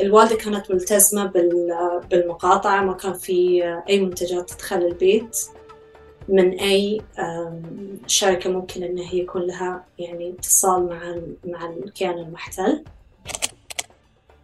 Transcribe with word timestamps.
الوالدة 0.00 0.36
كانت 0.36 0.70
ملتزمة 0.70 1.26
بالمقاطعة 2.10 2.82
ما 2.82 2.92
كان 2.92 3.12
في 3.12 3.64
أي 3.88 4.00
منتجات 4.00 4.50
تدخل 4.50 4.76
البيت 4.76 5.38
من 6.28 6.58
أي 6.58 7.00
شركة 8.06 8.50
ممكن 8.50 8.82
إن 8.82 8.98
هي 8.98 9.18
يكون 9.18 9.42
لها 9.42 9.84
يعني 9.98 10.34
اتصال 10.38 10.88
مع 10.88 11.16
مع 11.44 11.70
الكيان 11.70 12.18
المحتل. 12.18 12.84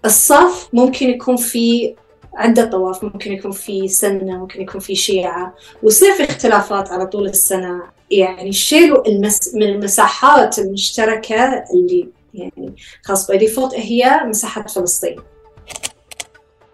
الصف 0.04 0.68
ممكن 0.72 1.10
يكون 1.10 1.36
في 1.36 1.94
عدة 2.34 2.64
طواف 2.64 3.04
ممكن 3.04 3.32
يكون 3.32 3.52
في 3.52 3.88
سنة 3.88 4.38
ممكن 4.38 4.62
يكون 4.62 4.80
في 4.80 4.94
شيعة 4.94 5.54
ويصير 5.82 6.12
في 6.12 6.24
اختلافات 6.24 6.90
على 6.90 7.06
طول 7.06 7.26
السنة. 7.26 7.82
يعني 8.10 8.52
شيلوا 8.52 9.08
المس... 9.08 9.54
من 9.54 9.62
المساحات 9.62 10.58
المشتركة 10.58 11.64
اللي 11.74 12.08
يعني 12.34 12.74
خاص 13.02 13.26
باي 13.30 13.54
هي 13.74 14.20
مساحة 14.24 14.62
فلسطين. 14.62 15.20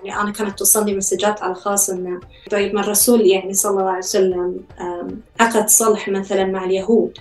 يعني 0.05 0.21
أنا 0.21 0.32
كانت 0.32 0.59
توصلني 0.59 0.97
مسجات 0.97 1.43
على 1.43 1.55
خاص 1.55 1.91
إنه 1.91 2.20
طيب 2.51 2.74
ما 2.74 2.80
الرسول 2.80 3.27
يعني 3.27 3.55
صلى 3.55 3.70
الله 3.70 3.88
عليه 3.88 3.98
وسلم 3.98 4.61
عقد 5.41 5.69
صلح 5.69 6.09
مثلا 6.09 6.45
مع 6.45 6.65
اليهود. 6.65 7.19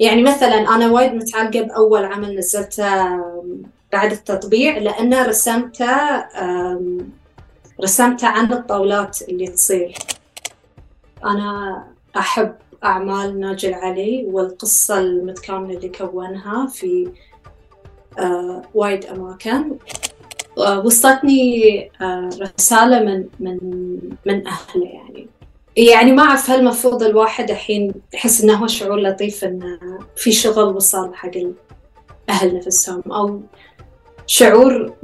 يعني 0.00 0.22
مثلا 0.22 0.74
أنا 0.74 0.90
وايد 0.90 1.12
متعلقة 1.12 1.62
بأول 1.62 2.04
عمل 2.04 2.38
نزلته 2.38 3.20
بعد 3.92 4.12
التطبيع 4.12 4.78
لأنه 4.78 5.26
رسمته 5.26 6.24
رسمته 7.82 8.28
عن 8.28 8.52
الطاولات 8.52 9.22
اللي 9.22 9.46
تصير. 9.46 9.94
أنا 11.24 11.84
أحب 12.16 12.54
أعمال 12.84 13.40
ناجي 13.40 13.74
علي 13.74 14.26
والقصة 14.30 14.98
المتكاملة 14.98 15.76
اللي 15.76 15.88
كونها 15.88 16.66
في 16.66 17.08
آه 18.18 18.62
وايد 18.74 19.04
أماكن. 19.04 19.76
وصلتني 20.56 21.90
آه 22.00 22.30
رسالة 22.40 23.00
من 23.00 23.24
من 23.40 23.58
من 24.26 24.46
أهله 24.46 24.86
يعني. 24.86 25.28
يعني 25.76 26.12
ما 26.12 26.22
أعرف 26.22 26.50
هل 26.50 26.60
المفروض 26.60 27.02
الواحد 27.02 27.50
الحين 27.50 27.94
يحس 28.14 28.40
إنه 28.44 28.54
هو 28.54 28.66
شعور 28.66 29.00
لطيف 29.00 29.44
إنه 29.44 29.78
في 30.16 30.32
شغل 30.32 30.64
وصل 30.64 31.14
حق 31.14 31.30
الأهل 32.28 32.56
نفسهم 32.56 33.02
أو 33.12 33.40
شعور 34.26 34.94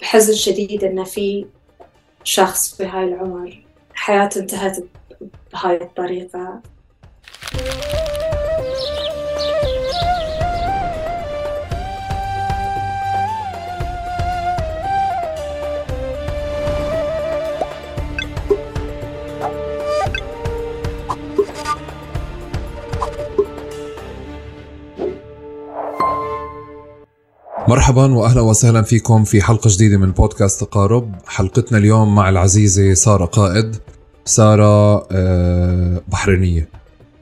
بحزن 0.00 0.34
شديد 0.34 0.84
إنه 0.84 1.04
في 1.04 1.46
شخص 2.24 2.76
في 2.76 2.84
هاي 2.84 3.04
العمر 3.04 3.64
حياته 3.94 4.40
انتهت 4.40 4.84
بهاي 5.52 5.76
الطريقة. 5.76 6.60
مرحبا 27.68 28.14
واهلا 28.14 28.40
وسهلا 28.40 28.82
فيكم 28.82 29.24
في 29.24 29.42
حلقة 29.42 29.70
جديدة 29.72 29.96
من 29.98 30.10
بودكاست 30.12 30.60
تقارب. 30.60 31.14
حلقتنا 31.26 31.78
اليوم 31.78 32.14
مع 32.14 32.28
العزيزة 32.28 32.94
سارة 32.94 33.24
قائد. 33.24 33.76
سارة 34.24 35.06
آه، 35.12 36.00
بحرينية. 36.08 36.68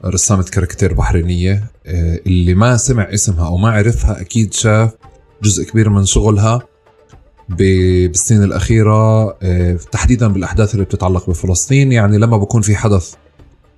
رسامة 0.05 0.43
كاريكاتير 0.43 0.93
بحرينية. 0.93 1.63
آه، 1.85 2.19
اللي 2.27 2.53
ما 2.53 2.77
سمع 2.77 3.03
اسمها 3.03 3.47
أو 3.47 3.57
ما 3.57 3.71
عرفها 3.71 4.21
أكيد 4.21 4.53
شاف 4.53 4.89
جزء 5.43 5.63
كبير 5.63 5.89
من 5.89 6.05
شغلها 6.05 6.61
بالسنين 7.49 8.43
الأخيرة. 8.43 9.29
آه، 9.43 9.77
تحديدا 9.91 10.27
بالأحداث 10.27 10.73
اللي 10.73 10.85
بتتعلق 10.85 11.29
بفلسطين. 11.29 11.91
يعني 11.91 12.17
لما 12.17 12.37
بكون 12.37 12.61
في 12.61 12.75
حدث 12.75 13.13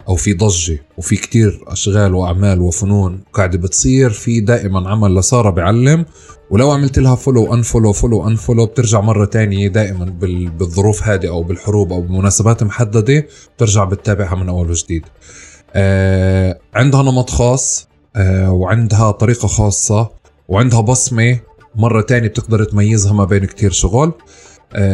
أو 0.07 0.15
في 0.15 0.33
ضجة 0.33 0.79
وفي 0.97 1.15
كتير 1.15 1.63
أشغال 1.67 2.13
وأعمال 2.13 2.61
وفنون 2.61 3.19
قاعدة 3.33 3.57
بتصير 3.57 4.09
في 4.09 4.39
دائما 4.39 4.89
عمل 4.89 5.15
لسارة 5.15 5.49
بعلم 5.49 6.05
ولو 6.49 6.71
عملت 6.71 6.99
لها 6.99 7.15
follow 7.15 7.53
unfollow 7.53 7.93
follow 7.93 8.27
unfollow 8.27 8.65
بترجع 8.65 9.01
مرة 9.01 9.25
تانية 9.25 9.67
دائما 9.67 10.05
بالظروف 10.59 11.03
هذه 11.03 11.27
أو 11.27 11.43
بالحروب 11.43 11.93
أو 11.93 12.01
بمناسبات 12.01 12.63
محددة 12.63 13.27
بترجع 13.55 13.83
بتتابعها 13.83 14.35
من 14.35 14.49
أول 14.49 14.69
وجديد. 14.69 15.03
آه 15.73 16.59
عندها 16.73 17.01
نمط 17.03 17.29
خاص 17.29 17.87
آه 18.15 18.51
وعندها 18.51 19.11
طريقة 19.11 19.47
خاصة 19.47 20.09
وعندها 20.47 20.81
بصمة 20.81 21.39
مرة 21.75 22.01
تانية 22.01 22.27
بتقدر 22.27 22.63
تميزها 22.63 23.13
ما 23.13 23.25
بين 23.25 23.45
كتير 23.45 23.71
شغل. 23.71 24.11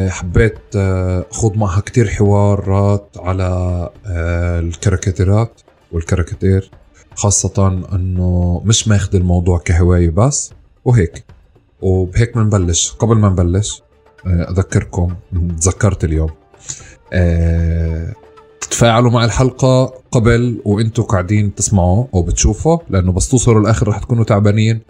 حبيت 0.10 0.60
آه 0.76 1.26
خوض 1.32 1.58
معها 1.58 1.82
كتير 1.82 2.08
حوارات 2.08 3.10
على 3.18 3.90
آه 4.06 4.60
الكاريكاتيرات 4.60 5.62
والكاريكاتير 5.92 6.72
خاصة 7.16 7.86
إنه 7.94 8.62
مش 8.66 8.88
ماخذ 8.88 9.16
الموضوع 9.16 9.58
كهواية 9.58 10.10
بس 10.10 10.54
وهيك. 10.86 11.24
وبهيك 11.82 12.38
بنبلش 12.38 12.92
قبل 12.92 13.16
ما 13.16 13.30
نبلش 13.30 13.82
آه، 14.26 14.52
أذكركم 14.52 15.16
تذكرت 15.62 16.04
اليوم. 16.04 16.30
آه، 17.14 18.14
تتفاعلوا 18.62 19.12
مع 19.12 19.26
الحلقة 19.26 19.86
قبل 20.12 20.62
وأنتم 20.66 21.04
قاعدين 21.04 21.56
تسمعوا 21.56 22.06
أو 22.14 22.22
بتشوفوا 22.24 22.78
لأنه 22.90 23.12
بس 23.12 23.30
توصلوا 23.30 23.62
الآخر 23.62 23.88
رح 23.88 24.00
تكونوا 24.00 24.24
تعبانين. 24.24 24.82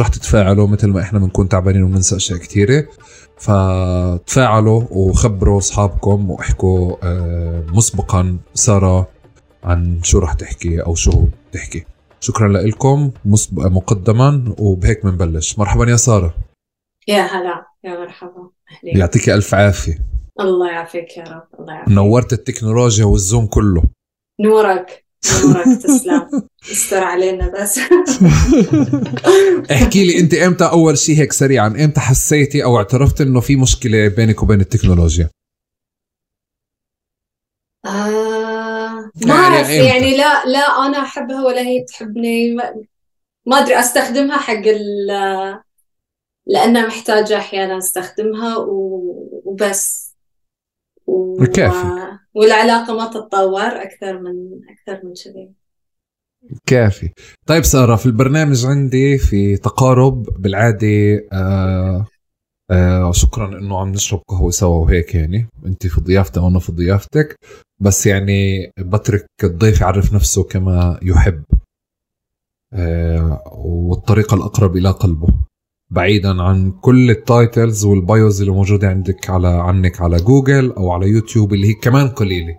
رح 0.00 0.08
تتفاعلوا 0.08 0.66
مثل 0.66 0.88
ما 0.88 1.00
إحنا 1.00 1.18
بنكون 1.18 1.48
تعبانين 1.48 1.82
وبننسى 1.82 2.16
أشياء 2.16 2.38
كثيره 2.38 2.88
فتفاعلوا 3.36 4.82
وخبروا 4.90 5.58
أصحابكم 5.58 6.30
واحكوا 6.30 6.96
آه، 7.02 7.64
مسبقا 7.68 8.38
سارة 8.54 9.08
عن 9.64 10.00
شو 10.02 10.18
رح 10.18 10.32
تحكي 10.32 10.82
أو 10.82 10.94
شو 10.94 11.24
تحكي. 11.52 11.84
شكرا 12.20 12.48
لكم 12.48 13.10
مقدما 13.52 14.54
وبهيك 14.58 15.06
بنبلش 15.06 15.58
مرحبا 15.58 15.90
يا 15.90 15.96
سارة. 15.96 16.34
يا 17.08 17.22
هلا 17.22 17.66
يا 17.84 18.00
مرحبا. 18.00 18.50
أهلين. 18.70 18.96
يعطيك 18.96 19.28
ألف 19.28 19.54
عافية. 19.54 19.98
الله 20.40 20.70
يعافيك 20.70 21.16
يا 21.16 21.24
رب 21.24 21.60
الله 21.60 21.74
يعافيك. 21.74 21.94
نورت 21.94 22.32
التكنولوجيا 22.32 23.04
والزوم 23.04 23.46
كله. 23.46 23.82
نورك. 24.40 25.04
نورك 25.44 25.82
تسلم. 25.82 26.48
استر 26.72 27.04
علينا 27.04 27.48
بس. 27.48 27.80
احكي 29.72 30.04
لي 30.04 30.20
انت 30.20 30.34
إمتى 30.34 30.64
اول 30.64 30.98
شيء 30.98 31.16
هيك 31.16 31.32
سريعا؟ 31.32 31.66
إمتى 31.66 32.00
حسيتي 32.00 32.64
أو 32.64 32.76
اعترفت 32.76 33.20
انه 33.20 33.40
في 33.40 33.56
مشكلة 33.56 34.08
بينك 34.08 34.42
وبين 34.42 34.60
التكنولوجيا؟ 34.60 35.30
آه 37.86 39.10
ما 39.26 39.34
أعرف 39.34 39.70
يعني, 39.70 39.86
يعني 39.86 40.16
لا 40.16 40.44
لا 40.44 40.86
أنا 40.86 41.02
أحبها 41.02 41.44
ولا 41.44 41.60
هي 41.60 41.84
تحبني. 41.84 42.54
ما 43.46 43.58
أدري 43.58 43.80
أستخدمها 43.80 44.38
حق 44.38 44.62
ال 44.66 45.06
لأنها 46.46 46.86
محتاجة 46.86 47.38
أحيانا 47.38 47.78
أستخدمها 47.78 48.56
وبس. 48.56 50.07
و... 51.08 51.44
كافي 51.54 51.86
والعلاقة 52.34 52.96
ما 52.96 53.06
تتطور 53.10 53.82
أكثر 53.82 54.18
من 54.20 54.34
أكثر 54.70 55.06
من 55.06 55.12
كذي. 55.24 55.50
كافي 56.66 57.10
طيب 57.46 57.64
سارة 57.64 57.96
في 57.96 58.06
البرنامج 58.06 58.66
عندي 58.66 59.18
في 59.18 59.56
تقارب 59.56 60.22
بالعادة 60.22 61.26
آه 61.32 62.06
آه 62.70 63.12
شكرا 63.12 63.58
إنه 63.58 63.80
عم 63.80 63.88
نشرب 63.92 64.22
قهوة 64.28 64.50
سوا 64.50 64.76
وهيك 64.84 65.14
يعني. 65.14 65.48
أنت 65.66 65.86
في 65.86 66.00
ضيافتي 66.00 66.40
وأنا 66.40 66.58
في 66.58 66.72
ضيافتك. 66.72 67.36
بس 67.80 68.06
يعني 68.06 68.70
بترك 68.78 69.26
الضيف 69.44 69.80
يعرف 69.80 70.14
نفسه 70.14 70.44
كما 70.44 71.00
يحب 71.02 71.44
آه 72.72 73.42
والطريقة 73.64 74.34
الأقرب 74.34 74.76
إلى 74.76 74.90
قلبه. 74.90 75.28
بعيدا 75.90 76.42
عن 76.42 76.72
كل 76.80 77.10
ال 77.10 77.21
titles 77.21 77.84
وال 77.84 78.03
bios 78.03 78.40
اللي 78.40 78.52
موجودة 78.52 78.88
عندك 78.88 79.30
على 79.30 79.48
عنك 79.48 80.00
على 80.00 80.16
جوجل 80.16 80.72
أو 80.72 80.90
على 80.92 81.06
يوتيوب 81.06 81.54
اللي 81.54 81.68
هي 81.68 81.74
كمان 81.74 82.08
قليلة. 82.08 82.58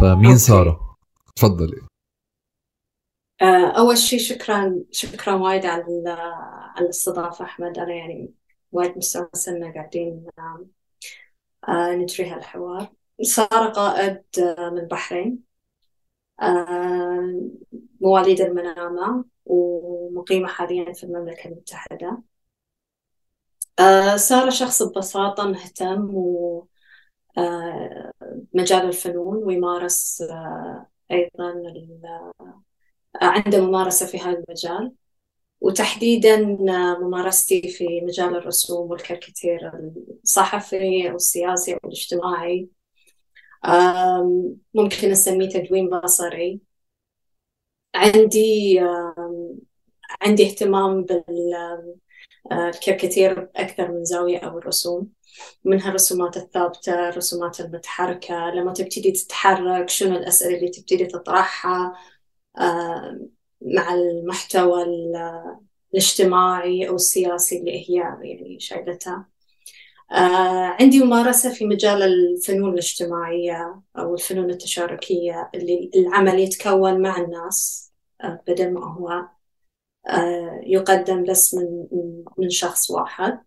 فمين 0.00 0.38
سارة؟ 0.38 0.96
تفضلي. 1.36 1.80
آه، 3.42 3.66
أول 3.78 3.98
شيء 3.98 4.18
شكرا 4.18 4.80
شكرا 4.90 5.34
وايد 5.34 5.66
على 5.66 5.84
على 6.76 6.84
الاستضافة 6.84 7.44
أحمد. 7.44 7.78
أنا 7.78 7.94
يعني 7.94 8.30
وايد 8.72 8.96
مستانسه 8.96 9.52
ان 9.52 9.72
قاعدين 9.72 10.26
آه، 11.68 11.94
نجري 11.94 12.30
هالحوار. 12.30 12.88
سارة 13.22 13.68
قائد 13.68 14.22
آه، 14.38 14.70
من 14.70 14.78
البحرين 14.78 15.38
مواليد 18.00 18.40
المنامة. 18.40 19.24
ومقيمة 19.50 20.48
حاليا 20.48 20.92
في 20.92 21.04
المملكة 21.04 21.48
المتحدة. 21.48 22.22
آه، 23.78 24.16
سارة 24.16 24.50
شخص 24.50 24.82
ببساطة 24.82 25.48
مهتم 25.48 26.14
و 26.14 26.66
آه، 27.38 28.12
الفنون 28.54 29.36
ويمارس 29.44 30.22
آه، 30.22 30.86
أيضا 31.10 31.54
عنده 33.22 33.66
ممارسة 33.66 34.06
في 34.06 34.18
هذا 34.18 34.44
المجال. 34.48 34.92
وتحديدا 35.60 36.36
ممارستي 37.00 37.62
في 37.68 38.00
مجال 38.00 38.36
الرسوم 38.36 38.90
والكاريكاتير 38.90 39.72
الصحفي 40.24 41.10
أو 41.10 41.16
السياسي 41.16 41.74
أو 41.74 41.78
الاجتماعي 41.84 42.68
ممكن 44.74 45.10
أسميه 45.10 45.48
تدوين 45.48 45.90
بصري. 45.90 46.60
عندي 47.94 48.80
عندي 50.22 50.46
اهتمام 50.46 51.06
بالكاريكاتير 52.50 53.40
بأكثر 53.40 53.92
من 53.92 54.04
زاوية 54.04 54.38
أو 54.38 54.58
الرسوم. 54.58 55.08
منها 55.64 55.88
الرسومات 55.88 56.36
الثابتة 56.36 57.08
الرسومات 57.08 57.60
المتحركة 57.60 58.50
لما 58.50 58.72
تبتدي 58.72 59.12
تتحرك 59.12 59.88
شنو 59.88 60.16
الأسئلة 60.16 60.56
اللي 60.56 60.68
تبتدي 60.68 61.06
تطرحها 61.06 61.94
مع 63.62 63.94
المحتوى 63.94 64.84
الاجتماعي 65.94 66.88
أو 66.88 66.94
السياسي 66.94 67.58
اللي 67.58 67.90
هي 67.90 67.94
يعني 67.94 68.60
شايلتها. 68.60 69.28
آه 70.12 70.76
عندي 70.80 71.04
ممارسة 71.04 71.54
في 71.54 71.66
مجال 71.66 72.02
الفنون 72.02 72.72
الاجتماعية 72.72 73.82
أو 73.98 74.14
الفنون 74.14 74.50
التشاركية 74.50 75.50
اللي 75.54 75.90
العمل 75.96 76.38
يتكون 76.38 77.02
مع 77.02 77.16
الناس 77.20 77.90
آه 78.20 78.42
بدل 78.48 78.72
ما 78.74 78.84
هو 78.94 79.08
آه 79.10 79.39
يقدم 80.66 81.24
بس 81.24 81.54
من 81.54 81.86
من 82.38 82.50
شخص 82.50 82.90
واحد. 82.90 83.40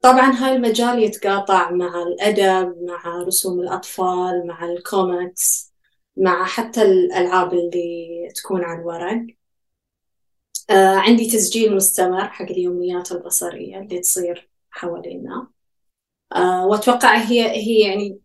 طبعا 0.00 0.30
هاي 0.32 0.56
المجال 0.56 0.98
يتقاطع 1.02 1.70
مع 1.70 2.02
الأدب 2.02 2.76
مع 2.82 3.22
رسوم 3.22 3.60
الأطفال 3.60 4.46
مع 4.46 4.64
الكوميكس 4.64 5.72
مع 6.16 6.44
حتى 6.44 6.82
الألعاب 6.82 7.52
اللي 7.54 8.28
تكون 8.34 8.64
على 8.64 8.80
الورق 8.80 9.26
آه 10.70 10.96
عندي 10.96 11.30
تسجيل 11.30 11.76
مستمر 11.76 12.28
حق 12.28 12.44
اليوميات 12.50 13.12
البصرية 13.12 13.78
اللي 13.78 14.00
تصير 14.00 14.50
حوالينا. 14.70 15.48
آه 16.36 16.66
وأتوقع 16.66 17.16
هي 17.18 17.50
هي 17.50 17.80
يعني 17.88 18.18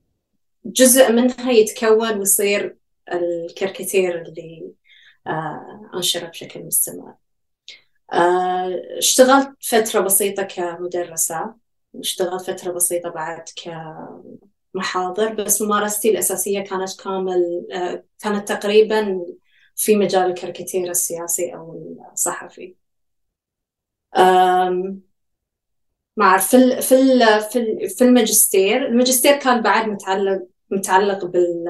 جزء 0.66 1.12
منها 1.12 1.52
يتكون 1.52 2.20
ويصير 2.20 2.78
الكاريكاتير 3.14 4.22
اللي 4.22 4.74
آه 5.28 5.90
أنشره 5.96 6.28
بشكل 6.28 6.64
مستمر 6.64 7.16
آه 8.14 8.72
اشتغلت 8.98 9.50
فترة 9.62 10.00
بسيطة 10.02 10.44
كمدرسة. 10.44 11.56
واشتغلت 11.94 12.42
فترة 12.52 12.72
بسيطة 12.72 13.10
بعد 13.10 13.46
كمحاضر 14.74 15.34
بس 15.34 15.62
ممارستي 15.62 16.10
الأساسية 16.12 16.60
كانت 16.62 17.02
كامل 17.04 17.68
آه 17.74 18.04
كانت 18.20 18.48
تقريبا 18.50 19.26
في 19.76 19.96
مجال 19.96 20.24
الكاريكاتير 20.32 20.90
السياسي 20.92 21.56
أو 21.56 21.96
الصحفي. 22.14 22.76
ما 26.18 26.26
أعرف 26.26 26.48
في 26.56 26.82
في 26.82 26.96
في 27.52 27.90
في 27.90 28.04
الماجستير. 28.04 28.86
الماجستير 28.88 29.36
كان 29.40 29.62
بعد 29.62 29.90
متعلق 29.90 30.48
متعلق 30.72 31.26
بال 31.26 31.66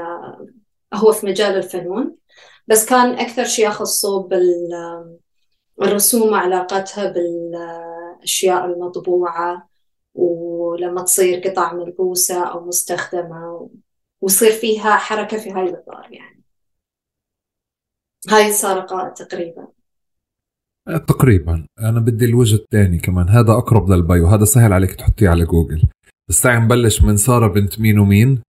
هو 0.94 1.12
في 1.12 1.26
مجال 1.26 1.58
الفنون. 1.58 2.16
بس 2.68 2.86
كان 2.86 3.20
أكثر 3.20 3.44
شيء 3.46 3.68
يخصه 3.68 4.30
بالرسوم 5.78 6.32
وعلاقتها 6.32 7.14
بالأشياء 7.14 8.66
المطبوعة 8.66 9.70
ولما 10.14 11.02
تصير 11.02 11.40
قطع 11.40 11.74
ملبوسة 11.74 12.52
أو 12.52 12.66
مستخدمة 12.66 13.70
ويصير 14.22 14.52
فيها 14.52 14.96
حركة 14.98 15.38
في 15.38 15.52
هاي 15.52 15.64
الإطار 15.64 16.08
يعني. 16.12 16.44
هاي 18.30 18.48
السارقة 18.48 19.10
تقريبا. 19.10 19.68
تقريبا. 21.08 21.68
أنا 21.80 22.00
بدي 22.00 22.26
الوجه 22.26 22.56
الثاني 22.56 22.98
كمان. 22.98 23.30
هذا 23.30 23.54
أقرب 23.54 23.90
للبايو 23.90 24.28
هذا 24.28 24.46
سهل 24.46 24.74
عليك 24.74 24.96
تحطيه 24.96 25.30
على 25.30 25.46
جوجل. 25.46 25.84
بس 26.30 26.42
تعي 26.42 26.60
نبلش 26.60 27.02
من 27.02 27.18
سارة 27.18 27.48
بنت 27.48 27.80
مين 27.80 28.00
ومين؟ 28.00 28.42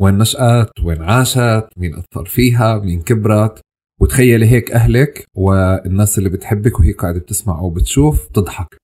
وين 0.00 0.18
نشأت 0.18 0.70
وين 0.84 1.02
عاشت 1.02 1.68
مين 1.76 1.94
أثر 1.94 2.24
فيها 2.24 2.78
مين 2.78 3.02
كبرت. 3.02 3.60
وتخيلي 4.00 4.46
هيك 4.46 4.72
أهلك 4.72 5.26
والناس 5.34 6.18
اللي 6.18 6.28
بتحبك 6.28 6.80
وهي 6.80 6.92
قاعدة 6.92 7.20
بتسمع 7.20 7.58
أو 7.58 7.70
بتشوف 7.70 8.28
تضحك 8.28 8.76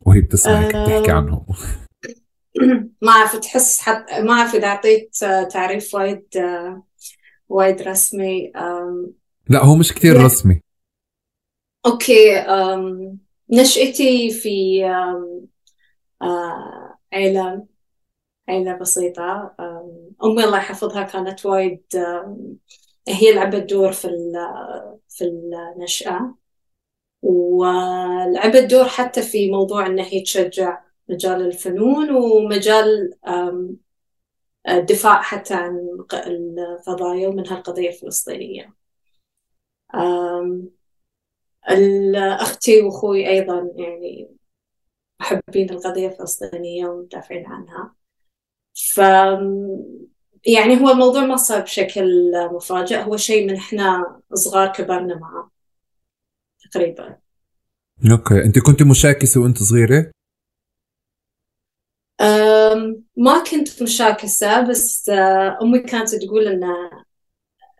وهي 0.00 0.20
بتسمعك 0.20 0.74
أه... 0.74 0.86
تحكي 0.86 1.12
عنهم. 1.12 1.46
ما 3.02 3.12
أعرف 3.12 3.36
تحس 3.36 3.80
حتى 3.80 4.22
ما 4.22 4.32
أعرف 4.32 4.54
إذا 4.54 4.66
أعطيت 4.66 5.16
تعريف 5.52 5.94
وايد 5.94 6.26
وايد 7.48 7.82
رسمي 7.82 8.52
لا 9.48 9.64
هو 9.64 9.76
مش 9.76 9.92
كثير 9.92 10.24
رسمي. 10.24 10.60
أوكي 11.86 12.44
نشأتي 13.52 14.30
في 14.30 14.84
آه، 16.22 16.98
عيلة 17.12 17.66
عيلة 18.48 18.78
بسيطة 18.78 19.54
أمي 20.24 20.44
الله 20.44 20.58
يحفظها 20.58 21.02
كانت 21.02 21.46
وايد 21.46 21.82
هي 23.08 23.34
لعبت 23.34 23.62
دور 23.70 23.92
في 23.92 24.08
في 25.08 25.24
النشأة. 25.24 26.34
ولعبت 27.22 28.70
دور 28.70 28.84
حتى 28.84 29.22
في 29.22 29.50
موضوع 29.50 29.86
إن 29.86 29.98
هي 29.98 30.22
تشجع 30.22 30.84
مجال 31.08 31.46
الفنون 31.46 32.10
ومجال 32.10 33.14
الدفاع 34.68 35.22
حتى 35.22 35.54
عن 35.54 35.88
القضايا 36.14 37.28
ومنها 37.28 37.58
القضية 37.58 37.88
الفلسطينية. 37.88 38.74
أختي 42.40 42.82
وأخوي 42.82 43.28
أيضا 43.28 43.72
يعني 43.76 44.36
محبين 45.20 45.70
القضية 45.70 46.08
الفلسطينية 46.08 46.86
ومدافعين 46.86 47.46
عنها. 47.46 47.94
ف 48.74 48.98
يعني 50.46 50.80
هو 50.80 50.90
الموضوع 50.90 51.24
ما 51.24 51.36
صار 51.36 51.60
بشكل 51.60 52.32
مفاجئ 52.52 53.02
هو 53.02 53.16
شيء 53.16 53.46
من 53.46 53.56
إحنا 53.56 54.16
صغار 54.34 54.72
كبرنا 54.72 55.18
معه 55.18 55.50
تقريبا. 56.70 57.16
okay. 58.10 58.44
أنت 58.44 58.58
كنت 58.58 58.82
مشاكسة 58.82 59.40
وأنت 59.40 59.58
صغيرة؟ 59.62 60.10
ما 63.16 63.44
كنت 63.50 63.82
مشاكسة 63.82 64.60
بس 64.60 65.08
آه، 65.08 65.58
أمي 65.62 65.78
كانت 65.78 66.14
تقول 66.14 66.48
إن 66.48 66.64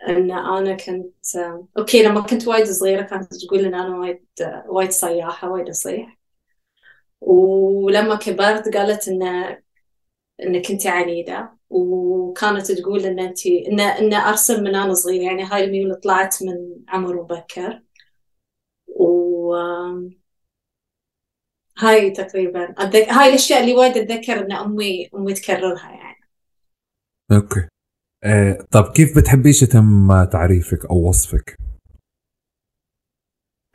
إن 0.09 0.31
أنا 0.31 0.77
كنت 0.77 1.37
okay 1.79 2.03
لما 2.03 2.21
كنت 2.21 2.49
وايد 2.49 2.67
صغيرة 2.67 3.03
كانت 3.03 3.35
تقول 3.35 3.61
إن 3.61 3.75
أنا 3.75 3.99
وايد 3.99 4.25
وايد 4.67 4.91
صياحة 4.91 5.51
وايد 5.51 5.69
أصيح. 5.69 6.19
ولما 7.21 8.15
كبرت 8.15 8.77
قالت 8.77 9.09
إن 9.09 9.57
إنك 10.43 10.71
أنت 10.71 10.87
عنيدة. 10.87 11.57
وكانت 11.71 12.73
تقول 12.73 13.01
إن 13.07 13.19
أنت 13.21 13.47
إن 13.47 13.81
إن 13.81 14.15
أرسم 14.15 14.63
من 14.63 14.75
أنا 14.75 14.95
صغيرة 14.95 15.23
يعني 15.23 15.43
هاي 15.45 15.65
الميول 15.65 15.95
طلعت 15.95 16.43
من 16.43 16.85
عمر 16.89 17.23
مبكر. 17.23 17.83
و 18.87 19.55
هاي 21.79 22.11
تقريبا 22.11 22.75
أتذك... 22.79 23.09
هاي 23.09 23.29
الأشياء 23.29 23.61
اللي 23.61 23.75
وايد 23.75 23.97
أتذكر 23.97 24.47
إن 24.47 24.53
أمي 24.53 25.11
أمي 25.15 25.35
تكررها 25.35 25.91
يعني. 25.91 26.21
okay. 27.33 27.69
آه، 28.25 28.67
طب 28.71 28.93
كيف 28.93 29.19
بتحبيش 29.19 29.63
يتم 29.63 30.25
تعريفك 30.25 30.85
أو 30.91 31.09
وصفك؟ 31.09 31.57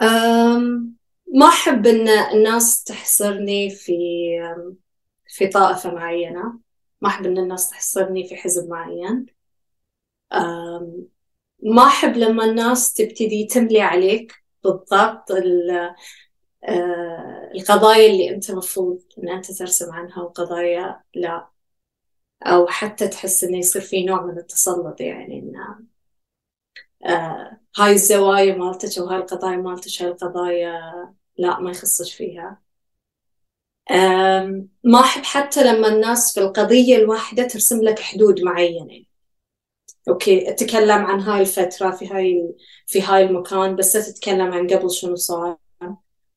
أم... 0.02 0.96
ما 1.36 1.48
أحب 1.48 1.88
إن 1.88 2.08
الناس 2.08 2.84
تحصرني 2.84 3.70
في 3.70 3.94
في 5.40 5.48
طائفة 5.48 5.92
معينة. 5.96 6.60
ما 7.02 7.10
أحب 7.10 7.26
إن 7.26 7.38
الناس 7.38 7.70
تحصرني 7.70 8.28
في 8.28 8.36
حزب 8.36 8.70
معين. 8.70 9.26
ما 11.64 11.88
أحب 11.88 12.18
لما 12.18 12.46
الناس 12.46 12.94
تبتدي 12.94 13.48
تملي 13.48 13.82
عليك 13.82 14.34
بالضبط 14.64 15.32
آه، 16.64 17.52
القضايا 17.56 18.12
اللي 18.12 18.30
أنت 18.30 18.52
مفروض 18.52 19.02
أن 19.18 19.30
أنت 19.30 19.52
ترسم 19.52 19.92
عنها 19.92 20.22
وقضايا 20.24 21.04
لا. 21.16 21.50
أو 22.44 22.68
حتى 22.68 23.08
تحس 23.08 23.44
إنه 23.44 23.58
يصير 23.58 23.82
في 23.82 24.06
نوع 24.06 24.26
من 24.26 24.38
التسلط 24.38 25.02
يعني 25.02 25.40
إن 25.40 25.54
آه 27.06 27.60
هاي 27.78 27.92
الزوايا 27.94 28.56
مالتك 28.58 28.98
أو 29.00 29.06
هاي 29.08 29.18
القضايا 29.18 29.58
مالتك 29.58 30.02
هاي 30.02 30.10
القضايا 30.12 30.82
لا 31.38 31.60
ما 31.60 31.72
يخصك 31.72 32.16
فيها. 32.16 32.62
ما 34.84 35.00
أحب 35.00 35.24
حتى 35.24 35.64
لما 35.64 35.88
الناس 35.88 36.34
في 36.34 36.40
القضية 36.40 36.96
الواحدة 36.98 37.48
ترسم 37.48 37.82
لك 37.84 38.00
حدود 38.00 38.42
معينة. 38.42 39.06
أوكي 40.10 40.50
أتكلم 40.52 41.06
عن 41.06 41.20
هاي 41.22 41.42
الفترة 41.42 41.92
في 41.92 42.08
هاي 42.08 42.56
في 42.88 43.02
هاي 43.02 43.24
المكان 43.24 43.76
بس 43.76 43.92
تتكلم 43.94 44.52
عن 44.54 44.68
قبل 44.68 44.92
شنو 44.92 45.16
صار. 45.16 45.58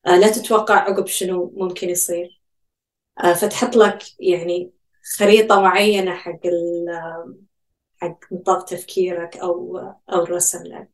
آه، 0.07 0.17
لا 0.19 0.31
تتوقع 0.31 0.75
عقب 0.75 1.07
شنو 1.07 1.53
ممكن 1.57 1.89
يصير. 1.89 2.41
آه، 3.25 3.33
فتحط 3.33 3.75
لك 3.77 3.99
يعني 4.19 4.73
خريطة 5.19 5.61
معينة 5.61 6.15
حق 6.15 6.41
حق 8.01 8.19
نطاق 8.33 8.65
تفكيرك 8.65 9.37
أو 9.37 9.77
أو 10.13 10.23
الرسم 10.23 10.63
لك. 10.63 10.89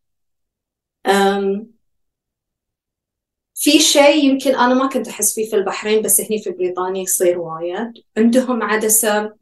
في 3.59 3.79
شيء 3.79 4.25
يمكن 4.25 4.55
أنا 4.55 4.73
ما 4.73 4.87
كنت 4.89 5.07
أحس 5.07 5.35
فيه 5.35 5.49
في 5.49 5.55
البحرين 5.55 6.01
بس 6.01 6.21
هني 6.21 6.41
في 6.43 6.49
بريطانيا 6.51 7.03
يصير 7.03 7.39
وايد 7.39 7.93
عندهم 8.17 8.63
عدسة 8.63 9.35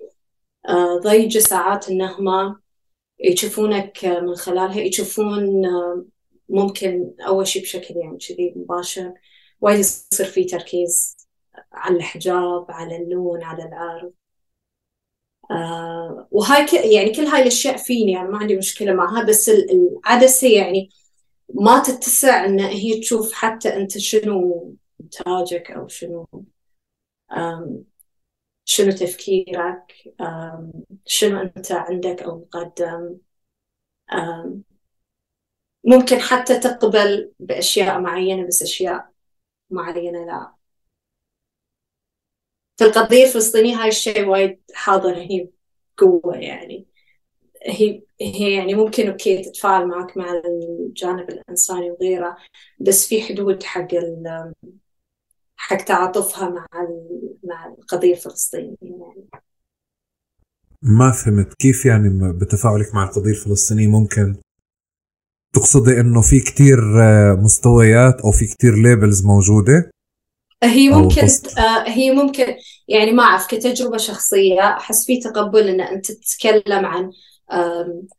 آه، 0.69 1.00
ضيجة 1.03 1.39
ساعات 1.39 1.89
إنهم 1.89 2.55
يشوفونك 3.19 4.05
من 4.05 4.36
خلالها 4.36 4.81
يشوفون 4.81 5.65
آه، 5.65 6.05
ممكن 6.50 7.12
أول 7.27 7.47
شيء 7.47 7.62
بشكل 7.62 7.97
يعني 7.97 8.17
كذي 8.17 8.53
مباشر 8.55 9.13
وايد 9.62 9.79
يصير 9.79 10.25
في 10.25 10.43
تركيز 10.43 11.17
على 11.74 11.97
الحجاب 11.97 12.65
على 12.69 12.97
اللون 12.97 13.43
على 13.43 13.63
العرض 13.63 14.13
آه 15.51 16.27
وهاي. 16.31 16.93
يعني 16.93 17.13
كل 17.13 17.21
هاي 17.25 17.41
الأشياء 17.41 17.77
فيني 17.77 18.12
يعني 18.12 18.27
ما 18.29 18.38
عندي 18.38 18.57
مشكلة 18.57 18.93
معها 18.93 19.24
بس 19.24 19.50
العدسة 19.50 20.47
يعني 20.47 20.89
ما 21.56 21.80
تتسع 21.84 22.46
إن 22.46 22.60
هي 22.60 23.00
تشوف 23.00 23.34
حتى 23.34 23.75
أنت 23.75 23.98
شنو 23.98 24.75
إنتاجك 25.01 25.72
أو 25.72 25.88
شنو 25.88 26.27
شنو 28.66 28.92
تفكيرك 28.92 29.94
شنو 31.06 31.42
أنت 31.42 31.72
عندك 31.72 32.22
أو 32.24 32.39
مقدم 32.39 33.18
ممكن 35.84 36.20
حتى 36.20 36.60
تقبل 36.60 37.32
بأشياء 37.39 38.00
معينة 38.01 38.48
بس 38.48 38.62
أشياء 38.62 39.12
معينة 39.72 40.25
لا. 40.25 40.56
في 42.77 42.84
القضية 42.86 43.24
الفلسطينية 43.25 43.75
هاي 43.84 43.88
الشيء 43.88 44.27
وايد 44.27 44.62
حاضر 44.74 45.13
هني 45.24 45.51
بقوة 45.98 46.38
يعني. 46.38 46.88
هي 47.67 48.01
هي 48.21 48.53
يعني 48.53 48.75
ممكن 48.75 49.09
okay 49.10 49.43
تتفاعل 49.43 49.88
معك 49.88 50.17
مع 50.17 50.41
الجانب 50.45 51.29
الإنساني 51.29 51.91
وغيره 51.91 52.38
بس 52.79 53.07
في 53.07 53.21
حدود 53.21 53.63
حق 53.63 53.88
حق 55.55 55.77
تعاطفها 55.77 56.50
مع 56.50 56.67
مع 57.43 57.75
القضية 57.79 58.13
الفلسطينية 58.13 58.77
يعني. 58.81 59.29
ما 60.81 61.12
فهمت 61.12 61.53
كيف 61.53 61.86
يعني 61.86 62.33
بتفاعلك 62.33 62.95
مع 62.95 63.03
القضية 63.03 63.31
الفلسطينية 63.31 63.88
ممكن؟ 63.88 64.36
تقصدي 65.53 66.00
إنه 66.00 66.21
في 66.21 66.39
كتير 66.39 66.79
آه، 67.01 67.33
مستويات 67.33 68.21
أو 68.21 68.31
في 68.31 68.45
كتير 68.45 68.75
labels 68.75 69.25
موجودة؟ 69.25 69.91
هي 70.63 70.89
ممكن 70.89 71.27
آه 71.57 71.89
هي 71.89 72.12
ممكن 72.12 72.55
يعني 72.88 73.12
ما 73.12 73.24
أعرف 73.24 73.47
كتجربة 73.47 73.97
شخصية 73.97 74.62
أحس 74.62 75.05
في 75.05 75.19
تقبل 75.19 75.67
إن 75.67 75.81
أنت 75.81 76.12
تتكلم 76.12 76.86
عن 76.86 77.12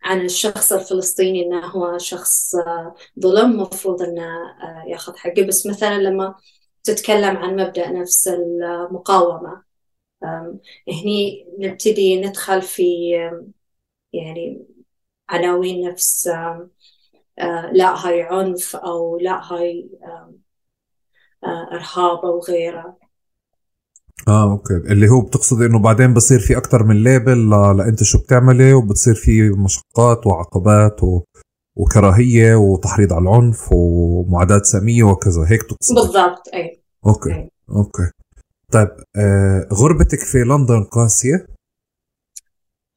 عن 0.03 0.21
الشخص 0.25 0.73
الفلسطيني 0.73 1.43
إنه 1.47 1.67
هو 1.67 1.99
شخص 1.99 2.55
آه، 2.55 2.95
ظلم. 3.21 3.61
مفروض 3.61 4.03
إنه 4.03 4.23
آه، 4.63 4.85
ياخذ 4.89 5.17
حقه. 5.17 5.43
بس 5.49 5.67
مثلا 5.67 5.99
لما 5.99 6.35
تتكلم 6.85 7.37
عن 7.37 7.57
مبدأ 7.57 7.91
نفس 7.91 8.29
المقاومة 8.29 9.63
هني 10.89 11.47
نبتدي 11.59 12.21
ندخل 12.21 12.63
في 12.63 12.85
يعني 14.13 14.67
عناوين 15.29 15.89
نفس 15.89 16.27
آه، 17.39 17.71
لا 17.73 18.07
هاي 18.07 18.23
عنف 18.23 18.77
أو 18.77 19.19
لا 19.19 19.53
هاي 19.53 19.91
إرهاب 21.45 22.19
أو 22.25 22.41
غيره. 22.41 23.08
آه 24.29 24.53
okay. 24.53 24.75
اللي 24.75 25.09
هو 25.09 25.21
بتقصد 25.21 25.63
إنه 25.63 25.79
بعدين 25.79 26.15
بصير 26.15 26.39
في 26.39 26.57
أكثر 26.57 26.85
من 26.85 27.03
label 27.03 27.51
لأنت 27.51 28.03
شو 28.03 28.19
بتعملي؟ 28.19 28.73
وبتصير 28.73 29.15
في 29.15 29.51
مشقات 29.51 30.27
وعقبات 30.27 31.03
و... 31.03 31.23
وكراهية 31.77 32.55
وتحريض 32.55 33.13
على 33.13 33.23
العنف 33.23 33.69
ومعاداة 33.73 34.63
ساميه 34.63 35.03
وكذا. 35.03 35.45
هيك 35.49 35.63
تقصد. 35.63 35.95
بالضبط 35.95 36.49
أي. 36.55 36.83
okay 37.07 37.31
أي. 37.33 37.51
okay. 37.71 38.11
طيب 38.73 38.89
آه 39.17 39.69
غربتك 39.73 40.19
في 40.19 40.39
لندن 40.39 40.85
قاسية؟ 40.85 41.47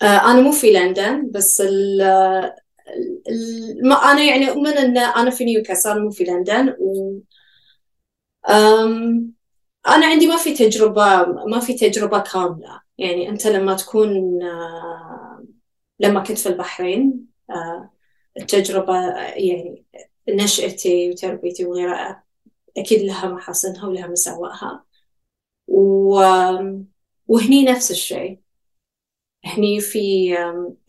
آه 0.02 0.32
أنا 0.32 0.42
مو 0.42 0.52
في 0.52 0.74
لندن 0.74 1.32
بس 1.32 1.62
ال 1.62 1.98
ما 3.84 3.96
أنا 3.96 4.24
يعني 4.24 4.50
اؤمن 4.50 4.68
إن 4.68 4.98
أنا 4.98 5.30
في 5.30 5.46
نيوكاسل 5.46 6.04
مو 6.04 6.10
في 6.10 6.24
لندن 6.24 6.70
و 6.80 7.20
أم 8.50 9.34
أنا 9.88 10.06
عندي 10.06 10.28
ما 10.28 10.38
في 10.38 10.54
تجربة 10.54 11.26
ما 11.26 11.60
في 11.60 11.74
تجربة 11.74 12.20
كاملة. 12.20 12.82
يعني 12.98 13.30
أنت 13.30 13.48
لما 13.48 13.76
تكون 13.76 14.44
آه، 14.44 15.46
لما 16.00 16.24
كنت 16.24 16.38
في 16.38 16.50
البحرين 16.50 17.28
آه، 17.50 17.92
التجربة 18.38 18.96
يعني 19.18 19.86
نشأتي 20.30 21.10
وتربيتي 21.12 21.66
وغيرها 21.66 22.24
أكيد 22.78 23.02
لها 23.02 23.28
محاسنها 23.30 23.88
ولها 23.88 24.08
مساوئها. 24.08 24.86
و... 25.68 26.22
وهني 27.28 27.64
نفس 27.66 27.92
الشيء. 27.92 28.40
هني 29.46 29.80
في 29.82 30.00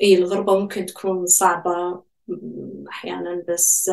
إي 0.02 0.14
الغربة 0.18 0.58
ممكن 0.60 0.86
تكون 0.86 1.26
صعبة 1.26 2.02
أحيانا 2.88 3.44
بس 3.48 3.90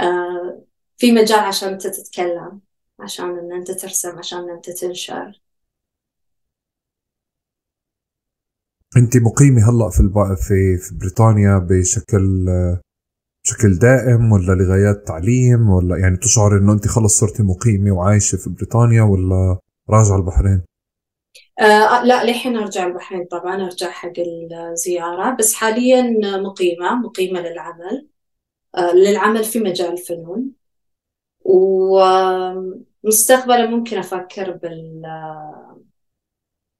آه، 0.00 0.62
في 0.98 1.12
مجال 1.12 1.38
عشان 1.38 1.68
أنت 1.72 1.86
تتكلم. 1.86 2.60
عشان 3.00 3.38
إن 3.38 3.52
أنت 3.52 3.70
ترسم 3.70 4.18
عشان 4.18 4.38
إن 4.38 4.50
أنت 4.50 4.70
تنشر. 4.70 5.40
أنت 8.96 9.16
مقيمة 9.16 9.70
هلأ 9.70 9.90
في 9.90 10.00
الب... 10.00 10.34
في 10.34 10.78
في 10.78 10.94
بريطانيا 10.94 11.58
بشكل 11.58 12.46
بشكل 13.44 13.78
دائم 13.78 14.32
ولا 14.32 14.52
لغايات 14.52 15.06
تعليم 15.08 15.70
ولا 15.70 15.96
يعني 15.98 16.16
تشعر 16.16 16.58
إنه 16.58 16.72
أنت 16.72 16.88
خلص 16.88 17.20
صرتي 17.20 17.42
مقيمة 17.42 17.92
وعايشة 17.92 18.36
في 18.36 18.50
بريطانيا 18.50 19.02
ولا 19.02 19.58
راجعة 19.90 20.16
البحرين؟ 20.16 20.62
آه 21.60 22.04
لا 22.04 22.24
للحين 22.24 22.56
أرجع 22.56 22.86
البحرين 22.86 23.24
طبعا 23.24 23.64
أرجع 23.64 23.90
حق 23.90 24.12
الزيارة. 24.72 25.36
بس 25.36 25.54
حاليا 25.54 26.02
مقيمة 26.38 26.94
مقيمة 26.94 27.40
للعمل. 27.40 28.08
آه 28.76 28.92
للعمل 28.94 29.44
في 29.44 29.60
مجال 29.60 29.92
الفنون. 29.92 30.55
ومستقبلا 33.04 33.66
ممكن 33.66 33.98
أفكر 33.98 34.52
بال 34.52 35.02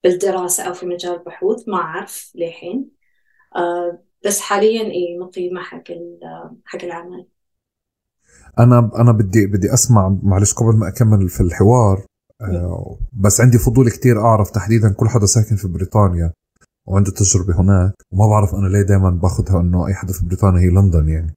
بالدراسة 0.05 0.63
أو 0.65 0.75
في 0.75 0.87
مجال 0.87 1.15
البحوث 1.15 1.69
ما 1.69 1.77
أعرف 1.77 2.33
للحين. 2.35 2.91
آه، 3.57 4.03
بس 4.27 4.41
حاليا 4.41 4.83
إيه 4.83 5.19
مقيمة 5.19 5.61
حق 5.61 5.85
حق 6.65 6.85
العمل. 6.85 7.27
أنا 8.59 8.91
أنا 8.99 9.13
بدي 9.13 9.47
بدي 9.47 9.75
أسمع 9.75 10.17
معلش 10.23 10.55
قبل 10.55 10.77
ما 10.77 10.89
أكمل 10.89 11.29
في 11.29 11.41
الحوار 11.41 12.07
آه، 12.41 12.99
بس 13.13 13.41
عندي 13.41 13.59
فضول 13.59 13.91
كتير 13.91 14.21
أعرف 14.21 14.51
تحديدا 14.51 14.93
كل 14.93 15.09
حدا 15.09 15.27
ساكن 15.27 15.57
في 15.57 15.69
بريطانيا 15.69 16.33
وعنده 16.87 17.11
تجربة 17.11 17.61
هناك 17.61 17.95
وما 18.11 18.27
بعرف 18.27 18.55
أنا 18.55 18.69
ليه 18.69 18.83
دائما 18.83 19.11
باخذها 19.11 19.61
إنه 19.61 19.87
أي 19.87 19.95
حدا 19.95 20.13
في 20.13 20.27
بريطانيا 20.27 20.61
هي 20.61 20.71
لندن 20.71 21.09
يعني. 21.09 21.35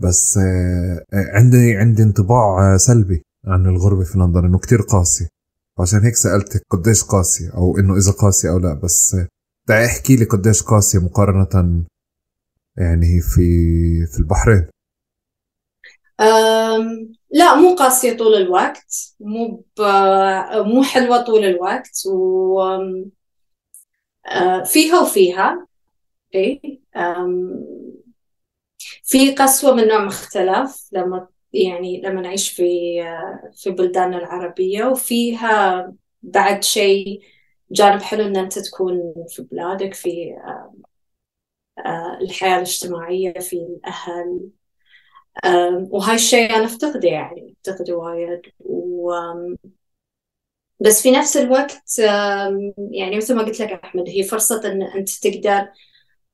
بس 0.00 0.38
آه، 0.38 1.04
آه، 1.12 1.36
عندي 1.36 1.76
عندي 1.76 2.02
انطباع 2.02 2.74
آه، 2.74 2.76
سلبي 2.76 3.22
عن 3.46 3.66
الغربة 3.66 4.04
في 4.04 4.18
لندن 4.18 4.44
إنه 4.44 4.58
كتير 4.58 4.80
قاسي. 4.82 5.28
عشان 5.78 5.98
هيك 6.04 6.16
سألتك 6.16 6.62
قديش 6.70 7.04
قاسية 7.04 7.50
أو 7.54 7.78
إنه 7.78 7.96
إذا 7.96 8.12
قاسية 8.12 8.50
أو 8.50 8.58
لا 8.58 8.74
بس 8.74 9.16
تعي 9.68 9.86
أحكي 9.86 10.16
لي 10.16 10.24
قديش 10.24 10.62
قاسية 10.62 10.98
مقارنة 10.98 11.84
يعني 12.76 13.20
في 13.20 13.40
في 14.06 14.18
البحرين. 14.18 14.66
لا 17.30 17.54
مو 17.54 17.74
قاسية 17.74 18.16
طول 18.16 18.34
الوقت 18.34 19.14
مو 19.20 19.64
مو 20.54 20.82
حلوة 20.82 21.22
طول 21.22 21.44
الوقت 21.44 22.06
و 22.06 22.60
فيها 24.64 25.00
وفيها 25.00 25.66
اي 26.34 26.80
في 29.10 29.34
قسوة 29.34 29.74
من 29.74 29.88
نوع 29.88 30.04
مختلف 30.04 30.88
لما 30.92 31.28
يعني 31.52 32.00
لما 32.02 32.20
نعيش 32.20 32.50
في 32.52 32.64
في 33.56 33.70
بلداننا 33.70 34.18
العربية 34.18 34.84
وفيها 34.84 35.92
بعد 36.22 36.64
شيء 36.64 37.22
جانب 37.72 38.02
حلو 38.02 38.22
إن 38.26 38.36
أنت 38.36 38.58
تكون 38.58 39.14
في 39.28 39.42
بلادك 39.42 39.94
في 39.94 40.34
آه، 41.86 42.18
الحياة 42.22 42.56
الاجتماعية 42.56 43.32
في 43.32 43.56
الأهل. 43.56 44.50
وهاي 45.90 46.14
الشيء 46.14 46.56
أنا 46.56 46.64
أفتقده 46.64 47.08
يعني 47.08 47.54
أفتقده 47.66 47.96
وايد. 47.96 48.42
و 48.60 49.12
بس 50.80 51.02
في 51.02 51.10
نفس 51.10 51.36
الوقت 51.36 51.82
يعني 52.92 53.16
مثل 53.16 53.34
ما 53.36 53.42
قلت 53.42 53.60
لك 53.60 53.72
أحمد 53.84 54.08
هي 54.08 54.22
فرصة 54.22 54.72
أن 54.72 54.82
أنت 54.82 55.08
تقدر 55.10 55.68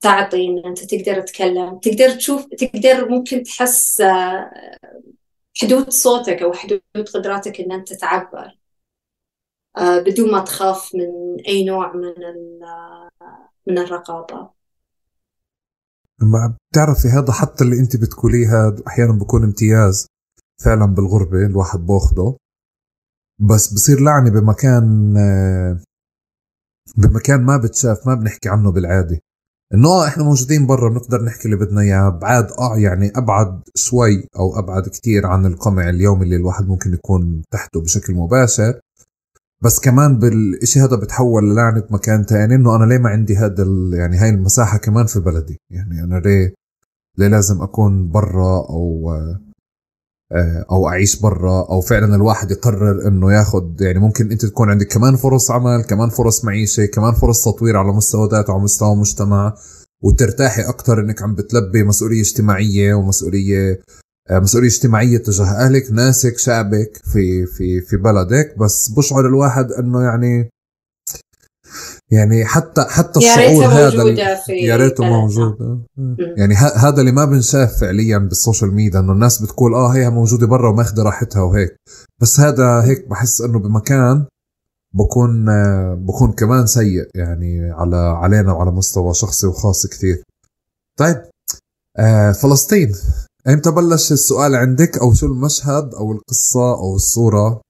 تعطي 0.00 0.46
إن 0.46 0.58
أنت 0.66 0.84
تقدر 0.94 1.20
تتكلم. 1.20 1.78
تقدر 1.78 2.10
تشوف 2.10 2.46
تقدر 2.46 3.08
ممكن 3.08 3.42
تحس 3.42 4.00
آه، 4.00 4.50
حدود 5.62 5.90
صوتك 5.90 6.42
أو 6.42 6.52
حدود 6.52 7.08
قدراتك 7.14 7.60
إن 7.60 7.72
أنت 7.72 7.92
تعبر. 7.92 8.58
آه، 9.78 9.98
بدون 9.98 10.30
ما 10.32 10.40
تخاف 10.40 10.94
من 10.94 11.40
أي 11.48 11.64
نوع 11.64 11.92
من 11.92 12.14
من 13.66 13.78
الرقابة. 13.78 14.56
بتعرفي 16.72 17.08
هذا 17.08 17.32
حتى 17.32 17.64
اللي 17.64 17.80
أنت 17.80 17.96
بتقوليه 17.96 18.46
هذا 18.48 18.82
أحيانا 18.86 19.12
بكون 19.12 19.44
امتياز 19.44 20.06
فعلا 20.64 20.86
بالغربة 20.86 21.46
الواحد 21.46 21.78
باخده 21.78 22.36
بس 23.38 23.74
بصير 23.74 24.00
لعنة 24.00 24.30
بمكان 24.30 25.14
بمكان 26.96 27.44
ما 27.44 27.56
بتشاف 27.56 28.06
ما 28.06 28.14
بنحكي 28.14 28.48
عنه 28.48 28.72
بالعادة. 28.72 29.20
إنه 29.74 29.88
آه، 29.88 30.06
إحنا 30.06 30.24
موجودين 30.24 30.66
برا 30.66 30.90
بنقدر 30.90 31.22
نحكي 31.22 31.44
اللي 31.44 31.56
بدنا 31.56 31.80
إياه. 31.80 32.08
بعاد 32.08 32.50
آه 32.58 32.76
يعني 32.78 33.12
أبعد 33.16 33.62
شوي 33.74 34.28
أو 34.38 34.58
أبعد 34.58 34.88
كتير 34.88 35.26
عن 35.26 35.46
القمع 35.46 35.88
اليومي 35.88 36.24
اللي 36.24 36.36
الواحد 36.36 36.68
ممكن 36.68 36.92
يكون 36.94 37.42
تحته 37.50 37.80
بشكل 37.80 38.14
مباشر. 38.14 38.80
بس 39.62 39.80
كمان 39.80 40.18
بالشيء 40.18 40.84
هذا 40.84 40.96
بتحول 40.96 41.50
للعنة 41.50 41.84
مكان 41.90 42.26
تاني 42.26 42.54
إنه 42.54 42.76
أنا 42.76 42.84
ليه 42.84 42.98
ما 42.98 43.10
عندي 43.10 43.36
هذا 43.36 43.64
يعني 43.92 44.16
هاي 44.16 44.28
المساحة 44.28 44.78
كمان 44.78 45.06
في 45.06 45.20
بلدي؟ 45.20 45.60
يعني 45.70 46.04
أنا 46.04 46.18
ليه 46.18 46.54
ليه 47.18 47.28
لازم 47.28 47.62
أكون 47.62 48.08
برا 48.10 48.66
أو 48.70 49.12
آه، 49.14 49.40
أو 50.70 50.88
أعيش 50.88 51.20
برا 51.20 51.66
أو 51.70 51.80
فعلا 51.80 52.14
الواحد 52.16 52.50
يقرر 52.50 53.08
إنه 53.08 53.32
ياخذ 53.32 53.64
يعني 53.80 53.98
ممكن 53.98 54.30
أنت 54.30 54.46
تكون 54.46 54.70
عندك 54.70 54.86
كمان 54.86 55.16
فرص 55.16 55.50
عمل 55.50 55.82
كمان 55.82 56.08
فرص 56.08 56.44
معيشة 56.44 56.86
كمان 56.86 57.12
فرص 57.14 57.44
تطوير 57.44 57.76
على 57.76 57.92
مستوى 57.92 58.28
ذات 58.32 58.50
وعلى 58.50 58.62
مستوى 58.62 58.96
مجتمع 58.96 59.54
وترتاحي 60.02 60.62
أكثر 60.62 61.00
إنك 61.00 61.22
عم 61.22 61.34
بتلبي 61.34 61.82
مسؤولية 61.84 62.20
اجتماعية 62.20 62.94
ومسؤولية 62.94 63.80
آه، 64.30 64.38
مسؤولية 64.38 64.68
اجتماعية 64.68 65.18
تجاه 65.18 65.46
أهلك 65.46 65.92
ناسك 65.92 66.38
شعبك 66.38 67.00
في 67.12 67.46
في 67.46 67.80
في 67.80 67.96
بلدك. 67.96 68.54
بس 68.58 68.88
بشعر 68.96 69.26
الواحد 69.26 69.72
إنه 69.72 70.02
يعني 70.02 70.50
يعني 72.10 72.44
حتى 72.44 72.84
حتى 72.88 73.18
الشعور 73.18 73.66
هذا 73.66 74.04
يا 74.48 74.76
ريته 74.76 75.04
موجود. 75.04 75.56
آه. 75.60 75.84
يعني 76.36 76.54
هذا 76.54 77.00
اللي 77.00 77.12
ما 77.12 77.24
بنشاف 77.24 77.80
فعليا 77.80 78.18
بالسوشيال 78.18 78.74
ميديا 78.74 79.00
إنه 79.00 79.12
الناس 79.12 79.42
بتقول 79.42 79.74
آه 79.74 79.88
هي 79.88 80.10
موجودة 80.10 80.46
برا 80.46 80.70
وماخذه 80.70 81.02
راحتها 81.02 81.42
وهيك. 81.42 81.76
بس 82.20 82.40
هذا 82.40 82.82
هيك 82.84 83.08
بحس 83.08 83.40
إنه 83.40 83.58
بمكان 83.58 84.24
بكون 84.94 85.48
آه، 85.48 85.94
بكون 85.94 86.32
كمان 86.32 86.66
سيء 86.66 87.08
يعني 87.14 87.70
على 87.70 87.96
علينا 87.96 88.52
وعلى 88.52 88.70
مستوى 88.70 89.14
شخصي 89.14 89.46
وخاص 89.46 89.86
كثير. 89.86 90.22
طيب 90.96 91.22
آه 91.98 92.32
فلسطين. 92.32 92.92
إمتى 93.48 93.70
بلش 93.70 94.12
السؤال 94.12 94.54
عندك؟ 94.54 94.98
أو 94.98 95.14
شو 95.14 95.26
المشهد 95.26 95.94
أو 95.94 96.12
القصة 96.12 96.74
أو 96.74 96.96
الصورة 96.96 97.60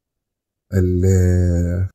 اللي 0.74 1.08
آه، 1.08 1.88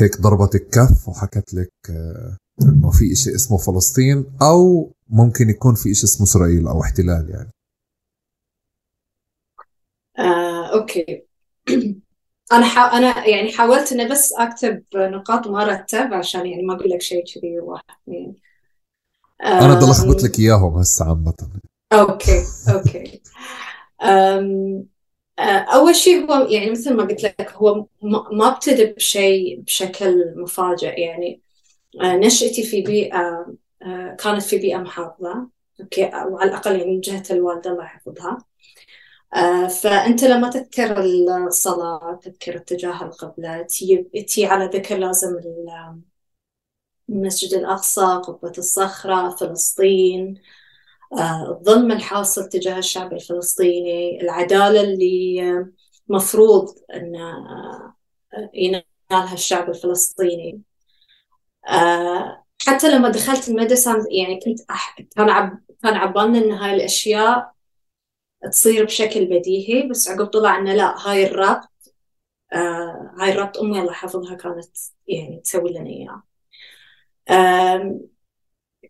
هيك 0.00 0.20
ضربت 0.20 0.54
الكف 0.54 1.08
وحكت 1.08 1.54
لك 1.54 1.72
آه، 1.90 2.36
إنه 2.62 2.90
في 2.90 3.12
إشي 3.12 3.34
اسمه 3.34 3.58
فلسطين 3.58 4.24
أو 4.42 4.92
ممكن 5.08 5.50
يكون 5.50 5.74
في 5.74 5.90
إشي 5.90 6.04
اسمه 6.04 6.26
إسرائيل 6.26 6.68
أو 6.68 6.82
احتلال 6.82 7.30
يعني. 7.30 7.50
آه، 10.18 10.72
okay. 10.74 11.24
أنا 12.52 12.64
حا... 12.64 12.98
أنا 12.98 13.26
يعني 13.26 13.52
حاولت 13.52 13.92
إني 13.92 14.08
بس 14.08 14.32
أكتب 14.32 14.82
نقاط 14.94 15.46
وما 15.46 15.64
رتب 15.64 16.14
عشان 16.14 16.46
يعني 16.46 16.62
ما 16.62 16.74
أقول 16.74 16.90
لك 16.90 17.00
شيء 17.02 17.24
كذي 17.24 17.60
واحد 17.60 17.84
اثنين. 18.02 18.36
أنا 19.44 19.74
بدي 19.74 19.84
ألخبط 19.84 20.22
لك 20.22 20.38
إياهم 20.38 20.78
هسه 20.78 21.04
عامة. 21.04 21.34
okay 21.92 22.44
okay. 22.68 23.22
أم... 24.02 24.91
آه، 25.42 25.58
أول 25.74 25.94
شيء 25.96 26.30
هو 26.30 26.46
يعني 26.48 26.70
مثل 26.70 26.94
ما 26.94 27.04
قلت 27.04 27.22
لك 27.24 27.52
هو 27.52 27.86
ما 28.32 28.48
ابتدى 28.48 28.84
بشيء 28.84 29.60
بشكل 29.60 30.34
مفاجئ. 30.36 31.00
يعني 31.00 31.42
آه، 32.02 32.16
نشأتي 32.16 32.62
في 32.62 32.82
بيئة 32.82 33.46
آه، 33.82 34.16
كانت 34.20 34.42
في 34.42 34.58
بيئة 34.58 34.76
محافظة 34.78 35.48
أوكي 35.80 36.04
وعلى 36.04 36.50
الأقل 36.50 36.76
يعني 36.78 36.92
من 36.94 37.00
جهة 37.00 37.22
الوالدة 37.30 37.70
الله 37.70 37.84
يحفظها. 37.84 38.38
فأنت 39.82 40.24
لما 40.24 40.50
تذكر 40.50 41.00
الصلاة 41.46 42.20
تذكر 42.22 42.56
اتجاه 42.56 43.02
القبلة 43.04 43.62
تي, 43.62 44.46
على 44.46 44.64
ذكر 44.74 44.96
لازم 44.98 45.36
المسجد 47.08 47.54
الأقصى 47.54 48.20
قبة 48.24 48.52
الصخرة 48.58 49.36
فلسطين 49.36 50.34
الظلم 51.50 51.92
الحاصل 51.92 52.48
تجاه 52.48 52.78
الشعب 52.78 53.12
الفلسطيني 53.12 54.20
العدالة 54.22 54.80
اللي 54.80 55.42
مفروض 56.08 56.74
أن 56.94 57.12
ينالها 58.54 59.34
الشعب 59.34 59.68
الفلسطيني. 59.70 60.62
حتى 62.66 62.88
لما 62.88 63.08
دخلت 63.08 63.48
المدرسة 63.48 64.06
يعني 64.10 64.40
كنت 64.40 64.60
أح... 64.70 64.96
كان 65.16 65.30
عب... 65.30 65.58
كان 65.82 65.94
عبالنا 65.94 66.38
إن 66.38 66.52
هاي 66.52 66.74
الأشياء 66.74 67.52
تصير 68.52 68.84
بشكل 68.84 69.26
بديهي 69.26 69.88
بس 69.88 70.08
عقب 70.08 70.26
طلع 70.26 70.58
إنه 70.58 70.74
لا 70.74 71.08
هاي 71.08 71.26
الربط 71.26 71.70
آه 72.52 73.14
هاي 73.18 73.32
الربط 73.32 73.58
أمي 73.58 73.80
الله 73.80 73.92
يحفظها 73.92 74.34
كانت 74.36 74.76
يعني 75.08 75.40
تسوي 75.44 75.70
لنا 75.72 75.90
إياه. 75.90 76.22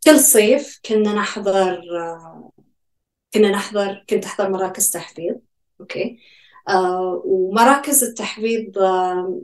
كل 0.04 0.20
صيف 0.20 0.80
كنا 0.86 1.14
نحضر 1.14 1.80
كنا 3.34 3.50
نحضر 3.50 4.04
كنت 4.10 4.24
أحضر 4.24 4.50
مراكز 4.50 4.90
تحفيظ 4.90 5.36
أوكي؟ 5.80 6.18
آه 6.68 7.22
ومراكز 7.24 8.04
التحفيظ 8.04 8.78
آه 8.78 9.42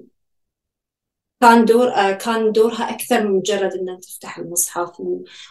كان 1.40 1.64
دور 1.64 1.88
آه 1.88 2.12
كان 2.12 2.52
دورها 2.52 2.90
أكثر 2.94 3.28
من 3.28 3.36
مجرد 3.36 3.72
أن 3.72 4.00
تفتح 4.00 4.38
المصحف 4.38 5.02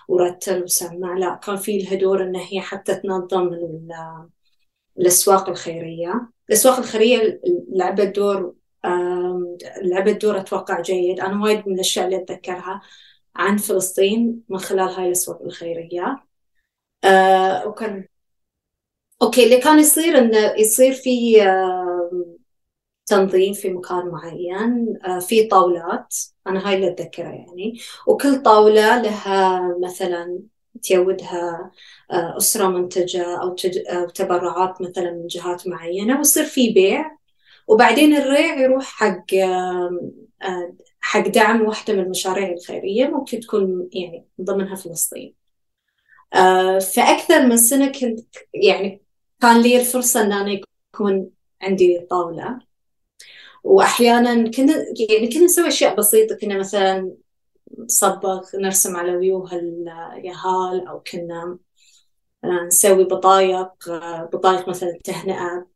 ورتل 0.07 0.63
وسمع 0.63 1.17
لا 1.17 1.35
كان 1.35 1.55
في 1.57 1.77
لها 1.77 1.95
دور 1.95 2.23
أن 2.23 2.35
هي 2.35 2.61
حتى 2.61 2.95
تنظم 2.95 3.49
الأسواق 4.99 5.49
الخيرية. 5.49 6.29
الأسواق 6.49 6.77
الخيرية 6.77 7.41
لعبت 7.75 8.15
دور 8.15 8.53
لعبت 9.83 10.21
دور 10.21 10.37
أتوقع 10.39 10.81
جيد. 10.81 11.19
أنا 11.19 11.43
وايد 11.43 11.67
من 11.67 11.73
الأشياء 11.75 12.05
اللي 12.05 12.17
أتذكرها. 12.17 12.81
عن 13.37 13.57
فلسطين 13.57 14.43
من 14.49 14.57
خلال 14.59 14.89
هاي 14.89 15.07
الأسواق 15.07 15.41
الخيرية. 15.41 16.23
آه 17.03 17.67
وكان 17.67 18.07
أوكي 19.21 19.43
اللي 19.43 19.57
كان 19.61 19.79
يصير 19.79 20.17
إنه 20.17 20.37
يصير 20.57 20.93
في 20.93 21.43
آه 21.43 22.35
تنظيم 23.05 23.53
في 23.53 23.69
مكان 23.69 24.07
معين 24.07 24.97
آه 25.05 25.19
في 25.19 25.47
طاولات. 25.47 26.15
أنا 26.47 26.67
هاي 26.69 26.75
اللي 26.75 26.87
أتذكرها 26.91 27.31
يعني. 27.33 27.79
وكل 28.07 28.43
طاولة 28.43 29.01
لها 29.01 29.61
مثلا 29.83 30.39
تيودها 30.83 31.71
آه 32.11 32.37
أسرة 32.37 32.67
منتجة 32.67 33.23
أو, 33.41 33.55
أو 33.89 34.09
تبرعات 34.09 34.81
مثلا 34.81 35.11
من 35.11 35.27
جهات 35.27 35.67
معينة 35.67 36.17
ويصير 36.17 36.43
في 36.45 36.73
بيع. 36.73 37.17
وبعدين 37.67 38.15
الريع 38.15 38.59
يروح 38.59 38.83
حق 38.85 39.25
حق 41.07 41.27
دعم 41.27 41.61
واحدة 41.61 41.93
من 41.93 41.99
المشاريع 41.99 42.49
الخيرية 42.53 43.07
ممكن 43.07 43.39
تكون 43.39 43.89
يعني 43.93 44.27
ضمنها 44.41 44.75
فلسطين. 44.75 45.35
آه، 46.33 46.79
فأكثر 46.79 47.47
من 47.47 47.57
سنة 47.57 47.91
كنت 47.91 48.35
يعني 48.53 49.01
كان 49.41 49.61
لي 49.61 49.79
الفرصة 49.79 50.21
أن 50.21 50.31
أنا 50.33 50.61
يكون 50.93 51.29
عندي 51.61 51.99
طاولة. 52.09 52.59
وأحيانا 53.63 54.51
كنا 54.51 54.73
يعني 55.09 55.27
كنا 55.33 55.43
نسوي 55.45 55.67
أشياء 55.67 55.95
بسيطة 55.95 56.35
كنا 56.35 56.59
مثلا 56.59 57.15
نصبغ 57.79 58.41
نرسم 58.55 58.95
على 58.97 59.17
وجوه 59.17 59.49
اليهال 59.53 60.87
أو 60.87 60.99
كنا 60.99 61.59
نسوي 62.67 63.03
بطايق 63.03 63.89
آه، 63.89 64.29
بطايق 64.33 64.69
مثلا 64.69 64.99
تهنئة 65.03 65.67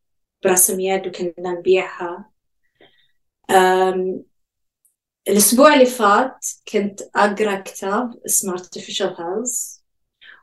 برسم 0.44 0.80
يد 0.80 1.08
وكنا 1.08 1.34
نبيعها. 1.52 2.32
الأسبوع 5.27 5.73
اللي 5.73 5.86
فات 5.86 6.45
كنت 6.73 7.01
أقرأ 7.15 7.55
كتاب 7.62 8.19
اسمه 8.25 8.57
Artificial 8.57 9.15
Health 9.17 9.81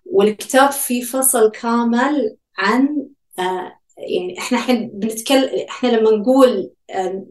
والكتاب 0.06 0.70
فيه 0.72 1.04
فصل 1.04 1.50
كامل 1.50 2.36
عن 2.58 3.06
آه 3.38 3.78
يعني 3.98 4.38
إحنا 4.38 4.58
الحين 4.58 4.90
بنتكلم 4.94 5.66
إحنا 5.70 5.88
لما 5.88 6.10
نقول 6.10 6.70
آه 6.90 7.26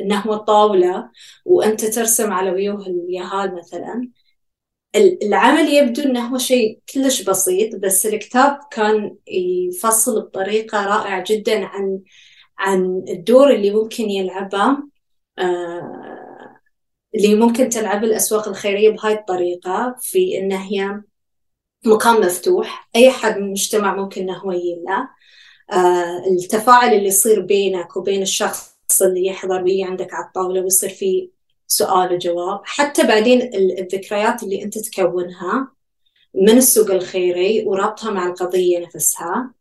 إنه 0.00 0.18
هو 0.20 0.36
طاولة 0.36 1.10
وأنت 1.44 1.84
ترسم 1.84 2.32
على 2.32 2.50
وجوه 2.50 2.86
اليهال 2.86 3.54
مثلا 3.56 4.10
العمل 4.96 5.68
يبدو 5.74 6.02
إنه 6.02 6.28
هو 6.28 6.38
شيء 6.38 6.80
كلش 6.94 7.22
بسيط 7.22 7.76
بس 7.76 8.06
الكتاب 8.06 8.58
كان 8.70 9.16
يفصل 9.28 10.20
بطريقة 10.22 10.86
رائعة 10.86 11.24
جدا 11.28 11.64
عن 11.66 12.00
عن 12.58 13.04
الدور 13.08 13.50
اللي 13.54 13.70
ممكن 13.70 14.10
يلعبه 14.10 14.78
آه 15.38 16.17
اللي 17.14 17.34
ممكن 17.34 17.68
تلعب 17.68 18.04
الأسواق 18.04 18.48
الخيرية 18.48 18.90
بهاي 18.90 19.12
الطريقة 19.12 19.96
في 20.00 20.38
إن 20.38 20.52
هي 20.52 21.00
مكان 21.86 22.20
مفتوح. 22.20 22.88
أي 22.96 23.10
حد 23.10 23.36
من 23.38 23.44
المجتمع 23.44 23.96
ممكن 23.96 24.22
إنه 24.22 24.38
هو 24.38 24.52
يلا 24.52 25.08
آه 25.72 26.22
التفاعل 26.30 26.94
اللي 26.94 27.06
يصير 27.08 27.40
بينك 27.40 27.96
وبين 27.96 28.22
الشخص 28.22 29.02
اللي 29.02 29.26
يحضر 29.26 29.62
ويجي 29.62 29.84
عندك 29.84 30.14
على 30.14 30.26
الطاولة 30.26 30.60
ويصير 30.62 30.90
في 30.90 31.30
سؤال 31.66 32.12
وجواب. 32.14 32.60
حتى 32.64 33.06
بعدين 33.06 33.42
الذكريات 33.54 34.42
اللي 34.42 34.62
أنت 34.64 34.78
تكونها 34.78 35.72
من 36.34 36.50
السوق 36.58 36.90
الخيري 36.90 37.64
ورابطها 37.66 38.10
مع 38.10 38.26
القضية 38.26 38.78
نفسها. 38.78 39.54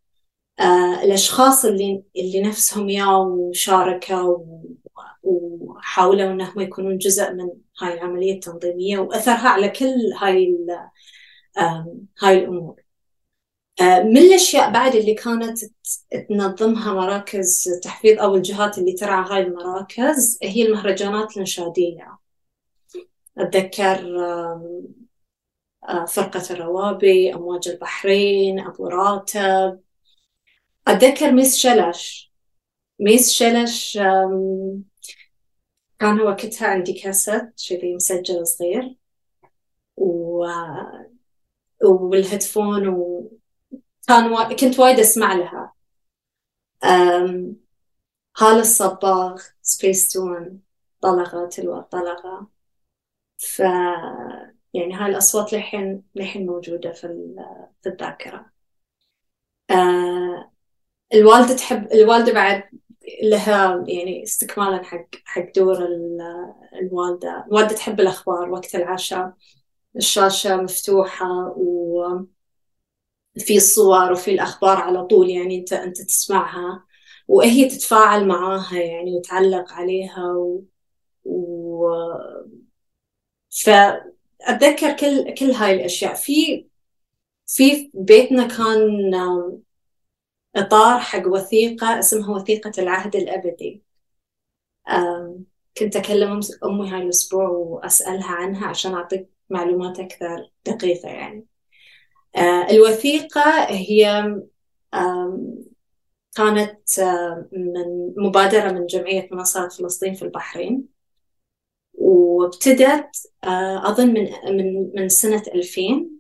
آه 0.60 1.03
الأشخاص 1.03 1.65
اللي 1.65 2.03
اللي 2.17 2.41
نفسهم 2.41 2.89
يا 2.89 3.05
وشاركوا 3.05 4.38
وحاولوا 5.28 6.32
أنهم 6.32 6.62
يكونون 6.62 6.98
جزء 6.98 7.34
من 7.34 7.50
هاي 7.82 7.94
العملية 7.94 8.34
التنظيمية 8.34 8.98
وأثرها 9.00 9.50
على 9.50 9.70
كل 9.70 9.96
هاي 10.22 10.58
هاي 12.22 12.40
الأمور. 12.40 12.82
آه، 13.82 14.04
من 14.04 14.18
الأشياء 14.18 14.72
بعد 14.72 14.96
اللي 14.96 15.13
كانت 15.13 15.60
تنظمها 16.30 16.94
مراكز 16.94 17.80
تحفيظ 17.84 18.20
أو 18.20 18.36
الجهات 18.36 18.78
اللي 18.78 18.94
ترعى 18.94 19.30
هاي 19.30 19.42
المراكز 19.42 20.40
هي 20.44 20.66
المهرجانات 20.68 21.32
الإنشادية 21.32 22.18
أتذكر 23.38 24.20
آه، 25.90 26.06
فرقة 26.06 26.44
الروابي 26.52 27.34
أمواج 27.34 27.68
البحرين 27.68 28.60
أبو 28.60 28.88
راتب. 28.88 29.80
أتذكر 30.88 31.32
ميس 31.32 31.56
شلش. 31.56 32.32
ميس 33.00 33.32
شلش 33.34 34.00
كان 35.99 36.21
وقتها 36.21 36.67
عندي 36.67 36.93
كاسيت 36.93 37.60
شذي 37.60 37.95
مسجل 37.95 38.47
صغير 38.47 38.95
و 39.97 40.45
والهيدفون 41.83 42.88
وكان 42.88 44.31
و... 44.33 44.55
كنت 44.60 44.79
وايد 44.79 44.99
أسمع 44.99 45.33
لها. 45.33 45.73
أم... 46.83 47.55
هلا 48.38 48.60
الصباغ 48.60 49.41
سبيس 49.62 50.10
تون 50.13 50.62
طلقة 51.01 51.49
تلو 51.49 51.79
الطلقة 51.79 52.47
ف 53.38 53.60
يعني 54.73 54.93
هاي 54.93 55.05
الأصوات 55.12 55.53
للحين 55.53 56.03
للحين 56.15 56.45
موجودة 56.45 56.91
في 56.91 57.07
في 57.83 57.89
الذاكرة. 57.89 58.51
أه... 59.71 60.51
الوالدة 61.13 61.55
تحب 61.55 61.91
الوالدة 61.93 62.33
بعد 62.33 62.63
لها 63.24 63.84
يعني 63.88 64.24
استكمالا 64.24 64.84
حق 64.84 65.08
حق 65.26 65.52
دور 65.56 65.78
الوالدة. 66.82 67.46
الوالدة 67.48 67.76
تحب 67.76 68.00
الأخبار 68.00 68.50
وقت 68.50 68.76
العشاء. 68.76 69.34
الشاشة 69.96 70.58
مفتوحة 70.58 71.54
وفي 71.58 72.28
الصور 73.50 74.12
وفي 74.12 74.32
الأخبار 74.32 74.78
على 74.78 75.06
طول 75.06 75.30
يعني 75.30 75.60
أنت 75.60 75.74
أنت 75.74 76.02
تسمعها. 76.02 76.86
وهي 77.28 77.70
تتفاعل 77.70 78.28
معاها 78.28 78.78
يعني 78.78 79.15
وتعلق 79.17 79.72
عليها 79.74 80.26
و... 80.34 80.63
و... 81.26 81.88
فأتذكر 83.63 84.93
كل 85.00 85.34
كل 85.34 85.52
هاي 85.52 85.74
الأشياء. 85.76 86.13
في 86.13 86.67
في 87.48 87.91
بيتنا 87.93 88.48
كان 88.48 89.12
إطار 90.58 91.00
حق 91.00 91.28
وثيقة 91.28 92.00
اسمها 92.00 92.36
وثيقة 92.36 92.72
العهد 92.78 93.15
الأبدي. 93.15 93.84
كنت 95.78 95.96
أكلم 95.96 96.39
أمي 96.65 96.89
هاي 96.89 97.02
الأسبوع 97.02 97.50
وأسألها 97.50 98.32
عنها 98.32 98.67
عشان 98.67 98.93
أعطيك 98.93 99.30
معلومات 99.50 100.00
أكثر 100.00 100.52
دقيقة 100.65 101.10
يعني. 101.10 101.46
آه، 102.36 102.67
الوثيقة 102.72 103.65
هي 103.70 104.36
كانت 106.36 107.00
من 107.52 107.74
مبادرة 108.17 108.72
من 108.72 108.86
جمعية 108.86 109.30
مناصرة 109.32 109.70
فلسطين 109.70 110.13
في 110.13 110.22
البحرين. 110.22 110.88
وابتدت 111.93 113.32
آه، 113.43 113.89
أظن 113.89 114.08
من 114.13 114.30
من 114.58 114.91
من 114.96 115.10
سنة 115.10 115.43
2000 115.56 116.16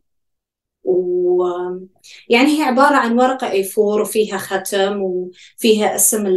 ويعني 0.87 2.59
هي 2.59 2.63
عبارة 2.63 2.95
عن 2.95 3.19
ورقة 3.19 3.49
A4 3.63 3.77
وفيها 3.77 4.37
ختم 4.37 5.01
وفيها 5.01 5.95
اسم 5.95 6.27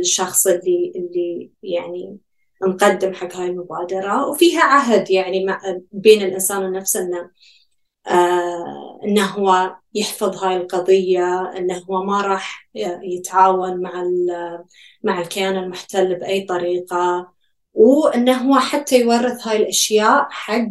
الشخص 0.00 0.46
اللي 0.46 0.92
اللي 0.96 1.50
يعني 1.62 2.18
نقدم 2.62 3.14
حق 3.14 3.36
هاي 3.36 3.46
المبادرة. 3.46 4.28
وفيها 4.28 4.62
عهد 4.62 5.10
يعني 5.10 5.46
بين 5.92 6.22
الإنسان 6.22 6.64
ونفسه 6.64 7.00
إنه 7.00 7.30
آه 8.06 9.00
إنه 9.04 9.24
هو 9.26 9.76
يحفظ 9.94 10.44
هاي 10.44 10.56
القضية 10.56 11.52
إنه 11.56 11.78
هو 11.90 12.04
ما 12.04 12.20
راح 12.22 12.68
يتعاون 13.02 13.82
مع 13.82 14.04
مع 15.02 15.20
الكيان 15.20 15.56
المحتل 15.56 16.14
بأي 16.14 16.40
طريقة. 16.44 17.32
وإنه 17.74 18.32
هو 18.32 18.58
حتى 18.58 19.00
يورث 19.00 19.46
هاي 19.48 19.56
الأشياء 19.56 20.26
حق 20.30 20.68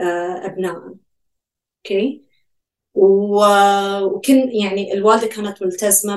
آه 0.00 0.46
أبنائه. 0.46 0.94
أوكي؟ 1.86 2.31
وكن 2.94 4.50
يعني 4.52 4.92
الوالدة 4.92 5.26
كانت 5.26 5.62
ملتزمة 5.62 6.16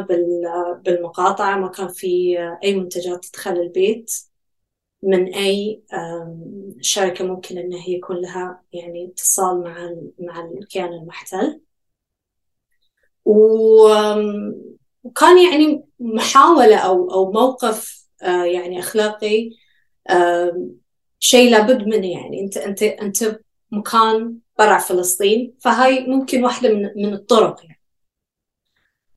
بالمقاطعة 0.86 1.60
ما 1.60 1.68
كان 1.68 1.88
في 1.88 2.38
أي 2.64 2.76
منتجات 2.76 3.26
تدخل 3.26 3.52
البيت 3.52 4.12
من 5.04 5.34
أي 5.34 5.82
شركة 6.82 7.26
ممكن 7.26 7.58
أنها 7.58 7.90
يكون 7.90 8.22
لها 8.22 8.64
يعني 8.74 9.06
اتصال 9.08 9.64
مع 9.64 9.96
مع 10.20 10.46
الكيان 10.46 10.94
المحتل. 10.94 11.62
وكان 13.26 15.38
يعني 15.52 15.84
محاولة 16.00 16.78
أو 16.78 17.12
أو 17.12 17.32
موقف 17.32 18.06
آه، 18.24 18.44
يعني 18.46 18.80
أخلاقي 18.80 19.50
شيء 21.20 21.52
لابد 21.52 21.88
منه 21.88 22.08
يعني. 22.08 22.42
أنت 22.42 22.58
أنت 22.58 22.84
أنت 22.84 23.40
مكان 23.72 24.38
برع 24.60 24.78
فلسطين 24.78 25.54
فهاي 25.62 26.08
ممكن 26.08 26.44
واحدة 26.44 26.70
من 26.74 26.90
من 26.96 27.14
الطرق 27.14 27.66
يعني 27.66 27.82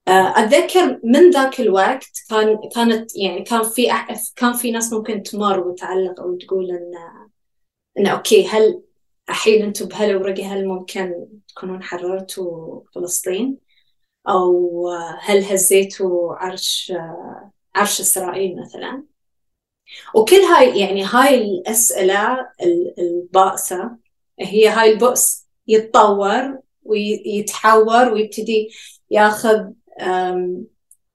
آه، 0.08 0.34
أتذكر 0.36 1.00
من 1.04 1.30
ذاك 1.30 1.60
الوقت 1.60 2.10
كان 2.30 2.58
كانت 2.74 3.16
يعني 3.16 3.42
كان 3.44 3.62
في 3.62 3.88
كان 4.36 4.52
في 4.52 4.70
ناس 4.70 4.92
ممكن 4.92 5.22
تمر 5.22 5.60
وتعلق 5.60 6.20
أو 6.20 6.36
تقول 6.36 6.70
ان 6.70 6.92
إن 7.98 8.06
أوكي 8.06 8.46
هل 8.48 8.82
الحين 9.28 9.62
أنتم 9.62 9.86
بهلا 9.86 10.16
ورقه 10.16 10.54
هل 10.54 10.68
ممكن 10.68 11.28
تكونون 11.48 11.82
حررتوا 11.82 12.80
فلسطين؟ 12.94 13.58
أو 14.28 14.88
هل 15.20 15.44
هزيتوا 15.44 16.34
عرش 16.34 16.92
عرش 17.74 18.00
إسرائيل 18.00 18.60
مثلا؟ 18.60 19.04
وكل 20.14 20.36
هاي 20.36 20.80
يعني 20.80 21.04
هاي 21.04 21.42
الأسئلة 21.42 22.48
البائسة 22.98 23.96
هي 24.40 24.68
هاي 24.68 24.92
البؤس 24.92 25.48
يتطور 25.66 26.58
ويتحور 26.82 28.12
ويبتدي 28.12 28.68
ياخذ 29.10 29.64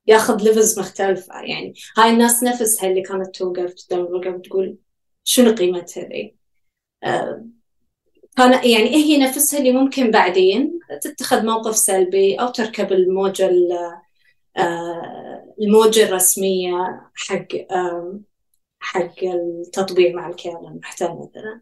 ياخذ 0.08 0.44
ليفلز 0.44 0.80
مختلفة. 0.80 1.42
يعني 1.42 1.74
هاي 1.98 2.10
الناس 2.10 2.44
نفسها 2.44 2.90
اللي 2.90 3.02
كانت 3.02 3.36
توقف 3.36 3.74
قدام 3.74 4.06
الوقف 4.06 4.42
تقول 4.42 4.78
شنو 5.24 5.56
قيمة 5.56 5.86
هذي 5.98 6.36
كان 8.38 8.52
يعني 8.52 8.96
هي 8.96 9.18
نفسها 9.18 9.60
اللي 9.60 9.72
ممكن 9.72 10.12
بعدين 10.12 10.80
تتخذ 11.02 11.46
موقف 11.46 11.76
سلبي 11.76 12.36
أو 12.36 12.48
تركب 12.48 12.92
الموجة 12.92 13.50
آه، 14.58 15.56
الموجة 15.62 16.04
الرسمية 16.04 17.02
حق 17.16 17.48
حق 18.80 19.24
التطبيع 19.24 20.16
مع 20.16 20.30
الكيان 20.30 20.68
المحتل 20.68 21.06
مثلا 21.06 21.62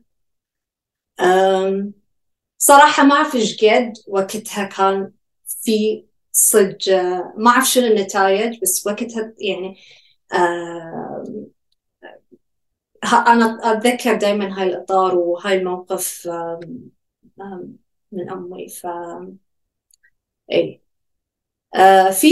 صراحة 2.58 3.04
ما 3.04 3.16
أعرف 3.16 3.36
إيش 3.36 3.66
قد 3.66 3.94
وقتها 4.08 4.66
كان 4.66 5.12
في 5.64 6.06
صدق 6.32 6.90
ما 7.38 7.50
أعرف 7.50 7.70
شنو 7.70 7.86
النتائج 7.86 8.62
بس 8.62 8.88
وقتها 8.88 9.34
يعني 9.38 9.78
أنا 13.04 13.72
أتذكر 13.72 14.16
دائما 14.16 14.60
هاي 14.60 14.68
الإطار 14.68 15.16
وهاي 15.16 15.58
الموقف 15.58 16.30
من 18.12 18.30
أمي 18.30 18.68
ف 18.70 18.88
إي 20.52 20.82
في 22.12 22.28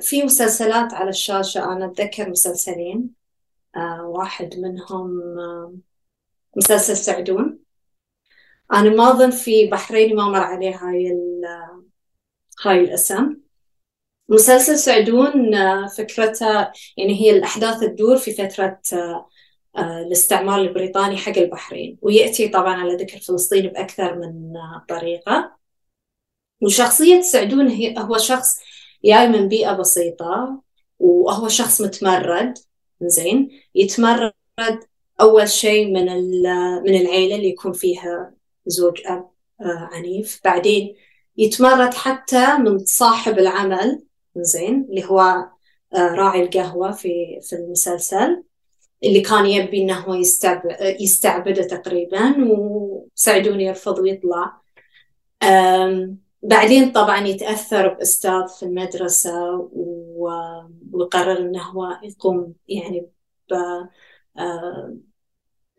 في 0.00 0.22
مسلسلات 0.22 0.94
على 0.94 1.08
الشاشة 1.10 1.64
أنا 1.72 1.86
أتذكر 1.86 2.30
مسلسلين 2.30 3.10
واحد 4.00 4.54
منهم 4.58 5.20
مسلسل 6.56 6.96
سعدون. 6.96 7.58
أنا 8.72 8.90
ما 8.90 9.10
أظن 9.10 9.30
في 9.30 9.66
بحرين 9.66 10.16
ما 10.16 10.24
مر 10.28 10.40
عليه 10.40 10.76
هاي 10.76 11.12
هاي 12.64 12.80
الأسم. 12.80 13.36
مسلسل 14.28 14.78
سعدون 14.78 15.54
آه، 15.54 15.86
فكرته 15.86 16.46
يعني 16.96 17.20
هي 17.20 17.30
الأحداث 17.30 17.80
تدور 17.80 18.16
في 18.16 18.32
فترة 18.32 18.80
آه، 18.92 19.28
آه، 19.76 20.00
الاستعمار 20.06 20.60
البريطاني 20.60 21.16
حق 21.16 21.38
البحرين 21.38 21.98
ويأتي 22.02 22.48
طبعا 22.48 22.74
على 22.74 22.96
ذكر 22.96 23.18
فلسطين 23.18 23.66
بأكثر 23.66 24.14
من 24.18 24.52
طريقة. 24.88 25.56
وشخصية 26.62 27.20
سعدون 27.20 27.68
هي 27.68 27.94
هو 27.98 28.18
شخص 28.18 28.60
جاي 29.04 29.28
من 29.28 29.48
بيئة 29.48 29.72
بسيطة 29.72 30.62
وهو 30.98 31.48
شخص 31.48 31.80
متمرد. 31.80 32.58
زين 33.02 33.50
يتمرد 33.74 34.32
أول 35.20 35.48
شيء 35.48 35.86
من 35.86 36.04
من 36.82 36.94
العيلة 37.00 37.36
اللي 37.36 37.48
يكون 37.48 37.72
فيها 37.72 38.39
زوج 38.70 39.00
أب 39.06 39.30
عنيف. 39.92 40.40
بعدين 40.44 40.94
يتمرد 41.36 41.94
حتى 41.94 42.58
من 42.58 42.78
صاحب 42.78 43.38
العمل 43.38 44.02
زين 44.36 44.86
اللي 44.90 45.04
هو 45.04 45.20
آه، 45.94 46.14
راعي 46.14 46.42
القهوة 46.42 46.92
في 46.92 47.40
في 47.42 47.56
المسلسل 47.56 48.42
اللي 49.04 49.20
كان 49.20 49.46
يبي 49.46 49.82
إنه 49.82 49.98
هو 49.98 50.14
يستعبده 51.00 51.62
تقريبا 51.62 52.34
وسعدوني 52.38 53.64
يرفض 53.64 53.98
ويطلع. 53.98 54.60
بعدين 56.42 56.92
طبعا 56.92 57.26
يتأثر 57.26 57.88
بأستاذ 57.88 58.48
في 58.58 58.62
المدرسة 58.62 59.68
ويقرر 60.92 61.38
إنه 61.38 61.62
هو 61.62 61.98
يقوم 62.02 62.54
يعني 62.68 63.06
آه، 64.38 64.96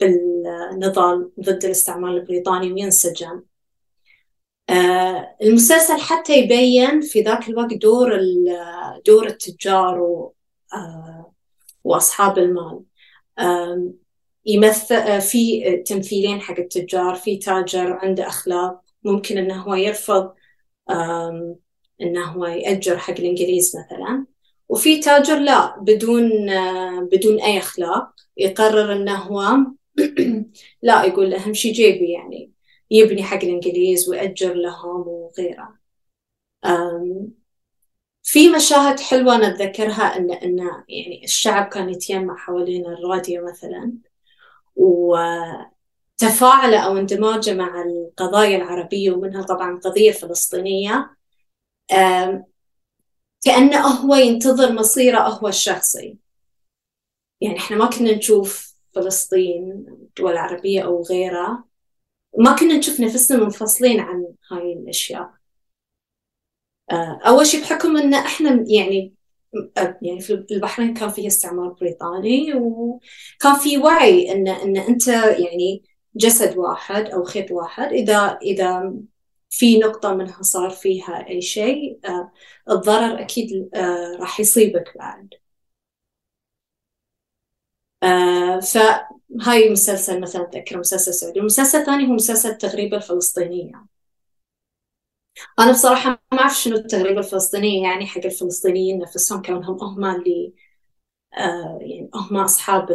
بالنضال 0.02 1.32
ضد 1.40 1.66
الاستعمار 1.66 2.12
البريطاني 2.12 2.74
وينسجن 2.74 3.44
آه، 4.72 5.36
المسلسل 5.42 5.98
حتى 6.00 6.40
يبين 6.40 7.02
في 7.02 7.22
ذاك 7.22 7.50
الوقت 7.50 7.74
دور 7.74 8.20
دور 9.06 9.28
التجار 9.28 10.30
آه، 10.74 11.34
وأصحاب 11.84 12.38
المال. 12.38 12.82
يمثل 14.46 14.96
آه، 14.96 15.20
في 15.20 15.78
تمثيلين 15.86 16.42
حق 16.42 16.60
التجار 16.60 17.16
في 17.16 17.38
تاجر 17.38 17.94
عنده 17.94 18.28
أخلاق 18.28 18.82
ممكن 19.04 19.38
إنه 19.38 19.62
هو 19.62 19.76
يرفض 19.76 20.34
إنه 22.02 22.26
هو 22.26 22.46
يأجر 22.46 22.98
حق 22.98 23.14
الإنجليز 23.20 23.76
مثلا. 23.78 24.26
وفي 24.70 25.00
تاجر 25.00 25.40
لا 25.40 25.80
بدون 25.80 26.30
بدون 27.12 27.42
أي 27.42 27.58
أخلاق 27.58 28.12
يقرر 28.38 28.94
إنه 28.94 29.16
هو 29.16 29.58
لا 30.82 31.04
يقول 31.04 31.34
أهم 31.34 31.54
شيء 31.54 31.74
جيبي 31.74 32.12
يعني 32.12 32.52
يبني 32.92 33.24
حق 33.24 33.38
الإنجليز 33.44 34.10
ويأجر 34.10 34.54
لهم 34.54 35.08
وغيره. 35.08 35.80
في 38.24 38.50
مشاهد 38.50 39.00
حلوة 39.00 39.36
أنا 39.36 39.48
أتذكرها 39.48 40.18
أن 40.18 40.32
أن 40.32 40.58
يعني 40.90 41.24
الشعب 41.24 41.66
كان 41.70 41.90
يتجمع 41.90 42.36
حوالين 42.38 42.86
الراديو 42.86 43.46
مثلا 43.46 43.94
وتفاعل 44.76 46.74
أو 46.74 46.98
اندماجه 46.98 47.54
مع 47.54 47.82
القضايا 47.84 48.58
العربية 48.58 49.12
ومنها 49.12 49.42
طبعا 49.44 49.72
القضية 49.72 50.10
الفلسطينية 50.10 51.16
كأنه 53.46 53.80
هو 53.88 54.16
ينتظر 54.16 54.72
مصيره 54.72 55.20
هو 55.20 55.48
الشخصي. 55.48 56.18
يعني 57.42 57.58
إحنا 57.58 57.78
ما 57.78 57.86
كنا 57.90 58.16
نشوف 58.16 58.71
فلسطين 58.96 59.86
الدول 59.90 60.32
العربية 60.32 60.82
أو 60.86 61.04
غيرها. 61.04 61.64
ما 62.40 62.56
كنا 62.56 62.78
نشوف 62.78 63.00
نفسنا 63.00 63.44
منفصلين 63.44 64.00
عن 64.00 64.26
هاي 64.52 64.74
الأشياء. 64.74 65.32
آه، 66.92 67.20
أول 67.28 67.48
شيء 67.48 67.62
بحكم 67.62 67.98
أن 67.98 68.14
إحنا 68.14 68.66
يعني 68.68 69.14
يعني 70.02 70.22
في 70.22 70.46
البحرين 70.52 70.94
كان 70.94 71.10
فيه 71.10 71.28
استعمار 71.28 71.70
بريطاني 71.70 72.54
وكان 72.54 73.56
في 73.64 73.78
وعي 73.78 74.32
ان 74.32 74.48
إن 74.48 74.78
أنت 74.78 75.08
يعني 75.08 75.84
جسد 76.16 76.58
واحد 76.58 77.06
أو 77.06 77.24
خيط 77.24 77.52
واحد. 77.52 77.94
اذا 77.94 78.40
إذا 78.42 78.94
في 79.50 79.80
نقطة 79.80 80.14
منها 80.16 80.42
صار 80.42 80.70
فيها 80.70 81.28
أي 81.30 81.42
شيء 81.42 82.00
آه 82.06 82.32
الضرر 82.70 83.20
أكيد 83.22 83.70
آه 83.76 84.18
راح 84.20 84.40
يصيبك 84.40 84.94
بعد. 84.98 85.30
آه 88.04 88.60
فهاي 88.60 89.70
مسلسل 89.72 90.22
مثلا 90.22 90.42
أتذكر 90.44 90.78
مسلسل 90.80 91.14
سعودي 91.14 91.40
المسلسل 91.40 91.78
الثاني 91.80 92.08
هو 92.08 92.14
مسلسل 92.14 92.50
التغريبة 92.50 92.98
الفلسطينية. 92.98 93.86
أنا 95.60 95.72
بصراحة 95.72 96.10
ما 96.34 96.40
أعرف 96.42 96.54
شنو 96.58 96.76
التغريبة 96.76 97.20
الفلسطينية 97.20 97.84
يعني 97.90 98.06
حق 98.08 98.22
الفلسطينيين 98.26 99.00
نفسهم 99.00 99.42
كونهم 99.42 99.84
هم 99.84 100.06
اللي 100.06 100.54
آه 101.38 101.80
يعني 101.82 102.10
هم 102.16 102.38
أصحاب 102.38 102.92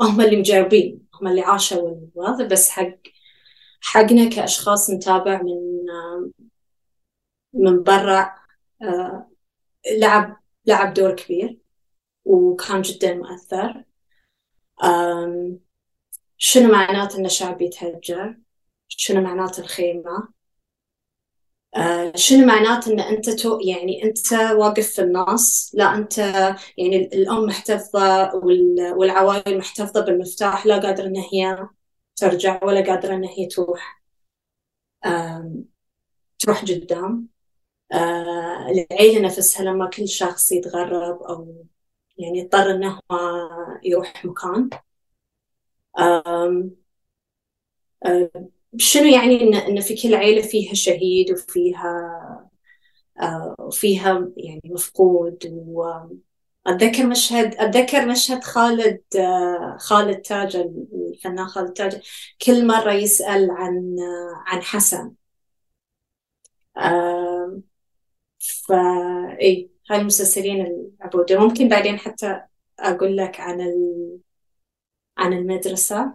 هم 0.00 0.20
اللي 0.20 0.36
مجربين 0.36 1.08
هم 1.14 1.28
اللي 1.28 1.40
عاشوا 1.40 1.78
الوضع. 2.16 2.44
بس 2.46 2.68
حق 2.70 2.94
حقنا 3.82 4.30
كأشخاص 4.30 4.90
نتابع 4.90 5.42
من 5.42 5.90
آه 5.90 6.30
من 7.54 7.82
برا 7.82 8.34
لعب 10.00 10.36
لعب 10.66 10.94
دور 10.94 11.16
كبير. 11.16 11.58
وكان 12.28 12.82
جدا 12.82 13.14
مؤثر. 13.14 13.84
شنو 16.38 16.72
معنات 16.72 17.14
إن 17.14 17.28
شعب 17.28 17.62
يتهجر؟ 17.62 18.36
شنو 18.88 19.20
معنات 19.20 19.58
الخيمة؟ 19.58 20.28
آه، 21.76 22.12
شنو 22.16 22.46
معنات 22.46 22.88
إن 22.88 23.00
أنت 23.00 23.30
تو 23.30 23.58
يعني 23.60 24.04
أنت 24.04 24.32
واقف 24.32 24.88
في 24.90 25.02
النص؟ 25.02 25.70
لا 25.74 25.94
أنت 25.96 26.18
يعني 26.78 26.96
الأم 27.12 27.44
محتفظة 27.46 28.34
والعوائل 28.96 29.58
محتفظة 29.58 30.00
بالمفتاح 30.00 30.66
لا 30.66 30.78
قادرة 30.78 31.06
إن 31.06 31.16
هي 31.16 31.68
ترجع 32.16 32.64
ولا 32.64 32.80
قادرة 32.86 33.14
إن 33.14 33.24
هي 33.24 33.46
تروح 33.46 34.02
تروح 36.38 36.62
قدام. 36.62 37.28
آه، 37.92 38.66
العيلة 38.70 39.20
نفسها 39.22 39.64
لما 39.64 39.90
كل 39.90 40.08
شخص 40.08 40.52
يتغرب 40.52 41.22
أو 41.22 41.64
يعني 42.18 42.42
اضطر 42.42 42.70
إنه 42.70 43.00
يروح 43.84 44.24
مكان. 44.24 44.70
شنو 48.78 49.04
يعني 49.04 49.42
إن 49.68 49.80
في 49.80 49.96
كل 50.02 50.14
عيلة 50.14 50.42
فيها 50.42 50.74
شهيد 50.74 51.30
وفيها 51.32 51.90
وفيها 53.58 54.28
يعني 54.36 54.60
مفقود. 54.64 55.38
وأتذكر 56.66 57.06
مشهد 57.06 57.54
أتذكر 57.54 58.06
مشهد 58.06 58.44
خالد 58.44 59.00
خالد 59.80 60.16
تاج 60.22 60.56
الفنان 60.56 61.46
خالد 61.48 61.72
تاج 61.72 62.00
كل 62.46 62.66
مرة 62.66 62.92
يسأل 62.92 63.50
عن 63.50 63.96
عن 64.46 64.62
حسن. 64.62 65.14
فا 68.38 68.76
إي. 69.42 69.70
هاي 69.90 70.00
المسلسلين 70.00 70.66
العبودة 71.00 71.40
ممكن 71.40 71.68
بعدين 71.68 71.98
حتى 71.98 72.40
أقول 72.80 73.16
لك 73.16 73.40
عن 73.40 73.60
ال... 73.60 74.18
عن 75.18 75.32
المدرسة. 75.32 76.14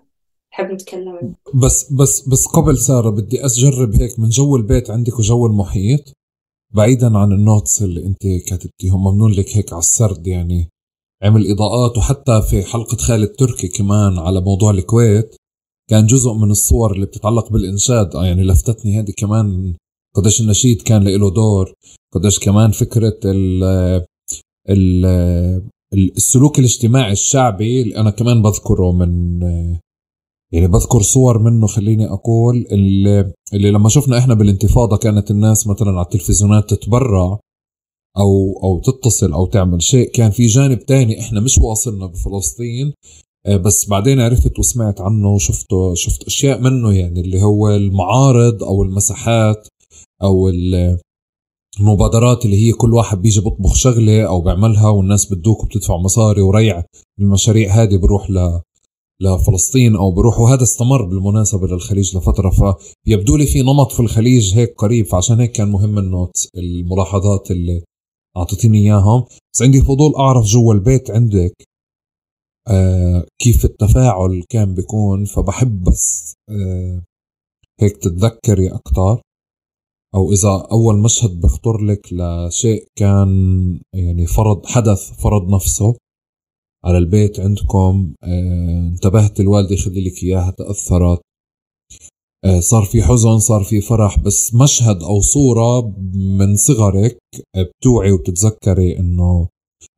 نحب 0.53 0.71
نتكلم 0.71 1.35
بس 1.53 1.93
بس 1.93 2.27
بس 2.29 2.47
قبل 2.47 2.77
سارة 2.77 3.09
بدي 3.09 3.45
أجرب 3.45 3.95
هيك 3.95 4.19
من 4.19 4.29
جو 4.29 4.55
البيت 4.55 4.91
عندك 4.91 5.19
وجو 5.19 5.45
المحيط. 5.45 6.13
بعيدا 6.71 7.17
عن 7.17 7.31
النوتس 7.31 7.81
اللي 7.81 8.05
أنت 8.05 8.21
كاتبتيهم 8.47 9.03
ممنون 9.03 9.31
لك 9.31 9.57
هيك 9.57 9.73
على 9.73 9.79
السرد 9.79 10.27
يعني. 10.27 10.69
عمل 11.23 11.51
إضاءات 11.51 11.97
وحتى 11.97 12.41
في 12.41 12.63
حلقة 12.63 12.97
خالد 12.97 13.27
تركي 13.27 13.67
كمان 13.67 14.19
على 14.19 14.41
موضوع 14.41 14.71
الكويت. 14.71 15.35
كان 15.89 16.05
جزء 16.05 16.33
من 16.33 16.51
الصور 16.51 16.91
اللي 16.91 17.05
بتتعلق 17.05 17.51
بالإنشاد. 17.51 18.15
آه، 18.15 18.25
يعني 18.25 18.43
لفتتني 18.43 18.99
هذه 18.99 19.13
كمان 19.17 19.75
قديش 20.15 20.41
النشيد 20.41 20.81
كان 20.81 21.03
له 21.03 21.29
دور 21.29 21.73
قديش 22.13 22.39
كمان 22.39 22.71
فكرة 22.71 23.19
ال 23.25 23.63
ال 24.69 25.05
السلوك 25.93 26.59
الاجتماعي 26.59 27.11
الشعبي 27.11 27.81
اللي 27.81 27.97
أنا 27.97 28.09
كمان 28.09 28.41
بذكره 28.41 28.91
من 28.91 29.41
يعني 30.53 30.67
بذكر 30.67 31.01
صور 31.01 31.39
منه 31.39 31.67
خليني 31.67 32.07
أقول 32.07 32.67
اللي, 32.71 33.33
اللي 33.53 33.71
لما 33.71 33.89
شفنا 33.89 34.17
إحنا 34.17 34.33
بالانتفاضة 34.33 34.97
كانت 34.97 35.31
الناس 35.31 35.67
مثلا 35.67 35.91
على 35.91 36.01
التلفزيونات 36.01 36.69
تتبرع 36.73 37.39
أو 38.17 38.59
أو 38.63 38.79
تتصل 38.79 39.33
أو 39.33 39.45
تعمل 39.45 39.81
شيء 39.83 40.11
كان 40.11 40.31
في 40.31 40.45
جانب 40.45 40.79
تاني 40.85 41.19
إحنا 41.19 41.39
مش 41.39 41.57
واصلنا 41.57 42.05
بفلسطين 42.05 42.93
آه، 43.45 43.57
بس 43.57 43.89
بعدين 43.89 44.19
عرفت 44.19 44.59
وسمعت 44.59 45.01
عنه 45.01 45.29
وشفته 45.29 45.93
شفت 45.95 46.23
أشياء 46.23 46.59
منه 46.61 46.93
يعني 46.93 47.21
اللي 47.21 47.41
هو 47.41 47.69
المعارض 47.69 48.63
أو 48.63 48.83
المساحات 48.83 49.67
أو 50.23 50.49
المبادرات 51.79 52.45
اللي 52.45 52.67
هي 52.67 52.71
كل 52.71 52.93
واحد 52.93 53.21
بيجي 53.21 53.41
بيطبخ 53.41 53.75
شغلة 53.75 54.23
أو 54.23 54.41
بيعملها 54.41 54.89
والناس 54.89 55.25
بتدوك 55.25 55.63
وبتدفع 55.63 55.97
مصاري 55.97 56.41
وريع 56.41 56.83
المشاريع 57.19 57.83
هذه 57.83 57.97
بروح 57.97 58.29
ل 58.29 58.61
لفلسطين 59.21 59.95
أو 59.95 60.11
بروح 60.11 60.39
وهذا 60.39 60.63
استمر 60.63 61.05
بالمناسبة 61.05 61.67
للخليج 61.67 62.17
لفترة 62.17 62.77
فيبدو 63.05 63.37
لي 63.37 63.45
في 63.45 63.61
نمط 63.61 63.91
في 63.91 63.99
الخليج 63.99 64.57
هيك 64.57 64.73
قريب 64.77 65.05
فعشان 65.05 65.39
هيك 65.39 65.51
كان 65.51 65.71
مهم 65.71 65.97
إنه 65.97 66.29
الملاحظات 66.57 67.51
اللي 67.51 67.83
أعطيتيني 68.37 68.77
إياهم. 68.77 69.25
بس 69.53 69.61
عندي 69.61 69.81
فضول 69.81 70.15
أعرف 70.15 70.45
جوا 70.45 70.73
البيت 70.73 71.11
عندك 71.11 71.53
آه 72.67 73.25
كيف 73.39 73.65
التفاعل 73.65 74.43
كان 74.49 74.73
بيكون؟ 74.73 75.25
فبحب 75.25 75.83
بس 75.83 76.33
آه 76.49 77.03
هيك 77.81 77.97
تتذكري 77.97 78.67
أكثر 78.71 79.21
أو 80.15 80.31
إذا 80.31 80.67
أول 80.71 80.97
مشهد 80.99 81.41
بخطر 81.41 81.77
لك 81.81 82.13
لشيء 82.13 82.87
كان 82.95 83.29
يعني 83.93 84.25
فرض 84.25 84.65
حدث 84.65 85.21
فرض 85.21 85.49
نفسه 85.55 85.95
على 86.85 86.97
البيت 86.97 87.39
عندكم 87.39 88.13
آه 88.23 88.87
انتبهت 88.87 89.39
الوالدة 89.39 89.73
يخلي 89.73 90.01
لك 90.09 90.23
إياها 90.23 90.51
تأثرت 90.51 91.21
آه، 92.45 92.59
صار 92.59 92.83
في 92.85 93.03
حزن 93.03 93.39
صار 93.39 93.63
في 93.63 93.81
فرح 93.81 94.19
بس 94.19 94.55
مشهد 94.55 95.03
أو 95.03 95.21
صورة 95.21 95.93
من 96.13 96.55
صغرك 96.55 97.17
بتوعي 97.57 98.11
وبتتذكري 98.11 98.99
إنه 98.99 99.47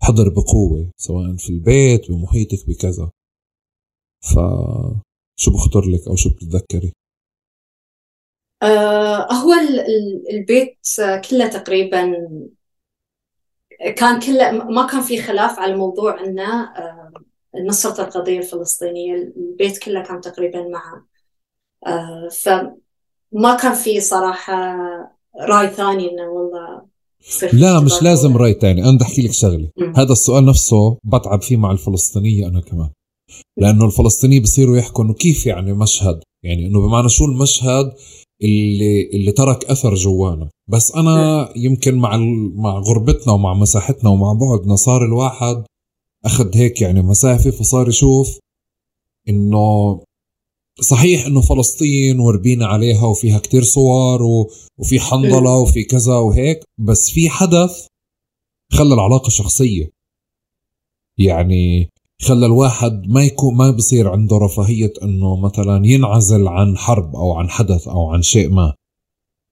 حضر 0.01 0.29
بقوة 0.29 0.91
سواء 0.97 1.35
في 1.35 1.49
البيت 1.49 2.11
بمحيطك 2.11 2.67
بكذا 2.67 3.11
ف 4.23 4.33
شو 5.39 5.51
بخطر 5.51 5.85
لك 5.89 6.07
أو 6.07 6.15
شو 6.15 6.29
بتتذكري؟ 6.29 6.93
آه 8.63 9.33
هو 9.33 9.53
البيت 10.31 10.77
كله 11.29 11.47
تقريبا 11.47 12.13
كان 13.95 14.19
كله 14.19 14.51
ما 14.51 14.87
كان 14.87 15.01
في 15.01 15.21
خلاف 15.21 15.59
على 15.59 15.75
موضوع 15.75 16.23
إنه 16.23 16.63
آه 16.63 17.11
نصرة 17.67 18.03
القضية 18.03 18.37
الفلسطينية. 18.37 19.15
البيت 19.15 19.77
كله 19.77 20.03
كان 20.03 20.21
تقريبا 20.21 20.67
معه. 20.67 21.05
آه 21.87 22.29
فما 22.29 23.55
كان 23.61 23.73
في 23.73 23.99
صراحة 23.99 24.75
رأي 25.41 25.67
ثاني 25.67 26.11
إنه 26.11 26.29
والله 26.29 26.85
لا 27.53 27.79
مش 27.79 28.03
لازم 28.03 28.37
رأي 28.37 28.53
ثاني. 28.53 28.83
أنا 28.83 28.95
بدي 28.95 29.03
أحكي 29.03 29.21
لك 29.21 29.31
شغلة. 29.31 29.69
هذا 29.95 30.11
السؤال 30.11 30.45
نفسه 30.45 30.97
بتعب 31.03 31.41
فيه 31.41 31.57
مع 31.57 31.71
الفلسطينية 31.71 32.47
أنا 32.47 32.61
كمان. 32.61 32.89
لأنه 33.57 33.85
الفلسطينيين 33.85 34.41
بصيروا 34.41 34.77
يحكوا 34.77 35.03
إنه 35.03 35.13
كيف 35.13 35.45
يعني 35.45 35.73
مشهد؟ 35.73 36.19
يعني 36.43 36.67
إنه 36.67 36.79
بمعنى 36.87 37.09
شو 37.09 37.25
المشهد؟ 37.25 37.93
اللي 38.41 39.09
اللي 39.13 39.31
ترك 39.31 39.65
أثر 39.65 39.95
جوانا. 39.95 40.49
بس 40.67 40.91
أنا 40.91 41.49
يمكن 41.55 41.95
مع 41.95 42.17
مع 42.55 42.79
غربتنا 42.79 43.33
ومع 43.33 43.53
مساحتنا 43.53 44.09
ومع 44.09 44.33
بعدنا 44.33 44.75
صار 44.75 45.05
الواحد 45.05 45.63
أخذ 46.25 46.57
هيك 46.57 46.81
يعني 46.81 47.01
مسافة 47.01 47.51
فصار 47.51 47.89
يشوف 47.89 48.39
إنه 49.29 49.99
صحيح 50.81 51.25
إنه 51.25 51.41
فلسطين 51.41 52.19
وربينا 52.19 52.65
عليها 52.65 53.05
وفيها 53.05 53.39
كتير 53.39 53.63
صور 53.63 54.23
وفي 54.77 54.99
حنظلة 54.99 55.57
وفي 55.57 55.83
كذا 55.83 56.15
وهيك 56.15 56.59
بس 56.77 57.09
في 57.11 57.29
حدث 57.29 57.87
خلى 58.71 58.93
العلاقة 58.93 59.29
شخصية. 59.29 59.91
يعني 61.17 61.89
خلى 62.21 62.45
الواحد 62.45 63.03
ما 63.07 63.23
يكون 63.23 63.55
ما 63.55 63.71
بصير 63.71 64.09
عنده 64.09 64.37
رفاهية 64.37 64.93
إنه 65.03 65.35
مثلا 65.35 65.85
ينعزل 65.85 66.47
عن 66.47 66.77
حرب 66.77 67.15
أو 67.15 67.33
عن 67.33 67.49
حدث 67.49 67.87
أو 67.87 68.09
عن 68.09 68.21
شيء 68.21 68.49
ما. 68.49 68.73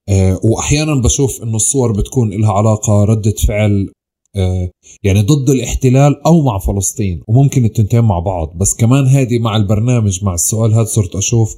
أه 0.09 0.39
واحيانا 0.43 0.95
بشوف 0.95 1.43
إنه 1.43 1.55
الصور 1.55 1.91
بتكون 1.91 2.29
لها 2.29 2.51
علاقة 2.51 3.03
ردة 3.03 3.35
فعل 3.47 3.89
أه 4.35 4.71
يعني 5.03 5.21
ضد 5.21 5.49
الاحتلال 5.49 6.25
أو 6.25 6.41
مع 6.41 6.59
فلسطين 6.59 7.21
وممكن 7.27 7.65
التنتين 7.65 8.01
مع 8.01 8.19
بعض. 8.19 8.57
بس 8.57 8.73
كمان 8.75 9.07
هذه 9.07 9.39
مع 9.39 9.55
البرنامج 9.55 10.23
مع 10.23 10.33
السؤال 10.33 10.73
هذا 10.73 10.83
صرت 10.83 11.15
أشوف 11.15 11.57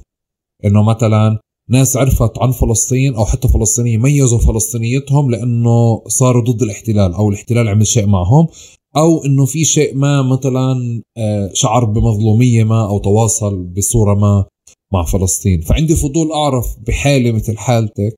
إنه 0.64 0.82
مثلا 0.82 1.38
ناس 1.70 1.96
عرفت 1.96 2.38
عن 2.38 2.50
فلسطين 2.50 3.14
أو 3.14 3.24
حتى 3.24 3.48
فلسطينيين 3.48 4.02
ميزوا 4.02 4.38
فلسطينيتهم 4.38 5.30
لإنه 5.30 6.02
صاروا 6.08 6.42
ضد 6.42 6.62
الاحتلال 6.62 7.14
أو 7.14 7.28
الاحتلال 7.28 7.68
عمل 7.68 7.86
شيء 7.86 8.06
معهم. 8.06 8.46
أو 8.96 9.24
إنه 9.24 9.46
في 9.46 9.64
شيء 9.64 9.94
ما 9.94 10.22
مثلا 10.22 11.02
آه، 11.16 11.50
شعر 11.52 11.84
بمظلومية 11.84 12.64
ما 12.64 12.88
أو 12.88 12.98
تواصل 12.98 13.64
بصورة 13.64 14.14
ما 14.14 14.44
مع 14.92 15.04
فلسطين. 15.04 15.60
فعندي 15.60 15.96
فضول 15.96 16.32
أعرف 16.32 16.66
بحالة 16.86 17.32
مثل 17.32 17.58
حالتك 17.58 18.16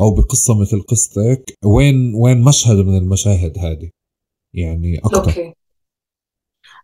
أو 0.00 0.14
بقصة 0.14 0.60
مثل 0.60 0.82
قصتك 0.82 1.54
وين 1.64 2.14
وين 2.14 2.40
مشهد 2.44 2.76
من 2.76 2.98
المشاهد 2.98 3.58
هذه؟ 3.58 3.90
يعني 4.54 4.98
أكثر 4.98 5.18
أوكي. 5.18 5.54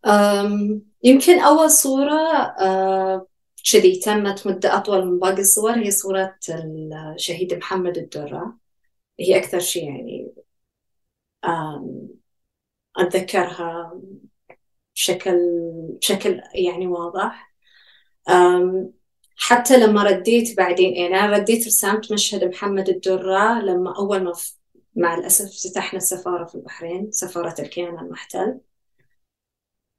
أم 0.06 0.82
يمكن 1.04 1.38
أول 1.38 1.70
صورة 1.70 2.30
أه 2.60 3.26
كذي 3.72 3.96
تمت 3.96 4.46
مدة 4.46 4.76
أطول 4.76 5.06
من 5.06 5.18
باقي 5.18 5.40
الصور 5.40 5.72
هي 5.72 5.90
صورة 5.90 6.34
الشهيد 7.14 7.54
محمد 7.54 7.98
الدرة. 7.98 8.58
هي 9.20 9.38
أكثر 9.38 9.58
شيء 9.58 9.84
يعني 9.84 10.32
أتذكرها 12.96 14.00
بشكل 14.94 15.38
بشكل 16.00 16.40
يعني 16.54 16.86
واضح. 16.86 17.54
حتى 19.36 19.76
لما 19.76 20.02
رديت 20.02 20.56
بعدين 20.56 20.96
يعني 20.96 21.20
أنا 21.20 21.36
رديت 21.38 21.66
رسمت 21.66 22.12
مشهد 22.12 22.44
محمد 22.44 22.88
الدرة 22.88 23.60
لما 23.60 23.96
أول 23.98 24.24
ما 24.24 24.32
مع 24.96 25.14
الأسف 25.14 25.68
فتحنا 25.68 25.96
السفارة 25.96 26.44
في 26.44 26.54
البحرين 26.54 27.10
سفارة 27.10 27.60
الكيان 27.60 27.98
المحتل. 27.98 28.60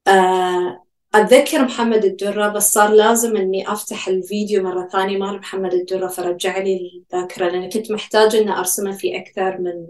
آه، 0.08 0.84
أتذكر 1.16 1.62
محمد 1.66 2.06
الدرة 2.06 2.48
بس 2.50 2.74
صار 2.74 2.90
لازم 2.94 3.38
إني 3.38 3.72
أفتح 3.72 4.08
الفيديو 4.08 4.64
مرة 4.64 4.88
ثانية 4.88 5.18
مال 5.18 5.38
محمد 5.40 5.74
الدرة 5.74 6.08
فرجع 6.08 6.58
لي 6.58 7.04
الذاكرة 7.14 7.50
لأن 7.50 7.70
كنت 7.70 7.92
محتاجة 7.92 8.38
إني 8.42 8.52
أرسمه 8.52 8.98
في 8.98 9.18
أكثر 9.18 9.58
من 9.62 9.88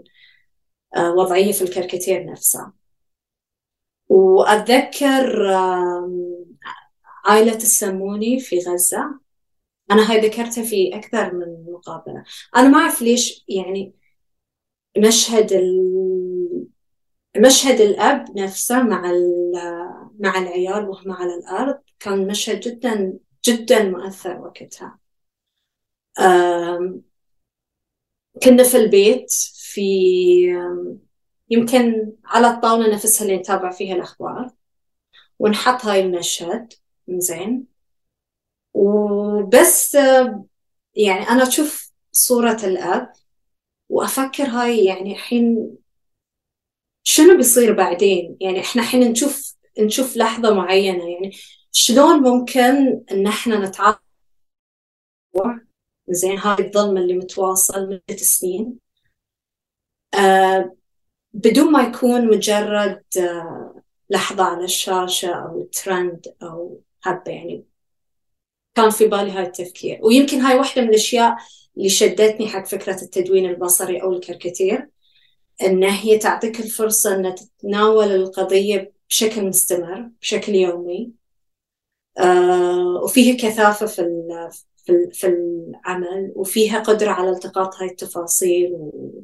آه، 0.96 1.12
وضعية 1.14 1.52
في 1.52 1.62
الكاريكاتير 1.62 2.24
نفسه. 2.24 2.72
وأتذكر 4.08 5.46
عائلة 7.24 7.56
السموني 7.56 8.40
في 8.40 8.58
غزة 8.58 9.20
أنا 9.90 10.10
هاي 10.10 10.20
ذكرتها 10.20 10.64
في 10.64 10.96
أكثر 10.96 11.34
من 11.34 11.72
مقابلة 11.72 12.24
أنا 12.56 12.68
ما 12.68 12.78
أعرف 12.78 13.02
ليش 13.02 13.44
يعني 13.48 13.94
مشهد. 14.98 15.52
مشهد 17.36 17.80
الأب 17.80 18.38
نفسه 18.38 18.82
مع 18.82 19.12
مع 20.18 20.38
العيال 20.38 20.88
وهم 20.88 21.12
على 21.12 21.34
الأرض 21.34 21.78
كان 22.00 22.26
مشهد 22.26 22.60
جدا 22.60 23.18
جدا 23.44 23.84
مؤثر 23.90 24.38
وقتها 24.40 24.98
كنا 28.42 28.62
في 28.62 28.76
البيت 28.76 29.32
في 29.54 29.82
يمكن 31.50 32.12
على 32.24 32.46
الطاولة 32.50 32.94
نفسها 32.94 33.24
اللي 33.26 33.36
نتابع 33.38 33.70
فيها 33.70 33.94
الأخبار. 33.94 34.50
ونحط 35.38 35.84
هاي 35.84 36.00
المشهد. 36.00 36.72
زين 37.08 37.66
وبس 38.74 39.94
يعني 40.94 41.28
أنا 41.28 41.42
أشوف 41.48 41.92
صورة 42.12 42.56
الأب 42.64 43.12
وأفكر 43.88 44.44
هاي 44.44 44.84
يعني 44.84 45.12
الحين 45.12 45.76
شنو 47.04 47.36
بيصير 47.36 47.72
بعدين؟ 47.72 48.36
يعني 48.40 48.60
إحنا 48.60 48.82
الحين 48.82 49.00
نشوف 49.00 49.56
نشوف 49.80 50.16
لحظة 50.16 50.54
معينة. 50.54 51.10
يعني 51.10 51.30
شلون 51.72 52.22
ممكن 52.22 53.02
إن 53.12 53.26
إحنا 53.26 53.58
نتعاطف؟ 53.68 54.00
زين 56.08 56.38
هاي 56.38 56.66
الظلم 56.66 56.96
اللي 56.96 57.14
متواصل 57.14 57.86
مدة 57.88 58.16
سنين. 58.16 58.78
آه 60.14 60.76
بدون 61.36 61.72
ما 61.72 61.82
يكون 61.82 62.26
مجرد 62.28 63.02
آه، 63.18 63.82
لحظة 64.10 64.44
على 64.44 64.64
الشاشة 64.64 65.28
أو 65.34 65.64
ترند 65.72 66.34
أو 66.42 66.80
هذا 67.04 67.22
يعني 67.28 67.64
كان 68.74 68.90
في 68.90 69.06
بالي 69.06 69.30
هاي 69.30 69.42
التفكير. 69.46 69.98
ويمكن 70.02 70.40
هاي 70.40 70.58
واحدة 70.58 70.82
من 70.82 70.88
الأشياء 70.88 71.36
اللي 71.76 71.88
شدتني 71.88 72.48
حق 72.48 72.66
فكرة 72.66 73.02
التدوين 73.02 73.46
البصري 73.50 74.02
أو 74.02 74.12
الكاريكاتير 74.12 74.88
إن 75.62 75.84
هي 75.84 76.18
تعطيك 76.18 76.60
الفرصة 76.60 77.16
أن 77.16 77.34
تتناول 77.34 78.06
القضية 78.06 78.92
بشكل 79.10 79.44
مستمر 79.46 80.10
بشكل 80.22 80.54
يومي. 80.54 81.12
آه 82.18 83.00
وفيها 83.04 83.36
كثافة 83.36 83.86
في 83.86 84.02
في 84.76 85.10
في 85.12 85.26
العمل 85.26 86.32
وفيها 86.36 86.78
قدرة 86.80 87.10
على 87.10 87.30
التقاط 87.30 87.74
هاي 87.76 87.88
التفاصيل 87.88 88.72
و 88.72 89.22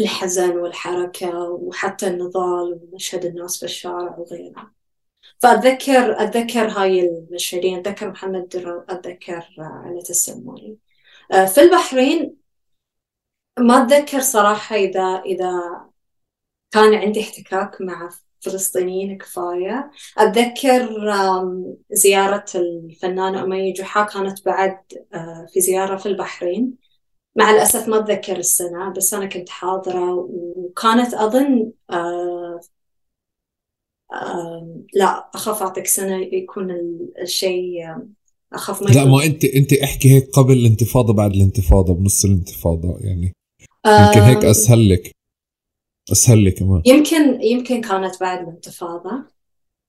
الحزن 0.00 0.58
والحركة 0.58 1.40
وحتى 1.50 2.06
النضال 2.06 2.80
ومشهد 2.82 3.24
الناس 3.24 3.58
في 3.58 3.64
الشارع 3.64 4.18
وغيرها 4.18 4.72
فأتذكر 5.38 6.22
أتذكر 6.22 6.68
هاي 6.68 7.00
المشهدين. 7.00 7.78
أتذكر 7.78 8.10
محمد 8.10 8.48
درر 8.48 8.84
أتذكر 8.88 9.44
علة 9.58 10.04
السموني 10.10 10.78
آه، 11.32 11.44
في 11.44 11.60
البحرين 11.60 12.36
ما 13.58 13.82
أتذكر 13.82 14.20
صراحة 14.20 14.76
إذا 14.76 15.22
إذا 15.26 15.52
كان 16.70 16.94
عندي 16.94 17.20
احتكاك 17.20 17.80
مع 17.80 18.10
فلسطينيين 18.40 19.18
كفاية. 19.18 19.90
أتذكر 20.18 20.88
زيارة 21.90 22.44
الفنانة 22.54 23.42
أمية 23.42 23.74
جحا 23.74 24.02
كانت 24.04 24.46
بعد 24.46 24.78
آه، 25.14 25.46
في 25.52 25.60
زيارة 25.60 25.96
في 25.96 26.06
البحرين. 26.06 26.85
مع 27.36 27.50
الأسف 27.50 27.88
ما 27.88 27.98
أتذكر 27.98 28.36
السنة 28.36 28.92
بس 28.92 29.14
أنا 29.14 29.26
كنت 29.26 29.48
حاضرة 29.48 30.14
وكانت 30.14 31.14
أظن 31.14 31.72
آه 31.90 32.60
آه 34.12 34.84
لا 34.94 35.30
أخاف 35.34 35.62
أعطيك 35.62 35.86
سنة 35.86 36.16
يكون 36.16 36.70
الشيء 37.22 37.96
أخاف 38.52 38.82
ما 38.82 38.88
لا 38.88 39.04
ما 39.04 39.24
أنت 39.24 39.44
أنت 39.44 39.72
احكي 39.72 40.10
هيك 40.10 40.30
قبل 40.30 40.52
الانتفاضة 40.52 41.12
بعد 41.12 41.34
الانتفاضة 41.34 41.94
بنص 41.94 42.24
الانتفاضة 42.24 42.98
يعني. 43.00 43.32
يمكن 43.86 44.20
هيك 44.20 44.44
أسهل 44.44 44.88
لك 44.88 45.10
أسهل 46.12 46.44
لك 46.44 46.54
كمان 46.58 46.82
يمكن 46.86 47.42
يمكن 47.42 47.80
كانت 47.80 48.20
بعد 48.20 48.42
الانتفاضة 48.42 49.24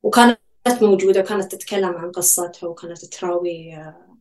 وكانت 0.04 0.40
موجودة 0.82 1.20
وكانت 1.22 1.52
تتكلم 1.52 1.90
عن 1.90 2.12
قصتها 2.12 2.68
وكانت 2.68 3.06
تراوي 3.06 3.76
آه، 3.76 4.18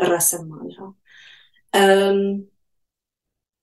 الرسم 0.00 0.48
مالها. 0.48 0.94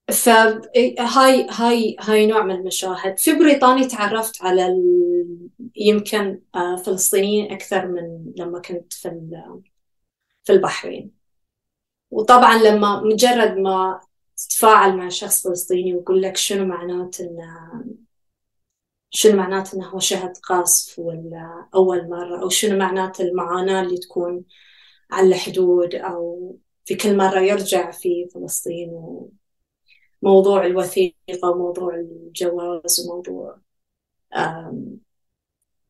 فهاي 0.09 1.47
هاي 1.49 1.95
هاي 1.99 2.27
نوع 2.27 2.43
من 2.43 2.55
المشاهد 2.55 3.19
في 3.19 3.33
بريطانيا 3.33 3.87
تعرفت 3.87 4.43
على 4.43 4.67
يمكن 5.75 6.41
آه، 6.55 6.75
فلسطينيين 6.75 7.51
أكثر 7.51 7.87
من 7.87 8.33
لما 8.37 8.59
كنت 8.59 8.93
في 8.93 9.09
في 10.43 10.53
البحرين 10.53 11.11
وطبعا 12.11 12.57
لما 12.57 13.01
مجرد 13.01 13.57
ما 13.57 14.01
تتفاعل 14.37 14.97
مع 14.97 15.09
شخص 15.09 15.47
فلسطيني 15.47 15.93
ويقول 15.95 16.21
لك 16.21 16.37
شنو 16.37 16.65
معنات 16.65 17.19
انه 17.21 17.83
شنو 19.09 19.37
معنات 19.37 19.73
انه 19.73 19.87
هو 19.89 19.99
شهد 19.99 20.37
قصف 20.37 20.99
ولا 20.99 21.67
اول 21.75 22.09
مره 22.09 22.41
أو 22.41 22.49
شنو 22.49 22.77
معنات 22.77 23.21
المعاناه 23.21 23.81
اللي 23.81 23.97
تكون 23.97 24.43
على 25.11 25.27
الحدود 25.27 25.95
أو 25.95 26.55
في 26.85 26.95
كل 26.95 27.17
مره 27.17 27.39
يرجع 27.39 27.91
في 27.91 28.29
فلسطين 28.33 28.89
وموضوع 30.21 30.65
الوثيقة 30.65 31.49
وموضوع 31.51 31.95
الجواز 31.95 33.07
وموضوع 33.09 33.57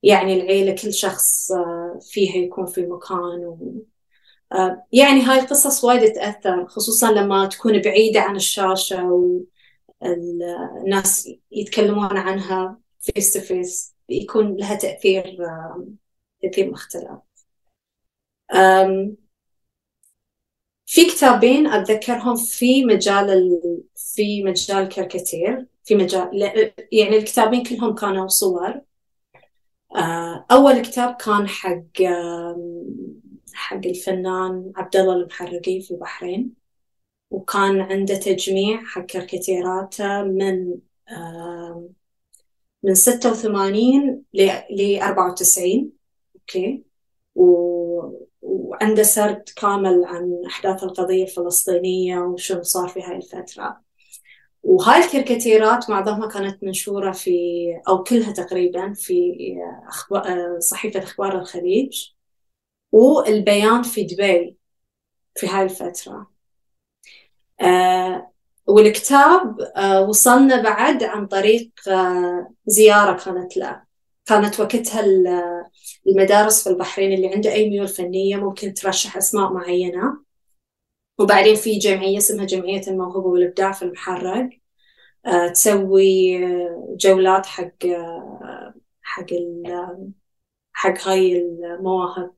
يعني 0.03 0.33
العيلة 0.33 0.75
كل 0.75 0.93
شخص 0.93 1.51
آه، 1.51 1.99
فيها 2.01 2.35
يكون 2.35 2.65
في 2.65 2.85
مكان 2.85 3.45
و 3.45 3.85
آه، 4.53 4.85
يعني 4.93 5.21
هاي 5.21 5.39
القصص 5.39 5.83
وايد 5.83 6.13
تأثر 6.13 6.67
خصوصا 6.67 7.11
لما 7.11 7.45
تكون 7.47 7.81
بعيدة 7.81 8.21
عن 8.21 8.35
الشاشة 8.35 9.03
والناس 10.01 11.29
يتكلمون 11.51 12.17
عنها 12.17 12.79
face 12.99 13.33
to 13.33 13.39
face 13.39 13.95
يكون 14.09 14.55
لها 14.57 14.75
تأثير 14.75 15.37
تأثير 16.41 16.71
مختلف. 16.71 17.19
في 20.91 21.05
كتابين 21.05 21.67
أتذكرهم 21.67 22.35
في 22.35 22.85
مجال 22.85 23.29
ال... 23.29 23.83
في 23.95 24.43
مجال 24.43 24.89
كاريكاتير 24.89 25.67
في 25.83 25.95
مجال 25.95 26.29
يعني 26.91 27.17
الكتابين 27.17 27.63
كلهم 27.63 27.95
كانوا 27.95 28.27
صور. 28.27 28.81
آه، 29.95 30.45
أول 30.51 30.81
كتاب 30.81 31.15
كان 31.15 31.47
حق 31.47 32.03
حق 33.53 33.85
الفنان 33.85 34.71
عبد 34.75 34.95
الله 34.95 35.13
المحرقي 35.13 35.81
في 35.81 35.91
البحرين 35.91 36.53
وكان 37.31 37.81
عنده 37.81 38.15
تجميع 38.15 38.83
حق 38.83 39.05
كاريكاتيراته 39.05 40.23
من 40.23 40.75
من 42.83 42.95
ستة 42.95 43.31
وثمانين 43.31 44.23
لأربعة 44.69 45.31
وتسعين 45.31 45.91
أوكي. 46.35 46.83
سرد 49.03 49.43
كامل 49.55 50.03
عن 50.05 50.41
أحداث 50.47 50.83
القضية 50.83 51.23
الفلسطينية 51.23 52.19
وشو 52.19 52.61
صار 52.61 52.87
في 52.89 53.01
هاي 53.01 53.15
الفترة. 53.17 53.81
وهاي 54.63 55.05
الكاريكاتيرات 55.05 55.89
معظمها 55.89 56.27
كانت 56.29 56.63
منشورة 56.63 57.11
في 57.11 57.31
أو 57.87 58.03
كلها 58.03 58.31
تقريبا 58.31 58.93
في 58.93 59.33
صحيفة 60.59 61.03
أخبار 61.03 61.39
الخليج 61.39 62.09
والبيان 62.91 63.83
في 63.83 64.03
دبي 64.03 64.57
في 65.35 65.47
هاي 65.47 65.63
الفترة. 65.63 66.31
آه 67.61 68.31
والكتاب 68.67 69.61
آه 69.61 70.01
وصلنا 70.01 70.61
بعد 70.61 71.03
عن 71.03 71.27
طريق 71.27 71.71
آه 71.89 72.53
زيارة 72.65 73.23
كانت 73.25 73.57
له. 73.57 73.83
كانت 74.25 74.59
وقتها 74.59 75.01
المدارس 76.07 76.63
في 76.63 76.69
البحرين 76.69 77.13
اللي 77.13 77.27
عنده 77.27 77.53
أي 77.53 77.69
ميول 77.69 77.87
فنية 77.87 78.35
ممكن 78.35 78.73
ترشح 78.73 79.17
أسماء 79.17 79.53
معينة. 79.53 80.23
وبعدين 81.19 81.55
في 81.55 81.77
جمعية 81.77 82.17
اسمها 82.17 82.45
جمعية 82.45 82.81
الموهبة 82.87 83.27
والإبداع 83.27 83.71
في 83.71 83.81
المحرق 83.81 84.49
آه، 85.25 85.47
تسوي 85.47 86.39
جولات 86.95 87.45
حق 87.45 87.85
آه، 87.85 88.73
حق 89.01 89.25
حق 90.73 91.07
هاي 91.07 91.37
المواهب 91.37 92.33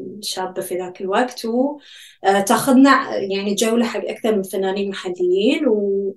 الشابة 0.00 0.62
في 0.62 0.74
ذاك 0.78 1.00
الوقت. 1.00 1.44
وتاخذنا 1.46 3.16
يعني 3.16 3.54
جولة 3.54 3.84
حق 3.86 4.04
أكثر 4.04 4.36
من 4.36 4.42
فنانين 4.42 4.90
محليين. 4.90 5.68
و 5.68 6.14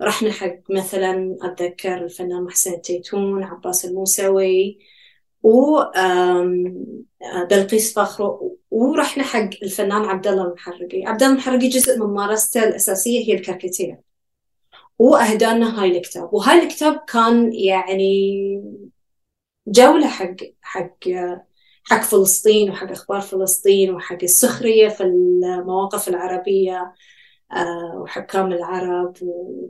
رحنا 0.00 0.30
حق 0.32 0.56
مثلا 0.70 1.36
أتذكر 1.42 2.04
الفنان 2.04 2.44
محسن 2.44 2.72
التيتون 2.74 3.44
عباس 3.44 3.84
الموسوي. 3.84 4.78
و 5.44 5.84
بلقيس 7.50 7.94
فخر 7.94 8.50
ورحنا 8.70 9.24
حق 9.24 9.50
الفنان 9.62 10.04
عبد 10.04 10.26
الله 10.26 10.44
المحرقي. 10.44 11.06
عبد 11.06 11.22
الله 11.22 11.34
المحرقي 11.34 11.68
جزء 11.68 11.98
من 11.98 12.06
ممارسته 12.06 12.64
الأساسية 12.64 13.28
هي 13.28 13.34
الكاركاتير 13.34 13.98
وأهدانا 14.98 15.82
هاي 15.82 15.98
الكتاب. 15.98 16.34
وهاي 16.34 16.62
الكتاب 16.62 17.04
كان 17.08 17.52
يعني 17.52 18.62
جولة 19.66 20.08
حق 20.08 20.36
حق 20.62 20.98
حق 21.84 22.02
فلسطين 22.02 22.70
وحق 22.70 22.90
أخبار 22.90 23.20
فلسطين 23.20 23.94
وحق 23.94 24.18
السخرية 24.22 24.88
في 24.88 25.02
المواقف 25.02 26.08
العربية 26.08 26.94
آه، 27.52 27.98
وحكام 28.02 28.52
العرب 28.52 29.16
و 29.22 29.66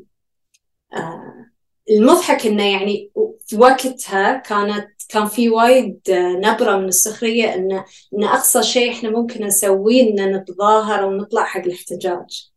آه، 0.94 1.50
المضحك 1.90 2.46
إنه 2.46 2.72
يعني 2.72 3.12
في 3.46 3.56
وقتها 3.56 4.38
كانت 4.38 4.93
كان 5.08 5.26
في 5.26 5.48
وايد 5.50 6.00
نبرة 6.44 6.76
من 6.76 6.88
السخرية 6.88 7.54
إن 7.54 7.72
إن 8.14 8.24
أقصى 8.24 8.62
شيء 8.62 8.92
إحنا 8.92 9.10
ممكن 9.10 9.44
نسويه 9.44 10.02
إن 10.02 10.36
نتظاهر 10.36 11.04
ونطلع 11.04 11.44
حق 11.44 11.60
الاحتجاج. 11.60 12.50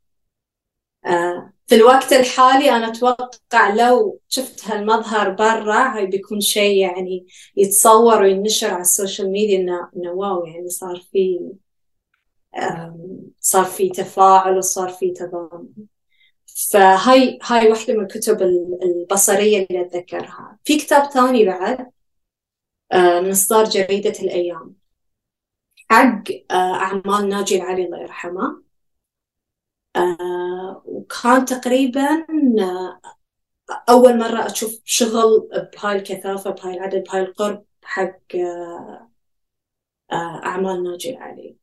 آه، 1.05 1.53
في 1.67 1.75
الوقت 1.75 2.13
الحالي 2.13 2.71
أنا 2.71 2.87
أتوقع 2.87 3.73
لو 3.75 4.19
شفت 4.29 4.65
هالمظهر 4.67 5.29
برا 5.29 6.05
بيكون 6.05 6.39
شيء 6.41 6.77
يعني 6.77 7.27
يتصور 7.57 8.21
وينشر 8.21 8.67
على 8.69 8.81
ال 8.81 8.88
social 8.88 9.31
media 9.31 9.57
إنه 9.59 9.89
إنه 9.95 10.11
wow 10.11 10.45
يعني 10.45 10.69
صار 10.69 11.03
في 11.11 11.39
صار 13.39 13.65
في 13.65 13.89
تفاعل 13.89 14.57
وصار 14.57 14.89
في 14.89 15.11
تضامن. 15.11 15.67
فهاي 16.71 17.39
هاي 17.43 17.69
واحدة 17.69 17.93
من 17.93 18.01
الكتب 18.03 18.41
البصرية 18.83 19.67
اللي 19.69 19.81
أتذكرها 19.81 20.59
في 20.63 20.77
كتاب 20.77 21.03
ثاني 21.11 21.45
بعد 21.45 21.91
آه، 22.91 23.19
من 23.19 23.29
إصدار 23.29 23.63
جريدة 23.65 24.13
الأيام. 24.19 24.75
حق 25.89 26.23
آه، 26.51 26.53
أعمال 26.75 27.29
ناجي 27.29 27.55
العلي 27.57 27.85
الله 27.85 28.01
يرحمه. 28.01 28.61
آه، 29.95 30.81
وكان 30.85 31.45
تقريبا 31.45 32.25
أول 33.89 34.17
مرة 34.17 34.45
أشوف 34.45 34.81
شغل 34.85 35.49
بهاي 35.73 35.95
الكثافة 35.95 36.49
بهاي 36.51 36.73
العدد 36.73 37.03
بهاي 37.03 37.21
القرب 37.21 37.63
حق 37.83 38.19
أعمال 40.13 40.83
ناجي 40.83 41.09
العلي. 41.09 41.55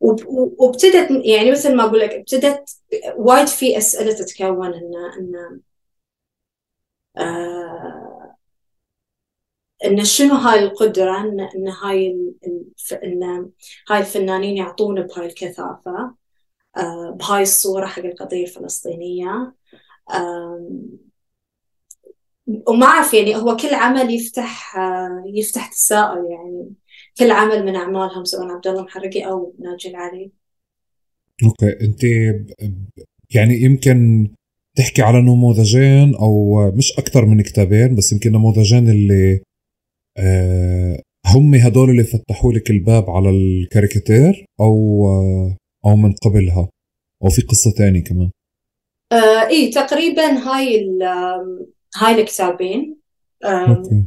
وابتدت 0.00 1.10
يعني 1.24 1.50
مثل 1.50 1.76
ما 1.76 1.84
أقول 1.84 2.00
لك 2.00 2.10
ابتدت 2.10 2.70
وايد 3.16 3.46
في 3.46 3.78
أسئلة 3.78 4.12
تتكون 4.12 4.74
إن 4.74 5.60
آه 7.16 8.07
إن 9.84 10.04
شنو 10.04 10.34
هاي 10.34 10.64
القدرة 10.64 11.20
ان 11.20 11.40
إن 11.40 11.68
هاي 11.68 12.16
إن 13.04 13.50
هاي 13.90 14.00
الفنانين 14.00 14.56
يعطونا 14.56 15.02
بهاي 15.02 15.26
الكثافة 15.26 16.14
آه 16.76 17.10
بهاي 17.10 17.42
الصورة 17.42 17.86
حق 17.86 18.04
القضية 18.04 18.42
الفلسطينية. 18.44 19.54
وما 22.68 22.86
أعرف 22.86 23.14
يعني 23.14 23.36
هو 23.36 23.56
كل 23.56 23.74
عمل 23.74 24.14
يفتح 24.14 24.76
آه 24.76 25.24
يفتح 25.26 25.72
تساؤل 25.72 26.30
يعني. 26.30 26.70
كل 27.18 27.30
عمل 27.30 27.64
من 27.64 27.76
أعمالهم 27.76 28.24
سواء 28.24 28.48
عبد 28.48 28.66
الله 28.66 28.82
محرقي 28.82 29.26
أو 29.26 29.54
ناجي 29.58 29.88
العلي. 29.88 30.30
أوكي 31.44 31.84
أنت 31.84 32.04
يعني 33.34 33.62
يمكن 33.62 34.28
تحكي 34.76 35.02
على 35.02 35.22
نموذجين 35.22 36.14
أو 36.14 36.56
مش 36.70 36.98
أكثر 36.98 37.24
من 37.24 37.42
كتابين 37.42 37.94
بس 37.94 38.12
يمكن 38.12 38.32
نموذجين 38.32 38.90
اللي 38.90 39.40
هم 41.26 41.54
هدول 41.54 41.90
اللي 41.90 42.04
فتحوا 42.04 42.52
لك 42.52 42.70
الباب 42.70 43.10
على 43.10 43.30
الكاريكاتير 43.30 44.46
أو 44.60 45.06
آه 45.06 45.56
أو 45.86 45.96
من 45.96 46.12
قبلها 46.12 46.68
أو 47.24 47.28
في 47.28 47.42
قصة 47.42 47.70
ثانية 47.70 48.04
كمان. 48.04 48.30
آه 49.12 49.48
إيه 49.48 49.70
تقريبا 49.70 50.22
هاي 50.22 50.98
هاي 51.96 52.20
الكتابين. 52.20 52.96
okay. 53.44 54.04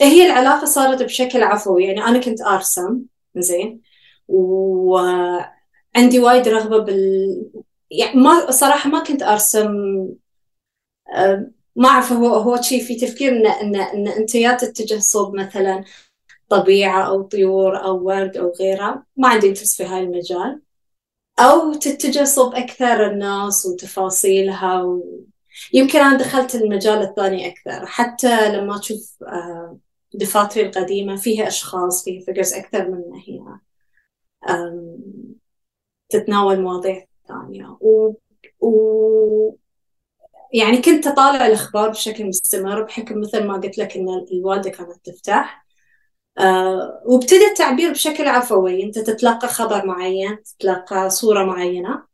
هي 0.00 0.26
العلاقة 0.26 0.64
صارت 0.64 1.02
بشكل 1.02 1.42
عفوي. 1.42 1.84
يعني 1.84 2.00
أنا 2.00 2.18
كنت 2.20 2.40
أرسم 2.42 3.02
زين 3.36 3.80
وعندي 4.28 6.18
وايد 6.20 6.48
رغبة 6.48 6.78
بال 6.78 7.50
يعني 7.90 8.20
ما 8.20 8.50
صراحة 8.50 8.90
ما 8.90 9.04
كنت 9.04 9.22
أرسم 9.22 9.72
ما 11.78 11.88
أعرف 11.88 12.12
هو 12.12 12.26
هو 12.34 12.62
شيء 12.62 12.84
في 12.84 12.94
تفكير 12.94 13.32
إن 13.32 13.46
إن 13.46 13.76
إن 13.76 14.08
أنت 14.08 14.34
يا 14.34 14.56
تتجه 14.56 14.98
صوب 14.98 15.34
مثلا 15.36 15.84
طبيعة 16.48 17.02
أو 17.08 17.22
طيور 17.22 17.84
أو 17.84 18.06
ورد 18.06 18.36
أو 18.36 18.52
غيرها. 18.60 19.06
ما 19.16 19.28
عندي 19.28 19.48
interest 19.48 19.76
في 19.76 19.84
هاي 19.84 20.00
المجال. 20.00 20.62
أو 21.38 21.74
تتجه 21.74 22.24
صوب 22.24 22.54
أكثر 22.54 23.06
الناس 23.12 23.66
وتفاصيلها 23.66 24.82
و... 24.82 25.04
يمكن 25.74 25.98
أنا 25.98 26.18
دخلت 26.18 26.54
المجال 26.54 27.02
الثاني 27.02 27.48
أكثر. 27.48 27.86
حتى 27.86 28.52
لما 28.56 28.80
أشوف 28.80 29.16
آه، 29.22 29.78
دفاتري 30.14 30.66
القديمة 30.66 31.16
فيها 31.16 31.48
أشخاص 31.48 32.04
فيها 32.04 32.24
figures 32.24 32.54
أكثر 32.54 32.90
من 32.90 33.02
هي 33.14 33.40
تتناول 36.08 36.60
مواضيع 36.60 37.06
ثانية. 37.28 37.78
و... 37.80 38.14
و... 38.60 39.56
يعني 40.54 40.82
كنت 40.82 41.06
أطالع 41.06 41.46
الأخبار 41.46 41.88
بشكل 41.90 42.26
مستمر 42.26 42.82
بحكم 42.82 43.20
مثل 43.20 43.46
ما 43.46 43.54
قلت 43.54 43.78
لك 43.78 43.96
إن 43.96 44.08
الوالدة 44.32 44.70
كانت 44.70 45.06
تفتح. 45.06 45.66
آه 46.38 47.02
وابتدى 47.06 47.46
التعبير 47.46 47.90
بشكل 47.92 48.28
عفوي. 48.28 48.84
أنت 48.84 48.98
تتلقى 48.98 49.48
خبر 49.48 49.86
معين 49.86 50.42
تتلقى 50.42 51.10
صورة 51.10 51.44
معينة 51.44 52.04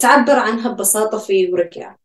تعبر 0.00 0.32
عنها 0.38 0.72
ببساطة 0.72 1.18
في 1.18 1.52
ورقة. 1.52 1.98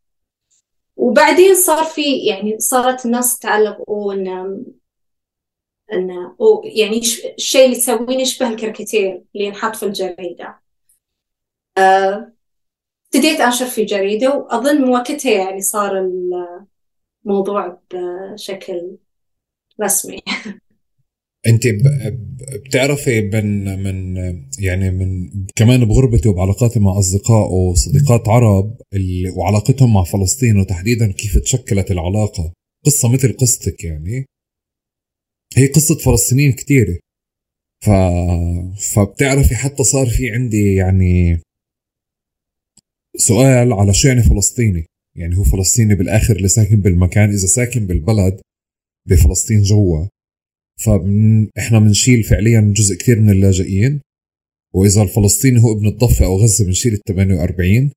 وبعدين 0.96 1.54
صار 1.54 1.84
في 1.84 2.02
يعني 2.26 2.58
صارت 2.60 3.06
الناس 3.06 3.38
تعلق 3.38 3.90
إن 3.90 4.28
إن 5.92 6.34
يعني 6.64 6.98
الشيء 7.38 7.64
اللي 7.66 7.76
تسويه 7.76 8.18
يشبه 8.18 8.48
الكاريكاتير 8.48 9.24
اللي 9.34 9.46
ينحط 9.46 9.76
في 9.76 9.82
الجريدة. 9.86 10.60
آه، 11.78 12.32
ابتديت 13.14 13.40
أنشر 13.40 13.66
في 13.66 13.84
جريدة 13.84 14.34
وأظن 14.34 14.88
وقتها 14.88 15.32
يعني 15.32 15.60
صار 15.60 16.10
الموضوع 17.24 17.80
بشكل 17.92 18.96
رسمي. 19.82 20.22
أنت 21.46 21.62
بتعرفي 22.66 23.20
من 23.20 23.78
من 23.82 24.16
يعني 24.58 24.90
من 24.90 25.30
كمان 25.56 25.84
بغربتي 25.84 26.28
وبعلاقاتي 26.28 26.80
مع 26.80 26.98
اصدقاء 26.98 27.52
وصديقات 27.52 28.28
عرب 28.28 28.76
اللي 28.92 29.30
وعلاقتهم 29.30 29.94
مع 29.94 30.04
فلسطين 30.04 30.60
وتحديدا 30.60 31.12
كيف 31.12 31.38
تشكلت 31.38 31.90
العلاقة. 31.90 32.52
قصة 32.86 33.12
مثل 33.12 33.36
قصتك 33.36 33.84
يعني. 33.84 34.26
هي 35.56 35.66
قصة 35.66 35.98
فلسطينيين 35.98 36.52
كثيره 36.52 36.98
ف 37.84 37.90
فبتعرفي 38.94 39.54
حتى 39.54 39.84
صار 39.84 40.06
في 40.06 40.30
عندي 40.30 40.74
يعني 40.74 41.40
سؤال 43.16 43.72
على 43.72 43.94
شو 43.94 44.08
يعني 44.08 44.22
فلسطيني. 44.22 44.86
يعني 45.16 45.36
هو 45.36 45.44
فلسطيني 45.44 45.94
بالآخر 45.94 46.36
اللي 46.36 46.48
ساكن 46.48 46.80
بالمكان. 46.80 47.28
إذا 47.28 47.46
ساكن 47.46 47.86
بالبلد 47.86 48.40
بفلسطين 49.08 49.62
جوا 49.62 50.06
فاحنا 50.80 51.78
بنشيل 51.78 52.22
فعليا 52.22 52.72
جزء 52.76 52.96
كثير 52.96 53.20
من 53.20 53.30
اللاجئين. 53.30 54.00
وإذا 54.74 55.02
الفلسطيني 55.02 55.62
هو 55.62 55.72
ابن 55.72 55.86
الضفة 55.86 56.24
أو 56.24 56.36
غزة 56.36 56.64
بنشيل 56.64 56.92
ال 56.92 57.00
48 57.08 57.90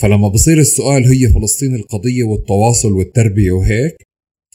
فلما 0.00 0.28
بصير 0.28 0.58
السؤال 0.58 1.04
هي 1.04 1.28
فلسطين 1.28 1.74
القضية 1.74 2.24
والتواصل 2.24 2.92
والتربية 2.92 3.52
وهيك 3.52 3.96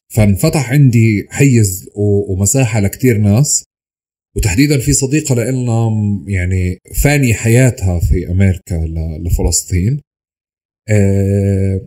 فانفتح 0.09 0.71
عندي 0.71 1.27
حيز 1.29 1.89
ومساحة 1.95 2.79
لكثير 2.79 3.17
ناس. 3.17 3.63
وتحديدا 4.37 4.79
في 4.79 4.93
صديقة 4.93 5.35
لنا 5.35 5.89
يعني 6.27 6.77
فاني 7.03 7.33
حياتها 7.33 7.99
في 7.99 8.31
أمريكا 8.31 8.85
لفلسطين. 9.25 10.01
آه، 10.89 11.81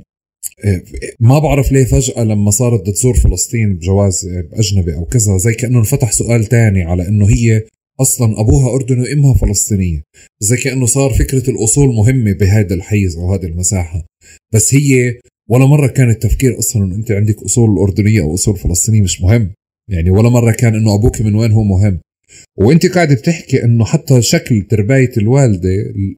ما 1.20 1.38
بعرف 1.38 1.72
ليه 1.72 1.84
فجأة 1.84 2.24
لما 2.24 2.51
صارت 2.51 2.86
تزور 2.90 3.14
فلسطين 3.14 3.74
بجواز 3.74 4.28
أجنبي 4.53 4.95
أو 4.95 5.05
كذا 5.05 5.36
زي 5.36 5.55
كأنه 5.55 5.78
انفتح 5.78 6.12
سؤال 6.12 6.45
تاني 6.45 6.82
على 6.82 7.09
أنه 7.09 7.26
هي 7.28 7.62
أصلا 8.01 8.40
أبوها 8.40 8.74
أردني 8.74 9.01
وأمها 9.03 9.34
فلسطينية. 9.34 10.03
زي 10.40 10.57
كأنه 10.57 10.86
صار 10.86 11.11
فكرة 11.11 11.51
الأصول 11.51 11.95
مهمة 11.95 12.32
بهذا 12.32 12.74
الحيز 12.74 13.16
أو 13.16 13.34
هذه 13.34 13.47
المساحة. 13.47 14.07
بس 14.55 14.74
هي 14.74 15.20
ولا 15.51 15.66
مرة 15.66 15.86
كان 15.86 16.11
التفكير 16.11 16.59
أصلا 16.59 16.84
أنه 16.84 16.95
أنت 16.95 17.11
عندك 17.11 17.42
أصول 17.42 17.78
أردنية 17.78 18.20
أو 18.20 18.34
أصول 18.34 18.57
فلسطينية 18.57 19.03
مش 19.03 19.22
مهم. 19.22 19.51
يعني 19.90 20.11
ولا 20.11 20.28
مرة 20.28 20.53
كان 20.53 20.74
أنه 20.74 20.95
أبوك 20.95 21.20
من 21.20 21.34
وين 21.34 21.53
هو 21.53 21.62
مهم. 21.62 22.01
وانت 22.59 22.86
قاعد 22.86 23.12
بتحكي 23.12 23.64
إنه 23.64 23.84
حتى 23.84 24.22
شكل 24.22 24.62
ترباية 24.62 25.12
الوالدة 25.16 25.70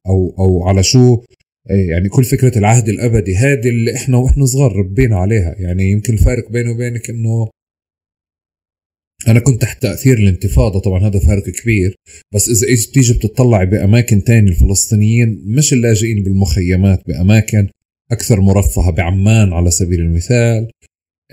أو 0.07 0.35
أو 0.39 0.67
على 0.67 0.83
شو 0.83 1.21
إيه، 1.69 1.89
يعني 1.89 2.09
كل 2.09 2.23
فكرة 2.23 2.57
العهد 2.57 2.89
الأبدي 2.89 3.35
هذه 3.35 3.69
اللي 3.69 3.95
إحنا 3.95 4.17
وإحنا 4.17 4.45
صغار 4.45 4.75
ربينا 4.75 5.15
عليها. 5.17 5.55
يعني 5.59 5.91
يمكن 5.91 6.13
الفارق 6.13 6.51
بيني 6.51 6.69
وبينك 6.69 7.09
إنه 7.09 7.49
أنا 9.27 9.39
كنت 9.39 9.61
تحت 9.61 9.81
تأثير 9.81 10.17
الانتفاضة 10.17 10.79
طبعا 10.79 11.07
هذا 11.07 11.19
فارق 11.19 11.49
كبير. 11.49 11.95
بس 12.33 12.49
إذا 12.49 12.67
إيش 12.67 12.89
بتيجي 12.89 13.13
بتطلع 13.13 13.63
بأماكن 13.63 14.23
تانية 14.23 14.51
الفلسطينيين 14.51 15.43
مش 15.45 15.73
اللاجئين 15.73 16.23
بالمخيمات 16.23 17.07
بأماكن 17.07 17.67
أكثر 18.11 18.41
مرفهة 18.41 18.91
بعمان 18.91 19.53
على 19.53 19.71
سبيل 19.71 19.99
المثال 19.99 20.71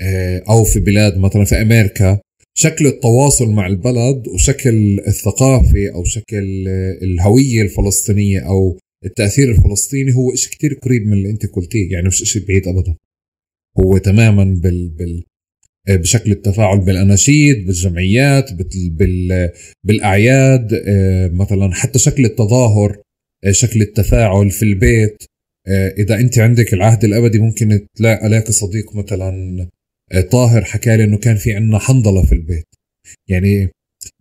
إيه، 0.01 0.45
أو 0.49 0.65
في 0.65 0.81
بلاد 0.81 1.19
مثلا 1.19 1.45
في 1.45 1.63
أمريكا. 1.63 2.21
شكل 2.57 2.87
التواصل 2.87 3.51
مع 3.51 3.67
البلد 3.67 4.29
وشكل 4.29 5.01
الثقافة 5.07 5.91
أو 5.95 6.05
شكل 6.05 6.69
الهوية 7.03 7.63
الفلسطينية 7.63 8.41
أو 8.41 8.79
التأثير 9.05 9.51
الفلسطيني 9.51 10.15
هو 10.15 10.35
شيء 10.35 10.53
كتير 10.53 10.75
قريب 10.75 11.07
من 11.07 11.13
اللي 11.13 11.31
أنت 11.31 11.47
قلتيه 11.47 11.93
يعني 11.93 12.07
مش 12.07 12.17
شيء 12.17 12.47
بعيد 12.47 12.69
ابدا. 12.69 12.95
هو 13.81 13.99
تماما 13.99 14.45
بال, 14.45 14.89
بال 14.89 15.25
بشكل 15.89 16.31
التفاعل 16.31 16.81
بالأناشيد 16.81 17.67
بالجمعيات 17.67 18.51
بال 18.91 19.51
بالأعياد 19.85 20.83
آه، 20.87 21.29
مثلا 21.29 21.75
حتى 21.75 21.99
شكل 21.99 22.25
التظاهر 22.25 23.03
آه، 23.45 23.51
شكل 23.51 23.83
التفاعل 23.83 24.51
في 24.51 24.63
البيت. 24.63 25.23
آه، 25.67 25.89
إذا 25.89 26.15
أنت 26.15 26.39
عندك 26.39 26.75
العهد 26.75 27.05
الأبدي 27.05 27.39
ممكن 27.39 27.87
تلاقي 27.97 28.53
صديق 28.53 28.97
مثلا 28.97 29.69
طاهر 30.31 30.65
حكى 30.65 30.97
لي 30.97 31.05
إنه 31.05 31.19
كان 31.19 31.37
في 31.37 31.55
عندنا 31.55 31.79
حنظلة 31.79 32.23
في 32.23 32.33
البيت. 32.33 32.67
يعني 33.29 33.71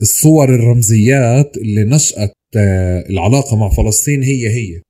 الصور 0.02 0.56
الرمزيات 0.56 1.58
اللي 1.58 1.84
نشأت 1.84 2.34
آه، 2.58 3.10
العلاقة 3.10 3.58
مع 3.58 3.70
فلسطين 3.70 4.24
هي 4.24 4.50
هي. 4.50 4.82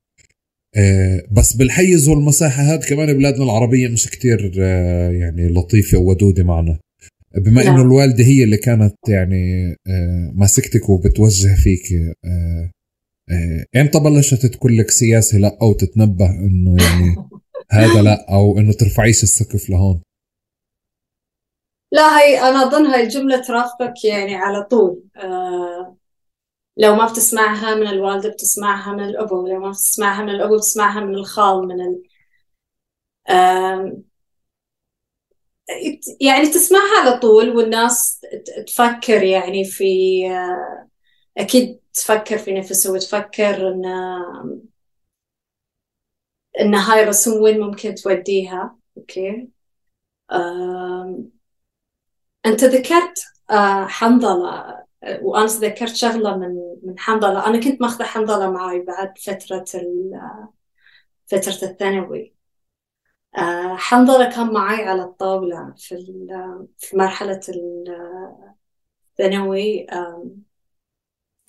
آه، 0.75 1.23
بس 1.31 1.53
بالحيز 1.53 2.09
والمساحة 2.09 2.63
هذا 2.63 2.85
كمان 2.89 3.17
بلادنا 3.17 3.43
العربية 3.43 3.87
مش 3.87 4.07
كتير 4.09 4.53
آه، 4.59 5.11
يعني 5.11 5.47
لطيفة 5.47 5.97
وودودة 5.97 6.43
معنا. 6.43 6.79
بما 7.37 7.63
نعم. 7.63 7.73
إنه 7.73 7.81
الوالدة 7.81 8.23
هي 8.23 8.43
اللي 8.43 8.57
كانت 8.57 8.95
يعني 9.07 9.75
ماسكتك 10.35 10.89
وبتوجه 10.89 11.55
فيك 11.55 12.15
إمتى 13.75 13.99
بلشت 13.99 14.45
تقول 14.45 14.77
لك 14.77 14.91
سياسي 14.91 15.37
لا 15.37 15.57
أو 15.61 15.73
تتنبه 15.73 16.29
إنه 16.29 16.83
يعني 16.83 17.15
هذا 17.71 18.01
لا 18.01 18.33
أو 18.33 18.59
إنه 18.59 18.73
ترفعيش 18.73 19.23
السقف 19.23 19.69
لهون؟ 19.69 20.01
لا 21.93 22.19
هي 22.19 22.39
أنا 22.49 22.63
أظن 22.67 22.85
هاي 22.87 23.03
الجملة 23.03 23.41
ترافقك 23.41 24.05
يعني 24.05 24.35
على 24.35 24.63
طول. 24.63 25.03
آه 25.17 25.97
لو 26.77 26.95
ما 26.95 27.07
بتسمعها 27.11 27.75
من 27.75 27.87
الوالدة 27.87 28.29
بتسمعها 28.29 28.93
من 28.93 29.03
الأبو 29.05 29.47
لو 29.47 29.59
ما 29.59 29.69
بتسمعها 29.71 30.23
من 30.23 30.29
الأبو 30.29 30.57
بتسمعها 30.57 30.99
من 31.01 31.15
الخال 31.15 31.67
من 31.67 31.81
ال 31.81 32.03
آه 33.29 34.03
يعني 36.21 36.47
تسمعها 36.49 36.99
على 37.01 37.19
طول 37.19 37.49
والناس 37.49 38.21
تفكر 38.67 39.23
يعني 39.23 39.65
في 39.65 39.83
آه 40.31 40.87
أكيد 41.37 41.79
تفكر 41.93 42.37
في 42.37 42.53
نفسها 42.53 42.91
وتفكر 42.91 43.69
إن 43.69 43.85
إن 46.59 46.75
هاي 46.75 47.03
الرسوم 47.03 47.41
وين 47.43 47.59
ممكن 47.59 47.95
توديها. 47.95 48.77
أوكي. 48.97 49.47
أنت 52.45 52.63
ذكرت 52.63 53.23
آه، 53.51 53.85
حنظلة 53.85 54.83
وأنا 55.21 55.47
تذكرت 55.47 55.95
شغلة 55.95 56.37
من 56.37 56.55
من 56.83 56.99
حنظلة. 56.99 57.47
أنا 57.47 57.59
كنت 57.59 57.81
ماخذة 57.81 58.03
حنظلة 58.03 58.51
معي 58.51 58.79
بعد 58.79 59.17
فترة 59.17 59.65
فترة 61.27 61.69
الثانوي. 61.69 62.33
آه، 63.37 63.75
حنظلة 63.77 64.29
كان 64.35 64.53
معي 64.53 64.83
على 64.85 65.03
الطاولة 65.03 65.73
في 65.77 65.95
في 66.79 66.97
مرحلة 66.97 67.39
الثانوي. 69.11 69.85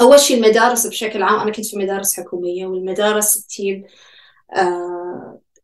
أول 0.01 0.20
شيء 0.20 0.36
المدارس 0.36 0.86
بشكل 0.86 1.22
عام 1.22 1.40
أنا 1.40 1.53
كنت 1.53 1.66
في 1.66 1.78
مدارس 1.78 2.20
حكومية 2.20 2.66
والمدارس 2.66 3.47
تجيب 3.47 3.86
آه، 4.57 5.03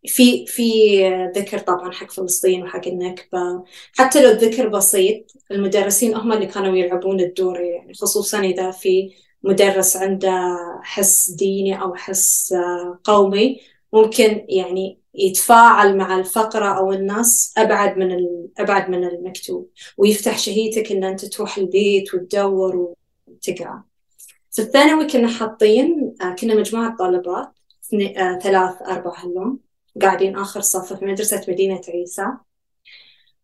في 0.07 0.47
في 0.47 0.99
ذكر 1.37 1.59
طبعا 1.59 1.93
حق 1.93 2.11
فلسطين 2.11 2.63
وحق 2.63 2.89
النكبة. 2.89 3.65
حتى 3.99 4.23
لو 4.23 4.31
الذكر 4.31 4.69
بسيط 4.69 5.25
المدرسين 5.51 6.15
هم 6.15 6.33
اللي 6.33 6.47
كانوا 6.47 6.77
يلعبون 6.77 7.21
الدور 7.21 7.61
يعني 7.61 7.95
خصوصا 7.95 8.41
إذا 8.41 8.71
في 8.71 9.11
مدرس 9.43 9.97
عنده 9.97 10.57
حس 10.83 11.31
ديني 11.31 11.83
أو 11.83 11.95
حس 11.95 12.55
قومي 13.05 13.61
ممكن 13.93 14.47
يعني 14.49 15.01
يتفاعل 15.15 15.97
مع 15.97 16.19
الفقرة 16.19 16.79
أو 16.79 16.93
الناس 16.93 17.55
أبعد 17.57 17.99
من 17.99 18.27
أبعد 18.59 18.91
من 18.91 19.05
المكتوب 19.05 19.71
ويفتح 19.99 20.39
شهيتك 20.39 20.93
إن 20.93 21.05
أنت 21.05 21.25
تروح 21.25 21.59
البيت 21.59 22.15
وتدور 22.15 22.95
وتقرأ. 23.27 23.83
في 24.51 24.63
الثانوي 24.63 25.07
كنا 25.07 25.29
حاطين 25.29 26.15
كنا 26.39 26.55
مجموعة 26.55 26.97
طالبات 26.97 27.49
آه، 28.17 28.39
ثلاث 28.39 28.83
أربع 28.83 29.13
هاللون 29.19 29.70
قاعدين 30.03 30.37
آخر 30.37 30.61
صف 30.61 30.93
في 30.93 31.05
مدرسة 31.05 31.45
مدينة 31.49 31.81
عيسى. 31.89 32.27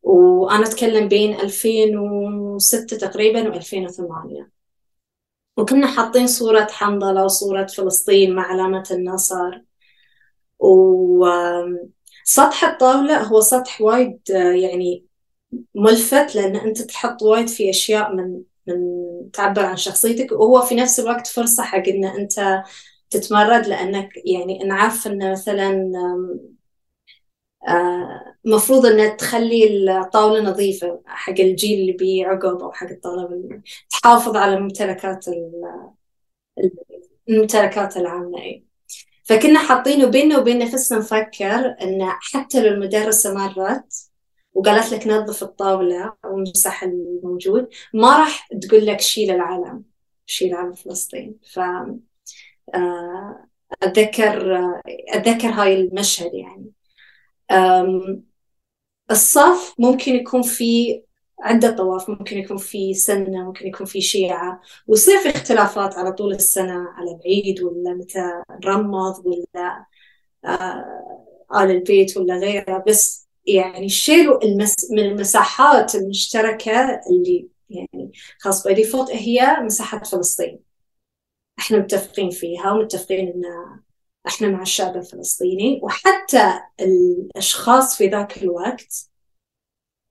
وأنا 0.02 0.66
أتكلم 0.66 1.08
بين 1.08 1.40
2006 1.40 2.96
تقريبا 2.96 3.60
و2008 3.60 4.46
وكنا 5.56 5.86
حاطين 5.86 6.26
صورة 6.26 6.66
حنظلة 6.70 7.24
وصورة 7.24 7.66
فلسطين 7.66 8.34
مع 8.34 8.42
علامة 8.42 8.84
النصر. 8.90 9.60
وسطح 10.58 12.64
الطاولة 12.64 13.22
هو 13.22 13.40
سطح 13.40 13.80
وايد 13.80 14.20
يعني 14.30 15.04
ملفت 15.74 16.34
لأن 16.34 16.56
أنت 16.56 16.82
تحط 16.82 17.22
وايد 17.22 17.48
في 17.48 17.70
أشياء 17.70 18.14
من 18.14 18.42
من 18.66 18.76
تعبر 19.32 19.64
عن 19.64 19.76
شخصيتك. 19.76 20.32
وهو 20.32 20.62
في 20.62 20.74
نفس 20.74 21.00
الوقت 21.00 21.26
فرصة 21.26 21.62
حق 21.62 21.88
أن 21.88 22.04
أنت 22.04 22.62
تتمرد 23.10 23.66
لأنك 23.66 24.08
يعني 24.26 24.58
نعرف 24.58 25.06
أن 25.06 25.32
مثلا 25.32 25.92
آه، 27.68 28.34
مفروض 28.44 28.86
أن 28.86 29.16
تخلي 29.16 29.64
الطاولة 30.00 30.40
نظيفة 30.50 31.02
حق 31.06 31.40
الجيل 31.40 31.80
اللي 31.80 31.92
بيعقب 31.92 32.62
أو 32.62 32.72
حق 32.72 32.86
الطلبة 32.88 33.60
تحافظ 33.90 34.36
على 34.36 34.60
ممتلكات 34.60 35.26
الممتلكات 37.28 37.96
العامة 37.96 38.38
أي 38.42 38.64
فكنا 39.24 39.60
حاطينه 39.60 40.06
بيننا 40.06 40.38
وبين 40.38 40.58
نفسنا 40.58 40.98
نفكر 40.98 41.76
أن 41.82 42.08
حتى 42.22 42.62
لو 42.62 42.74
المدرسة 42.74 43.34
مرت 43.34 43.94
وقالت 44.54 44.92
لك 44.94 45.06
نظف 45.06 45.42
الطاولة 45.42 46.14
أو 46.24 46.38
امسح 46.38 46.82
الموجود 46.82 47.68
ما 47.94 48.18
راح 48.20 48.48
تقول 48.62 48.86
لك 48.86 49.00
شيل 49.00 49.30
العلم 49.30 49.84
شيل 50.26 50.54
علم 50.54 50.74
فلسطين. 50.74 51.38
ف 51.54 51.60
آه، 51.60 51.98
أتذكر 53.82 54.56
أتذكر 55.08 55.48
هاي 55.48 55.80
المشهد 55.80 56.30
يعني. 56.34 56.72
الصف 59.10 59.74
ممكن 59.78 60.14
يكون 60.14 60.42
في 60.42 61.02
عدة 61.40 61.76
طواف 61.76 62.10
ممكن 62.10 62.38
يكون 62.38 62.56
في 62.56 62.94
سنة 62.94 63.44
ممكن 63.44 63.66
يكون 63.66 63.86
في 63.86 64.00
شيعة 64.00 64.60
ويصير 64.86 65.18
في 65.18 65.28
اختلافات 65.30 65.94
على 65.98 66.12
طول 66.12 66.32
السنة 66.34 66.72
على 66.90 67.10
العيد 67.16 67.62
ولا 67.62 67.94
متى 67.94 68.42
نرمض 68.64 69.26
ولا 69.26 69.86
آه 70.44 71.26
آل 71.54 71.70
البيت 71.70 72.16
ولا 72.16 72.36
غيره 72.36 72.84
بس 72.88 73.28
يعني 73.46 73.88
شيلوا 73.88 74.44
المس 74.44 74.74
من 74.90 74.98
المساحات 74.98 75.94
المشتركة 75.94 77.00
اللي 77.10 77.48
يعني 77.70 78.12
خاص 78.40 78.64
by 78.64 78.74
default 78.74 79.10
هي 79.10 79.56
مساحة 79.62 79.98
فلسطين. 80.04 80.65
إحنا 81.58 81.78
متفقين 81.78 82.30
فيها 82.30 82.72
ومتفقين 82.72 83.28
ان 83.28 83.42
إحنا 84.28 84.48
مع 84.48 84.62
الشعب 84.62 84.96
الفلسطيني 84.96 85.80
وحتى 85.82 86.60
الأشخاص 86.80 87.96
في 87.96 88.06
ذاك 88.08 88.42
الوقت 88.42 89.08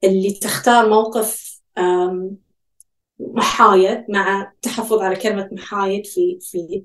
اللي 0.03 0.31
تختار 0.31 0.89
موقف 0.89 1.61
محايد 3.19 4.05
مع 4.09 4.51
تحفظ 4.61 5.01
على 5.01 5.15
كلمة 5.15 5.49
محايد 5.51 6.05
في 6.05 6.39
في 6.41 6.83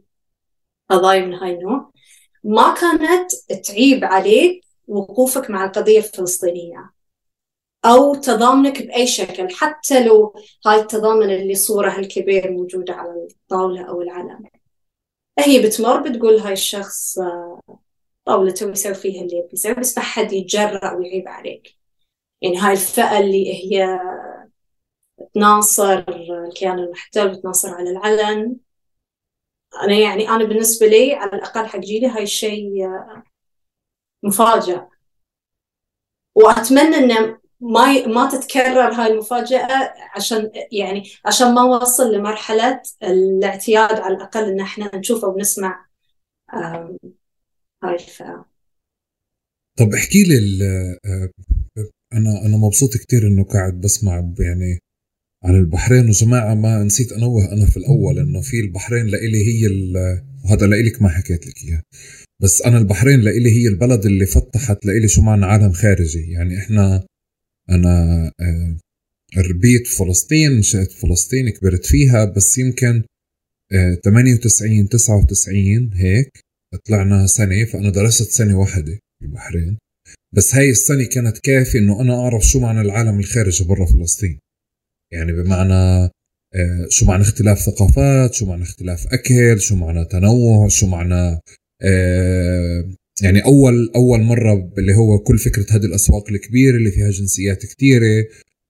قضايا 0.88 1.24
من 1.26 1.34
هاي 1.34 1.54
النوع 1.54 1.92
ما 2.44 2.74
كانت 2.74 3.32
تعيب 3.66 4.04
عليك 4.04 4.64
وقوفك 4.88 5.50
مع 5.50 5.64
القضية 5.64 5.98
الفلسطينية. 5.98 6.90
أو 7.84 8.14
تضامنك 8.14 8.82
بأي 8.82 9.06
شكل 9.06 9.54
حتى 9.54 10.04
لو 10.04 10.34
هاي 10.66 10.80
التضامن 10.80 11.30
اللي 11.30 11.54
صورة 11.54 11.98
الكبير 11.98 12.52
موجودة 12.52 12.94
على 12.94 13.26
الطاولة 13.30 13.88
أو 13.88 14.02
العلم. 14.02 14.42
هي 15.38 15.62
بتمر 15.66 16.02
بتقول 16.10 16.36
هاي 16.38 16.52
الشخص 16.52 17.18
آه، 17.18 17.60
طاولته 18.26 18.66
ويسوي 18.66 18.94
فيها 18.94 19.22
اللي 19.22 19.36
يبي 19.38 19.48
يسوي 19.52 19.74
بس 19.74 19.98
ما 19.98 20.04
حد 20.04 20.32
يتجرأ 20.32 20.94
ويعيب 20.94 21.28
عليك. 21.28 21.76
يعني 22.42 22.58
هاي 22.58 22.72
الفئة 22.72 23.18
اللي 23.20 23.54
هي 23.54 24.00
تناصر 25.34 26.04
الكيان 26.08 26.78
المحتل 26.78 27.30
وتناصر 27.30 27.68
على 27.74 27.90
العلن. 27.90 28.56
أنا 29.82 29.94
يعني 29.94 30.28
أنا 30.28 30.44
بالنسبة 30.44 30.86
لي 30.86 31.14
على 31.14 31.32
الأقل 31.32 31.66
حق 31.66 31.78
جيلي 31.78 32.06
هاي 32.06 32.22
الشيء 32.22 32.86
آه، 32.86 33.22
مفاجئ 34.22 34.80
وأتمنى 36.34 36.96
إنه 36.96 37.39
ما 37.60 38.06
ما 38.06 38.30
تتكرر 38.30 38.92
هاي 38.92 39.12
المفاجأة 39.12 39.94
عشان 40.16 40.50
يعني 40.72 41.02
عشان 41.24 41.54
ما 41.54 41.62
نوصل 41.62 42.14
لمرحلة 42.14 42.82
الاعتياد 43.02 44.00
على 44.00 44.16
الأقل 44.16 44.44
إن 44.44 44.60
إحنا 44.60 44.96
نشوف 44.96 45.24
أو 45.24 45.38
نسمع 45.38 45.86
هاي 47.84 47.94
الفئة. 47.94 48.44
طب 49.78 49.94
احكي 49.94 50.22
لي 50.22 50.64
آه، 51.06 51.30
أنا 52.12 52.46
أنا 52.46 52.56
مبسوط 52.56 52.96
كتير 52.96 53.26
إنه 53.26 53.44
قاعد 53.44 53.80
بسمع 53.80 54.32
يعني 54.38 54.78
عن 55.44 55.54
البحرين. 55.54 56.08
وجماعة 56.08 56.54
ما 56.54 56.82
نسيت 56.84 57.12
أنوه 57.12 57.52
أنا 57.52 57.66
في 57.66 57.76
الأول 57.76 58.18
إنه 58.18 58.40
في 58.40 58.60
البحرين 58.60 59.06
لإلي 59.06 59.46
هي 59.46 59.66
وهذا 60.44 60.66
لإلك 60.66 61.02
ما 61.02 61.08
حكيت 61.08 61.46
لك 61.46 61.54
إياه. 61.64 61.82
بس 62.42 62.62
أنا 62.62 62.78
البحرين 62.78 63.20
لإلي 63.20 63.50
هي 63.50 63.68
البلد 63.68 64.06
اللي 64.06 64.26
فتحت 64.26 64.86
لإلي 64.86 65.08
شو 65.08 65.22
معنى 65.22 65.46
عالم 65.46 65.72
خارجي. 65.72 66.32
يعني 66.32 66.58
إحنا 66.58 67.06
أنا 67.70 68.24
آه، 68.40 68.76
ربيت 69.36 69.86
في 69.86 69.96
فلسطين 69.96 70.58
نشأت 70.58 70.92
فلسطين 70.92 71.50
كبرت 71.50 71.86
فيها 71.86 72.24
بس 72.24 72.58
يمكن 72.58 73.02
98 74.04 74.82
آه، 74.82 74.86
99 74.86 75.90
هيك 75.94 76.40
طلعنا 76.84 77.26
سنة 77.26 77.64
فأنا 77.64 77.90
درست 77.90 78.30
سنة 78.30 78.58
واحدة 78.58 78.98
في 79.18 79.24
البحرين. 79.24 79.78
بس 80.32 80.54
هاي 80.54 80.70
السنة 80.70 81.04
كانت 81.04 81.38
كافية 81.38 81.78
إنه 81.78 82.00
أنا 82.00 82.14
أعرف 82.14 82.42
شو 82.42 82.60
معنى 82.60 82.80
العالم 82.80 83.18
الخارجي 83.18 83.64
برا 83.64 83.86
فلسطين. 83.86 84.38
يعني 85.12 85.32
بمعنى 85.32 86.10
آه، 86.54 86.86
شو 86.88 87.06
معنى 87.06 87.22
اختلاف 87.22 87.58
ثقافات 87.58 88.34
شو 88.34 88.46
معنى 88.46 88.62
اختلاف 88.62 89.06
أكل 89.06 89.60
شو 89.60 89.76
معنى 89.76 90.04
تنوع 90.04 90.68
شو 90.68 90.86
معنى 90.86 91.40
يعني 93.22 93.44
أول 93.44 93.90
أول 93.96 94.20
مرة 94.22 94.72
اللي 94.78 94.94
هو 94.94 95.18
كل 95.18 95.38
فكرة 95.38 95.66
هذه 95.70 95.84
الأسواق 95.84 96.28
الكبيرة 96.30 96.76
اللي 96.76 96.90
فيها 96.90 97.10
جنسيات 97.10 97.66
كثيره 97.66 98.24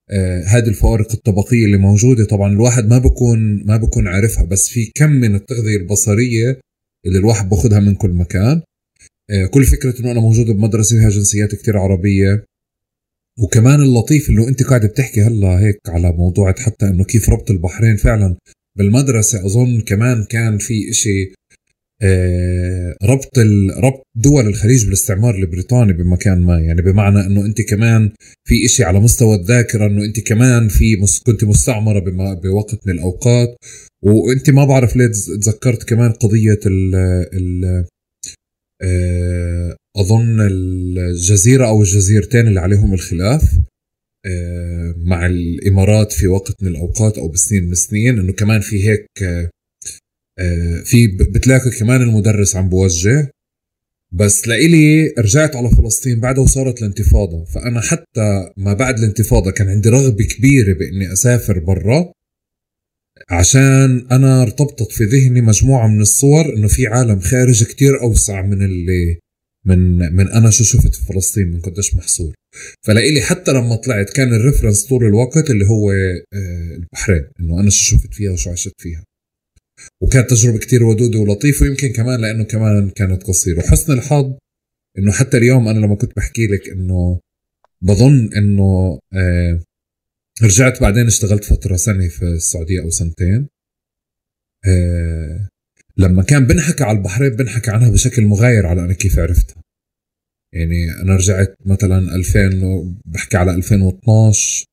آه 0.09 0.43
هذه 0.43 0.67
الفوارق 0.67 1.11
الطبقية 1.11 1.65
اللي 1.65 1.77
موجودة 1.77 2.25
طبعا 2.25 2.51
الواحد 2.53 2.87
ما 2.89 2.97
بكون 2.97 3.65
ما 3.65 3.77
بكون 3.77 4.07
عارفها 4.07 4.43
بس 4.43 4.69
في 4.69 4.91
كم 4.95 5.09
من 5.11 5.35
التغذية 5.35 5.77
البصرية 5.77 6.59
اللي 7.05 7.17
الواحد 7.19 7.49
باخذها 7.49 7.79
من 7.79 7.95
كل 7.95 8.09
مكان. 8.09 8.61
آه 9.29 9.45
كل 9.45 9.63
فكرة 9.63 9.99
إنه 9.99 10.11
أنا 10.11 10.19
موجود 10.19 10.45
بمدرسة 10.45 10.99
فيها 10.99 11.09
جنسيات 11.09 11.55
كثير 11.55 11.77
عربية. 11.77 12.45
وكمان 13.39 13.81
اللطيف 13.81 14.29
إنه 14.29 14.47
أنت 14.47 14.63
قاعد 14.63 14.85
بتحكي 14.85 15.21
هلأ 15.21 15.59
هيك 15.59 15.79
على 15.87 16.11
موضوع 16.11 16.53
حتى 16.53 16.85
إنه 16.87 17.03
كيف 17.03 17.29
ربط 17.29 17.51
البحرين 17.51 17.95
فعلا 17.95 18.35
بالمدرسة. 18.77 19.45
أظن 19.45 19.81
كمان 19.81 20.23
كان 20.23 20.57
في 20.57 20.89
إشي 20.89 21.33
ربط 23.03 23.39
ربط 23.83 24.03
دول 24.15 24.47
الخليج 24.47 24.85
بالاستعمار 24.85 25.35
البريطاني 25.35 25.93
بمكان 25.93 26.41
ما. 26.41 26.59
يعني 26.59 26.81
بمعنى 26.81 27.25
إنه 27.25 27.45
أنت 27.45 27.61
كمان 27.61 28.11
في 28.47 28.65
إشي 28.65 28.83
على 28.83 28.99
مستوى 28.99 29.35
الذاكرة 29.35 29.87
إنه 29.87 30.05
أنت 30.05 30.19
كمان 30.19 30.67
في 30.67 30.97
كنت 31.25 31.43
مستعمرة 31.43 31.99
بوقت 32.33 32.87
من 32.87 32.93
الأوقات. 32.93 33.55
وأنت 34.03 34.49
ما 34.49 34.65
بعرف 34.65 34.95
ليه 34.95 35.07
تذكرت 35.41 35.83
كمان 35.83 36.11
قضية 36.11 36.59
ال 36.65 36.95
ال 37.33 37.85
آه، 38.83 39.75
أظن 39.97 40.41
الجزيرة 40.41 41.67
أو 41.67 41.81
الجزيرتين 41.81 42.47
اللي 42.47 42.59
عليهم 42.59 42.93
الخلاف 42.93 43.59
آه، 44.25 44.95
مع 44.97 45.25
الإمارات 45.25 46.11
في 46.11 46.27
وقت 46.27 46.63
من 46.63 46.67
الأوقات 46.67 47.17
أو 47.17 47.27
بسنين 47.27 47.65
من 47.65 47.71
السنين 47.71 48.19
إنه 48.19 48.33
كمان 48.33 48.61
في 48.61 48.89
هيك 48.89 49.05
آه، 49.23 49.49
في 50.85 51.07
بتلاقي 51.07 51.71
كمان 51.79 52.01
المدرس 52.01 52.55
عم 52.55 52.69
بوجه. 52.69 53.31
بس 54.11 54.47
لإلي 54.47 55.13
رجعت 55.19 55.55
على 55.55 55.69
فلسطين 55.69 56.19
بعدها 56.19 56.43
وصارت 56.43 56.79
الانتفاضة. 56.81 57.43
فأنا 57.43 57.81
حتى 57.81 58.49
ما 58.57 58.73
بعد 58.73 58.97
الانتفاضة 58.99 59.51
كان 59.51 59.69
عندي 59.69 59.89
رغبة 59.89 60.23
كبيرة 60.23 60.73
بإني 60.73 61.13
أسافر 61.13 61.59
برا 61.59 62.11
عشان 63.29 64.07
أنا 64.11 64.41
ارتبطت 64.41 64.91
في 64.91 65.03
ذهني 65.03 65.41
مجموعة 65.41 65.87
من 65.87 66.01
الصور 66.01 66.53
إنه 66.55 66.67
في 66.67 66.87
عالم 66.87 67.19
خارج 67.19 67.63
كتير 67.63 68.01
أوسع 68.01 68.41
من 68.41 68.63
اللي 68.65 69.19
من 69.65 69.97
من 70.15 70.27
أنا 70.27 70.49
شو 70.49 70.63
شفت 70.63 70.95
في 70.95 71.05
فلسطين 71.05 71.47
من 71.51 71.59
قديش 71.61 71.95
محصور. 71.95 72.33
فلإلي 72.81 73.21
حتى 73.21 73.51
لما 73.51 73.75
طلعت 73.75 74.09
كان 74.09 74.33
الريفرنس 74.33 74.85
طول 74.85 75.05
الوقت 75.05 75.49
اللي 75.49 75.65
هو 75.65 75.91
آه، 75.91 76.75
البحرين 76.75 77.23
إنه 77.39 77.59
أنا 77.59 77.69
شو 77.69 77.97
شفت 77.97 78.13
فيها 78.13 78.31
وشو 78.31 78.51
عشت 78.51 78.73
فيها. 78.77 79.03
وكانت 80.01 80.29
تجربة 80.29 80.57
كتير 80.57 80.83
ودودة 80.83 81.19
ولطيفة 81.19 81.63
ويمكن 81.63 81.91
كمان 81.93 82.21
لأنه 82.21 82.43
كمان 82.43 82.89
كانت 82.89 83.23
قصيرة. 83.23 83.59
وحسن 83.59 83.93
الحظ 83.93 84.33
إنه 84.97 85.11
حتى 85.11 85.37
اليوم 85.37 85.67
أنا 85.67 85.79
لما 85.79 85.95
كنت 85.95 86.15
بحكي 86.15 86.47
لك 86.47 86.69
إنه 86.69 87.19
بظن 87.81 88.29
إنه 88.37 88.99
آه 89.13 89.59
رجعت 90.43 90.81
بعدين 90.81 91.07
اشتغلت 91.07 91.43
فترة 91.43 91.75
سنة 91.75 92.07
في 92.07 92.25
السعودية 92.25 92.81
أو 92.81 92.89
سنتين. 92.89 93.47
آه 94.67 95.47
لما 95.97 96.23
كان 96.23 96.45
بنحكى 96.47 96.83
على 96.83 96.97
البحرين 96.97 97.29
بنحكى 97.29 97.71
عنها 97.71 97.89
بشكل 97.91 98.25
مغاير 98.25 98.65
على 98.65 98.81
أنا 98.81 98.93
كيف 98.93 99.19
عرفتها. 99.19 99.63
يعني 100.53 100.91
أنا 101.01 101.15
رجعت 101.15 101.55
مثلا 101.65 102.15
2000 102.15 102.97
بحكي 103.05 103.37
على 103.37 103.51
2012 103.51 104.65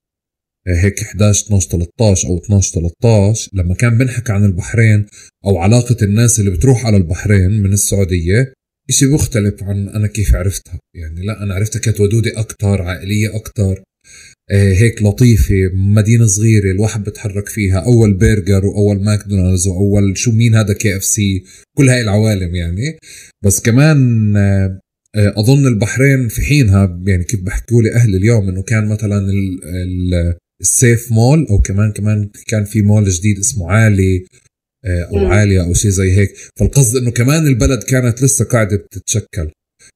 هيك 0.69 1.03
11 1.03 1.47
12 1.47 1.69
13 1.69 2.29
أو 2.29 2.39
12 2.39 2.73
13 2.73 3.51
لما 3.55 3.75
كان 3.75 3.99
بنحكي 3.99 4.33
عن 4.33 4.45
البحرين 4.45 5.07
أو 5.45 5.59
علاقة 5.59 5.97
الناس 6.03 6.41
اللي 6.41 6.51
بتروح 6.51 6.87
على 6.87 6.97
البحرين 6.97 7.63
من 7.63 7.73
السعودية 7.73 8.53
إشي 8.91 9.07
مختلف 9.07 9.63
عن 9.63 9.89
أنا 9.89 10.07
كيف 10.07 10.35
عرفتها. 10.35 10.79
يعني 10.95 11.27
لا 11.27 11.43
أنا 11.43 11.55
عرفتها 11.55 11.81
كانت 11.81 12.01
ودودة 12.01 12.41
أكثر 12.41 12.83
عائلية 12.83 13.37
أكثر 13.37 13.83
آه، 14.51 14.73
هيك 14.73 15.03
لطيفة 15.03 15.71
مدينة 15.75 16.27
صغيرة 16.27 16.71
الواحد 16.71 17.05
بتحرك 17.05 17.49
فيها 17.49 17.79
أول 17.79 18.15
برجر 18.15 18.67
وأول 18.67 19.05
ماكدونالدز 19.05 19.67
وأول 19.67 20.19
شو 20.19 20.33
مين 20.33 20.55
هذا 20.55 20.73
كي 20.73 20.97
إف 20.97 21.05
سي 21.05 21.45
كل 21.79 21.89
هاي 21.89 22.01
العوالم 22.01 22.55
يعني. 22.55 22.99
بس 23.45 23.61
كمان 23.61 24.37
آه، 24.37 24.81
آه، 25.15 25.35
أظن 25.37 25.67
البحرين 25.67 26.29
في 26.29 26.43
حينها 26.43 27.01
يعني 27.07 27.25
كيف 27.25 27.41
بحكوا 27.41 27.83
لي 27.83 27.95
أهل 27.95 28.15
اليوم 28.15 28.49
إنه 28.49 28.63
كان 28.63 28.89
مثلا 28.89 29.33
السيف 30.61 31.13
مول 31.13 31.47
أو 31.51 31.59
كمان 31.59 31.93
كمان 31.93 32.31
كان 32.47 32.65
في 32.65 32.83
مول 32.83 33.09
جديد 33.11 33.39
اسمه 33.39 33.71
عالي 33.71 34.25
أو 34.87 35.27
عالية 35.27 35.65
أو 35.65 35.75
شيء 35.75 35.91
زي 35.91 36.13
هيك. 36.13 36.35
فالقصد 36.57 36.97
إنه 36.97 37.11
كمان 37.11 37.47
البلد 37.47 37.83
كانت 37.83 38.23
لسه 38.23 38.45
قاعدة 38.45 38.77
بتتشكل. 38.77 39.51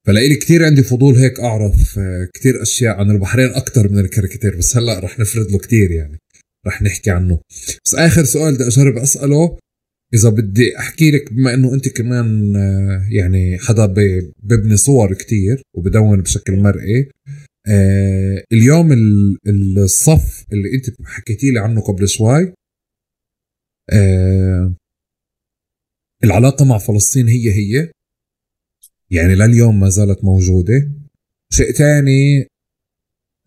فلقيلي 0.06 0.34
كثير 0.34 0.64
عندي 0.64 0.82
فضول 0.82 1.14
هيك 1.14 1.40
أعرف 1.40 1.98
آه، 1.98 2.28
كثير 2.34 2.62
أشياء 2.62 2.96
عن 2.96 3.10
البحرين 3.10 3.50
أكثر 3.50 3.92
من 3.92 3.98
الكاريكاتير 3.98 4.56
بس 4.56 4.76
هلأ 4.76 4.98
رح 4.98 5.18
نفرد 5.18 5.50
له 5.50 5.58
كثير 5.58 5.90
يعني. 5.90 6.18
رح 6.66 6.82
نحكي 6.82 7.10
عنه. 7.10 7.40
بس 7.84 7.94
آخر 7.94 8.24
سؤال 8.24 8.54
بدي 8.54 8.66
أجرب 8.66 8.96
أسأله. 8.96 9.58
إذا 10.14 10.28
بدي 10.28 10.78
أحكي 10.78 11.10
لك 11.10 11.32
بما 11.32 11.54
إنه 11.54 11.74
أنت 11.74 11.88
كمان 11.88 12.56
آه، 12.56 13.06
يعني 13.10 13.58
حدا 13.58 13.86
ببني 14.42 14.76
صور 14.76 15.14
كتير 15.14 15.62
وبدون 15.76 16.20
بشكل 16.20 16.56
مرئي 16.56 17.08
آه 17.68 18.44
اليوم 18.52 18.92
الصف 19.78 20.44
اللي 20.52 20.74
انت 20.74 20.86
حكيتي 21.04 21.50
لي 21.50 21.58
عنه 21.58 21.80
قبل 21.80 22.08
شوي 22.08 22.54
آه 23.92 24.74
العلاقة 26.24 26.64
مع 26.64 26.78
فلسطين 26.78 27.28
هي 27.28 27.52
هي 27.52 27.90
يعني 29.10 29.34
لليوم 29.34 29.80
ما 29.80 29.88
زالت 29.88 30.24
موجودة. 30.24 30.92
شيء 31.52 31.70
تاني 31.72 32.46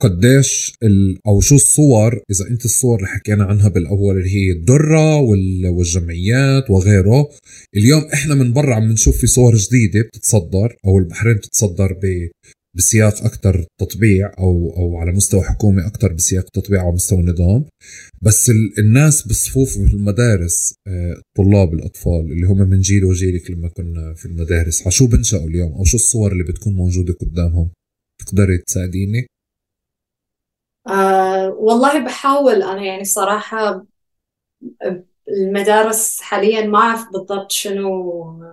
قديش 0.02 0.74
أو 1.28 1.42
شو 1.42 1.56
الصور 1.56 2.14
إذا 2.32 2.48
أنت 2.50 2.66
الصور 2.66 2.98
اللي 2.98 3.08
حكينا 3.08 3.44
عنها 3.44 3.70
بالأول 3.70 4.18
اللي 4.18 4.30
هي 4.30 4.52
الدرة 4.52 5.16
والجمعيات 5.72 6.70
وغيره. 6.70 7.30
اليوم 7.78 8.04
إحنا 8.14 8.36
من 8.36 8.54
برا 8.54 8.76
عم 8.76 8.92
نشوف 8.92 9.18
في 9.18 9.28
صور 9.28 9.56
جديدة 9.56 10.02
بتتصدر 10.02 10.78
أو 10.86 10.98
البحرين 10.98 11.36
بتتصدر 11.36 11.94
بسياق 12.76 13.24
أكثر 13.24 13.66
تطبيع 13.80 14.32
أو 14.40 14.74
أو 14.78 14.98
على 14.98 15.12
مستوى 15.12 15.42
حكومي 15.44 15.88
أكثر 15.88 16.14
بسياق 16.14 16.44
تطبيع 16.44 16.82
على 16.82 16.92
مستوى 16.92 17.20
نظام 17.22 17.66
بس 18.22 18.52
الناس 18.80 19.28
بالصفوف 19.28 19.74
في 19.74 19.94
المدارس 19.94 20.76
الطلاب 20.88 21.70
آه، 21.70 21.74
الأطفال 21.74 22.32
اللي 22.32 22.48
هم 22.48 22.58
من 22.58 22.82
جيل 22.82 23.06
وجيلك 23.06 23.52
لما 23.52 23.70
كنا 23.70 24.14
في 24.14 24.26
المدارس. 24.26 24.82
على 24.82 24.92
شو 24.92 25.08
بنشأوا 25.08 25.48
اليوم؟ 25.48 25.74
أو 25.74 25.84
شو 25.84 25.98
الصور 25.98 26.32
اللي 26.32 26.44
بتكون 26.44 26.74
موجودة 26.74 27.14
قدامهم؟ 27.22 27.70
تقدري 28.26 28.58
تساعديني؟ 28.58 29.28
آه 30.88 31.50
والله 31.50 32.06
بحاول. 32.06 32.64
أنا 32.64 32.84
يعني 32.86 33.04
صراحة 33.04 33.86
المدارس 35.30 36.22
حاليا 36.22 36.66
ما 36.66 36.78
أعرف 36.78 37.06
بالضبط 37.14 37.52
شنو 37.52 38.44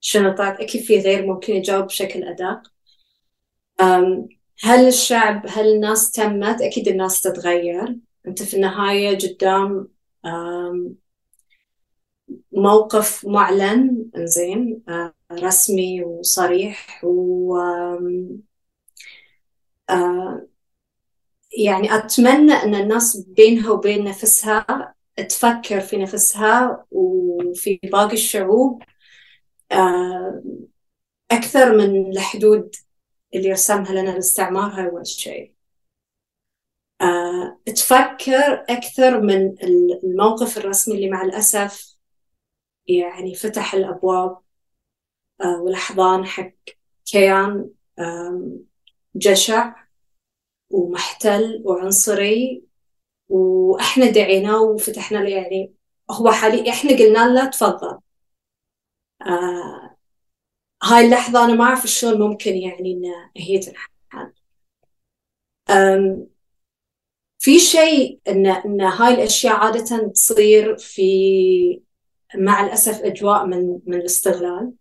شنو 0.00 0.34
طلعت 0.36 0.60
أكيد 0.60 0.82
في 0.82 0.98
غير 0.98 1.26
ممكن 1.26 1.52
يجاوب 1.52 1.84
بشكل 1.86 2.22
أدق. 2.24 2.72
هل 4.64 4.88
الشعب 4.88 5.46
هل 5.48 5.74
الناس 5.74 6.10
تمت؟ 6.10 6.62
أكيد 6.62 6.88
الناس 6.88 7.20
تتغير. 7.20 7.96
أنت 8.26 8.42
في 8.42 8.56
النهاية 8.56 9.18
قدام 9.18 9.88
موقف 12.52 13.26
معلن 13.26 14.10
زين 14.16 14.82
رسمي 15.32 16.02
وصريح 16.04 17.04
و 17.04 17.56
يعني 21.58 21.94
أتمنى 21.94 22.52
أن 22.52 22.74
الناس 22.74 23.16
بينها 23.16 23.70
وبين 23.70 24.04
نفسها 24.04 24.94
تفكر 25.28 25.80
في 25.80 25.96
نفسها 25.96 26.84
وفي 26.90 27.80
باقي 27.84 28.12
الشعوب. 28.12 28.82
أكثر 31.30 31.76
من 31.76 32.10
الحدود 32.12 32.74
اللي 33.34 33.52
رسمها 33.52 33.92
لنا 33.92 34.12
الاستعمار 34.12 34.70
هاي 34.70 34.88
أول 34.90 35.06
شيء 35.06 35.54
أه 37.00 37.58
تفكر 37.66 38.64
أكثر 38.68 39.20
من 39.20 39.54
الموقف 40.04 40.58
الرسمي 40.58 40.94
اللي 40.94 41.10
مع 41.10 41.22
الأسف 41.22 41.96
يعني 42.86 43.34
فتح 43.34 43.74
الأبواب 43.74 44.38
أه 45.40 45.62
والأحضان 45.62 46.26
حق 46.26 46.52
كيان 47.06 47.70
جشع 49.16 49.74
ومحتل 50.70 51.62
وعنصري. 51.64 52.64
وإحنا 53.28 54.06
دعيناه 54.10 54.62
وفتحنا 54.62 55.18
له 55.18 55.28
يعني 55.28 55.74
هو 56.10 56.30
حاليا 56.32 56.72
إحنا 56.72 56.90
قلنا 56.90 57.28
له 57.34 57.50
تفضل. 57.50 57.98
آه 59.22 59.81
هاي 60.82 61.04
اللحظة 61.04 61.44
أنا 61.44 61.54
ما 61.54 61.64
أعرف 61.64 61.86
شلون 61.86 62.20
ممكن 62.20 62.56
يعني 62.56 62.92
إن 62.92 63.02
هي 63.36 63.58
تنحل. 63.58 64.32
في 67.38 67.58
شيء 67.58 68.20
إن 68.28 68.46
إن 68.46 68.80
هاي 68.80 69.14
الأشياء 69.14 69.54
عادة 69.56 70.08
تصير 70.08 70.76
في 70.78 71.02
مع 72.36 72.66
الأسف 72.66 73.00
أجواء 73.02 73.46
من 73.46 73.78
من 73.86 73.94
الاستغلال. 73.94 74.72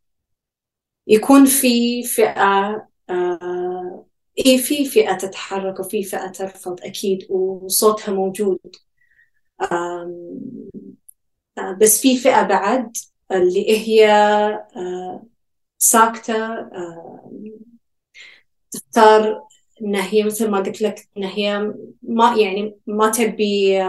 يكون 1.08 1.45
في 1.45 2.04
فئة 2.04 2.88
آه 3.10 4.06
إيه 4.38 4.58
في 4.58 4.86
فئة 4.86 5.14
تتحرك 5.18 5.80
وفي 5.80 6.04
فئة 6.04 6.28
ترفض 6.28 6.80
أكيد 6.84 7.28
وصوتها 7.32 8.14
موجود. 8.14 8.60
آه 9.62 10.12
بس 11.82 12.02
في 12.02 12.18
فئة 12.18 12.41
بعد 12.43 12.97
اللي 13.32 13.78
هي 13.88 14.08
آه 14.76 15.26
ساكتة 15.82 16.70
تختار 18.72 19.44
ان 19.82 19.96
هي 19.96 20.24
مثل 20.24 20.50
ما 20.52 20.58
قلت 20.60 20.82
لك 20.82 21.10
ان 21.18 21.24
هي 21.24 21.74
ما 22.02 22.36
يعني 22.38 22.78
ما 22.88 23.10
تبي 23.12 23.80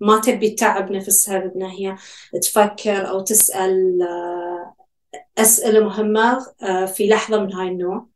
ما 0.00 0.20
تبي 0.20 0.50
تعب 0.50 0.92
نفسها 0.92 1.38
بان 1.38 1.62
هي 1.62 1.96
تفكر 2.42 3.08
أو 3.10 3.20
تسأل 3.20 3.98
أسئلة 5.38 5.80
مهمة 5.84 6.38
في 6.86 7.08
لحظة 7.08 7.40
من 7.44 7.52
هاي 7.52 7.68
النوع. 7.68 8.06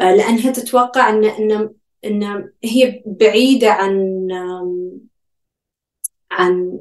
لأنها 0.00 0.52
تتوقع 0.52 1.08
إن 1.10 1.24
إن 1.24 1.74
إن 2.04 2.50
هي 2.64 3.02
بعيدة 3.06 3.70
عن 3.72 4.28
عن 6.30 6.78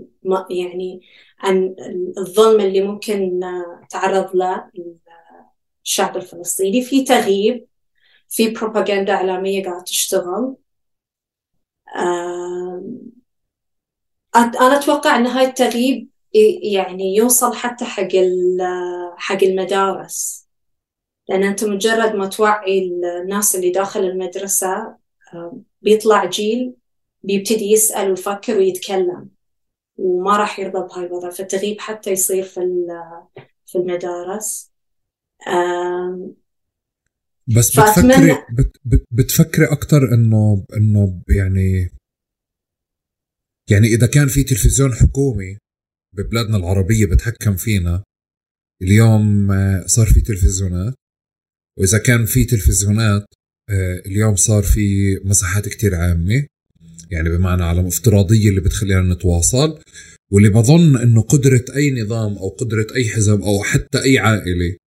يعني 0.49 1.01
عن 1.39 1.75
الظلم 2.17 2.61
اللي 2.61 2.81
ممكن 2.81 3.39
تعرض 3.89 4.35
له. 4.35 4.71
الشعب 5.87 6.17
الفلسطيني 6.17 6.81
في 6.81 7.03
تغييب 7.03 7.67
في 8.29 8.49
بروباغندا 8.49 9.13
إعلامية 9.13 9.63
قاعدة 9.63 9.83
تشتغل. 9.83 10.55
أنا 14.35 14.77
أتوقع 14.77 15.15
أن 15.15 15.27
هاي 15.27 15.45
التغييب 15.45 16.09
يعني 16.73 17.15
يوصل 17.15 17.53
حتى 17.53 17.85
حق 17.85 18.07
حق 19.17 19.43
المدارس. 19.43 20.47
لأن 21.29 21.43
أنت 21.43 21.63
مجرد 21.63 22.15
ما 22.15 22.27
توعي 22.27 22.91
الناس 23.23 23.55
اللي 23.55 23.69
داخل 23.71 23.99
المدرسة 23.99 24.97
بيطلع 25.81 26.25
جيل 26.25 26.73
بيبتدي 27.23 27.71
يسأل 27.71 28.09
ويفكر 28.09 28.57
ويتكلم 28.57 29.29
وما 29.97 30.37
راح 30.37 30.59
يرضى 30.59 30.87
بهاي 30.87 31.05
الوضع. 31.05 31.29
فالتغييب 31.29 31.79
حتى 31.81 32.11
يصير 32.11 32.43
في 32.43 32.87
في 33.65 33.77
المدارس. 33.77 34.71
بس 37.47 37.79
بتفكري 37.79 38.37
بت 38.85 39.05
بتفكري 39.11 39.65
أكثر 39.65 40.13
إنه 40.13 40.65
إنه 40.77 41.21
يعني 41.29 41.89
يعني 43.69 43.87
إذا 43.87 44.07
كان 44.07 44.27
في 44.27 44.43
تلفزيون 44.43 44.93
حكومي 44.93 45.57
ببلادنا 46.15 46.57
العربية 46.57 47.05
بتحكم 47.05 47.55
فينا 47.55 48.03
اليوم 48.81 49.51
آه، 49.51 49.85
صار 49.85 50.05
في 50.05 50.21
تلفزيونات 50.21 50.93
وإذا 51.79 51.97
كان 51.97 52.25
في 52.25 52.45
تلفزيونات 52.45 53.25
آه، 53.69 54.01
اليوم 54.05 54.35
صار 54.35 54.63
في 54.63 55.15
مساحات 55.23 55.69
كتير 55.69 55.95
عامة 55.95 56.45
يعني 57.11 57.29
بمعنى 57.29 57.63
على 57.63 57.87
افتراضية 57.87 58.49
اللي 58.49 58.61
بتخلينا 58.61 59.13
نتواصل 59.13 59.79
واللي 60.31 60.49
بظن 60.49 60.97
إنه 60.97 61.21
قدرة 61.21 61.65
أي 61.75 61.91
نظام 62.01 62.37
أو 62.37 62.49
قدرة 62.49 62.87
أي 62.95 63.09
حزب 63.09 63.41
أو 63.41 63.63
حتى 63.63 64.03
أي 64.03 64.19
عائلة 64.19 64.77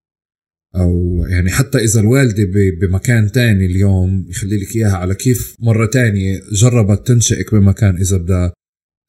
أو 0.76 1.24
يعني 1.28 1.50
حتى 1.50 1.78
إذا 1.78 2.00
الوالدة 2.00 2.44
بمكان 2.80 3.32
تاني 3.32 3.66
اليوم 3.66 4.26
يخلي 4.28 4.56
لك 4.56 4.76
إياها 4.76 4.96
على 4.96 5.14
كيف 5.14 5.56
مرة 5.60 5.86
تانية 5.86 6.40
جربت 6.52 7.06
تنشئك 7.06 7.54
بمكان 7.54 7.96
إذا 7.96 8.16
بدها 8.16 8.52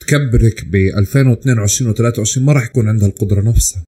تكبرك 0.01 0.65
ب 0.65 0.75
2022 0.75 1.93
و23 1.93 2.37
ما 2.37 2.53
راح 2.53 2.65
يكون 2.65 2.89
عندها 2.89 3.07
القدرة 3.07 3.41
نفسها 3.41 3.83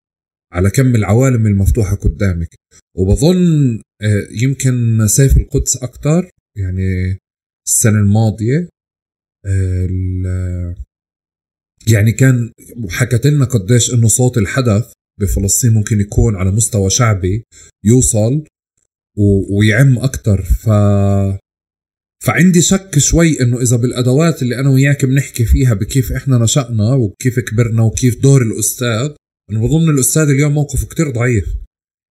على 0.54 0.70
كم 0.70 0.96
العوالم 0.96 1.48
المفتوحة 1.48 1.96
قدامك. 1.96 2.56
وبظن 2.98 3.76
آه، 4.02 4.28
يمكن 4.32 5.08
سيف 5.08 5.38
القدس 5.38 5.78
أكثر 5.78 6.30
يعني 6.58 7.18
السنة 7.68 8.00
الماضية 8.00 8.70
آه، 9.46 10.76
يعني 11.88 12.12
كان 12.12 12.52
حكت 12.90 13.28
لنا 13.28 13.46
قديش 13.46 13.94
إنه 13.94 14.08
صوت 14.08 14.38
الحدث 14.38 14.92
بفلسطين 15.20 15.74
ممكن 15.74 16.00
يكون 16.00 16.36
على 16.36 16.52
مستوى 16.52 16.90
شعبي 16.90 17.44
يوصل 17.84 18.44
ويعم 19.52 20.00
أكثر 20.00 20.42
ف 20.44 20.70
فعندي 22.24 22.62
شك 22.62 23.00
شوي 23.00 23.42
إنه 23.42 23.62
إذا 23.62 23.76
بالأدوات 23.76 24.42
اللي 24.42 24.60
أنا 24.60 24.70
وياك 24.70 25.06
بنحكي 25.06 25.46
فيها 25.46 25.74
بكيف 25.74 26.12
إحنا 26.12 26.38
نشأنا 26.38 26.94
وكيف 26.94 27.40
كبرنا 27.40 27.84
وكيف 27.84 28.22
دور 28.22 28.42
الأستاذ 28.42 29.12
أنا 29.52 29.60
بظن 29.60 29.90
الأستاذ 29.90 30.30
اليوم 30.30 30.54
موقفه 30.54 30.88
كتير 30.88 31.10
ضعيف. 31.12 31.56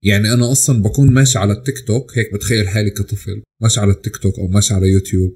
يعني 0.05 0.33
أنا 0.33 0.53
أصلا 0.53 0.83
بكون 0.83 1.13
ماشي 1.13 1.39
على 1.39 1.53
التيك 1.53 1.87
توك 1.87 2.19
هيك 2.19 2.35
بتخيل 2.35 2.69
حالي 2.69 2.91
كطفل 2.91 3.43
ماشي 3.63 3.81
على 3.81 3.93
التيك 3.93 4.17
توك 4.17 4.39
أو 4.39 4.49
ماشي 4.49 4.75
على 4.75 4.89
يوتيوب. 4.89 5.35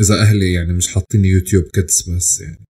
إذا 0.00 0.20
أهلي 0.20 0.52
يعني 0.52 0.72
مش 0.72 0.88
حاطين 0.88 1.24
يوتيوب 1.24 1.64
كيدز 1.64 2.10
بس 2.10 2.40
يعني. 2.40 2.64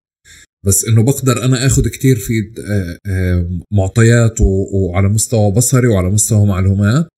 بس 0.67 0.85
إنه 0.85 1.03
بقدر 1.03 1.45
أنا 1.45 1.67
اخذ 1.67 1.89
كتير 1.89 2.17
في 2.17 2.53
آه، 2.67 2.99
آه، 3.07 3.61
معطيات 3.73 4.41
وعلى 4.41 5.09
مستوى 5.09 5.53
بصري 5.53 5.87
وعلى 5.87 6.11
مستوى 6.11 6.47
معلومات 6.47 7.09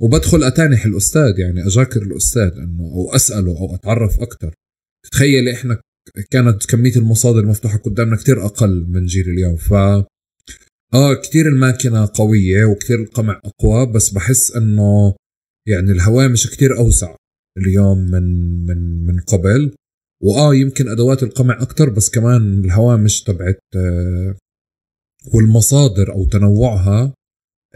وبدخل 0.00 0.44
اتانح 0.44 0.84
الاستاذ 0.84 1.38
يعني 1.38 1.66
اجاكر 1.66 2.02
الأستاذ 2.02 2.50
إنه 2.56 2.82
أو 2.82 3.14
أسأله 3.14 3.58
أو 3.58 3.74
أتعرف 3.74 4.20
أكثر 4.20 4.54
تخيلي 5.12 5.52
إحنا 5.52 5.80
كانت 6.30 6.66
كمية 6.66 6.96
المصادر 6.96 7.38
المفتوحة 7.40 7.78
قدامنا 7.78 8.16
كتير 8.16 8.44
أقل 8.46 8.86
من 8.88 9.06
جيل 9.06 9.28
اليوم. 9.28 9.56
ف 9.56 9.72
آه 10.94 11.14
كتير 11.22 11.48
الماكينة 11.48 12.08
قوية 12.14 12.64
وكتير 12.64 13.02
القمع 13.02 13.40
أقوى 13.44 13.92
بس 13.92 14.10
بحس 14.10 14.56
إنه 14.56 15.14
يعني 15.68 15.92
الهوامش 15.92 16.46
كتير 16.46 16.78
أوسع 16.78 17.16
اليوم 17.58 17.98
من 17.98 18.22
من 18.66 19.06
من 19.06 19.20
قبل. 19.20 19.74
وآه 20.22 20.54
يمكن 20.54 20.88
أدوات 20.88 21.22
القمع 21.22 21.62
أكثر 21.62 21.90
بس 21.90 22.10
كمان 22.10 22.64
الهوامش 22.64 23.22
تبعت 23.22 23.60
آه، 23.76 24.36
والمصادر 25.34 26.12
أو 26.12 26.24
تنوعها 26.24 27.14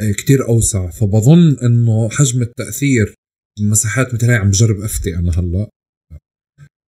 آه، 0.01 0.12
كتير 0.12 0.49
أوسع. 0.49 0.90
فبظن 0.90 1.57
إنه 1.62 2.09
حجم 2.09 2.42
التأثير 2.42 3.14
مساحات 3.61 4.14
مثل 4.14 4.30
هي 4.30 4.36
عم 4.36 4.49
بجرب 4.49 4.80
أفتي 4.80 5.16
أنا 5.16 5.30
هلأ 5.38 5.68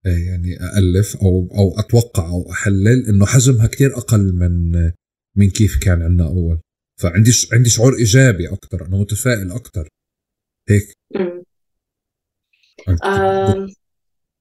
آه، 0.07 0.19
يعني 0.19 0.79
الف 0.79 1.17
أو 1.17 1.49
أو 1.55 1.81
أتوقع 1.81 2.29
أو 2.29 2.53
أحلل 2.53 3.07
إنه 3.09 3.27
حجمها 3.27 3.67
كتير 3.67 3.97
أقل 3.97 4.33
من 4.33 4.73
من 5.37 5.51
كيف 5.51 5.79
كان 5.79 6.03
عندنا 6.03 6.29
أول. 6.29 6.61
فعندي 7.01 7.31
عندي 7.53 7.71
شعور 7.71 7.97
إيجابي 7.99 8.49
أكثر 8.49 8.87
أنا 8.87 8.97
متفائل 8.97 9.53
أكثر 9.53 9.89
هيك. 10.69 10.93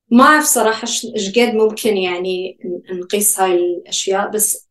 ما 0.09 0.23
أعرف 0.23 0.45
صراحة 0.45 0.87
إيش 1.15 1.39
قد 1.39 1.55
ممكن 1.55 1.97
يعني 1.97 2.59
نقيس 2.91 3.39
هاي 3.39 3.55
الأشياء 3.55 4.29
بس 4.29 4.67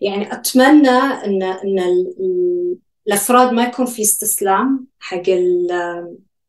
يعني 0.00 0.32
أتمنى 0.32 0.88
ان 0.88 1.42
إن 1.42 1.78
الأفراد 3.06 3.52
ما 3.52 3.64
يكون 3.64 3.86
في 3.86 4.02
استسلام 4.02 4.86
حق 4.98 5.22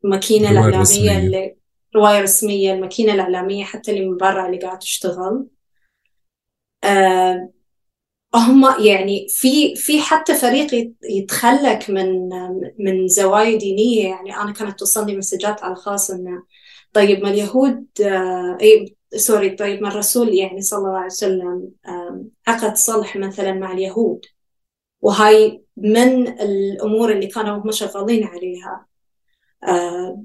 الماكينة 0.03 0.51
الإعلامية 0.51 1.17
اللي 1.17 1.55
رواية 1.95 2.21
رسمية 2.21 2.73
الماكينة 2.73 3.13
الإعلامية 3.13 3.63
حتى 3.63 3.91
اللي 3.91 4.09
من 4.09 4.17
برا 4.17 4.45
اللي 4.45 4.57
قاعدة 4.57 4.79
تشتغل. 4.79 5.47
أه 6.83 7.49
هم 8.35 8.85
يعني 8.85 9.27
في 9.29 9.75
في 9.75 10.01
حتى 10.01 10.35
فريق 10.35 10.93
يتخلك 11.09 11.89
من 11.89 12.29
من 12.79 13.07
زوايا 13.07 13.57
دينية. 13.57 14.09
يعني 14.09 14.35
أنا 14.37 14.51
كانت 14.51 14.79
توصلني 14.79 15.17
مسجات 15.17 15.63
على 15.63 15.73
الخاص 15.73 16.11
إنه 16.11 16.43
طيب 16.95 17.23
ما 17.23 17.29
اليهود 17.29 17.87
آه 18.01 18.57
اي 18.61 18.95
سوري 19.15 19.49
طيب 19.49 19.81
ما 19.81 19.87
الرسول 19.89 20.33
يعني 20.33 20.61
صلى 20.61 20.79
الله 20.79 20.97
عليه 20.97 21.05
وسلم 21.05 21.71
عقد 22.47 22.75
صلح 22.77 23.17
مثلا 23.17 23.53
مع 23.53 23.73
اليهود. 23.73 24.25
وهاي 25.01 25.63
من 25.77 26.27
الأمور 26.27 27.11
اللي 27.11 27.27
كانوا 27.27 27.57
هم 27.57 27.71
شغالين 27.71 28.23
عليها. 28.23 28.87
آه 29.63 30.23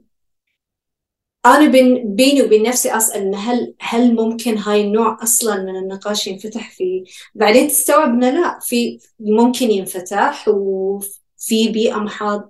أنا 1.47 1.69
بين 1.69 2.15
بيني 2.17 2.43
وبين 2.43 2.63
نفسي 2.63 2.97
أسأل 2.97 3.35
هل 3.35 3.75
هل 3.81 4.15
ممكن 4.15 4.59
هاي 4.59 4.81
النوع 4.81 5.19
أصلا 5.23 5.63
من 5.63 5.77
النقاش 5.77 6.27
ينفتح 6.27 6.71
في 6.71 7.05
بعدين 7.35 7.69
تستوعب 7.69 8.09
إنه 8.09 8.31
لا 8.31 8.59
في 8.63 8.99
ممكن 9.21 9.71
ينفتح 9.71 10.49
وفي 10.49 11.69
بيئة 11.69 11.97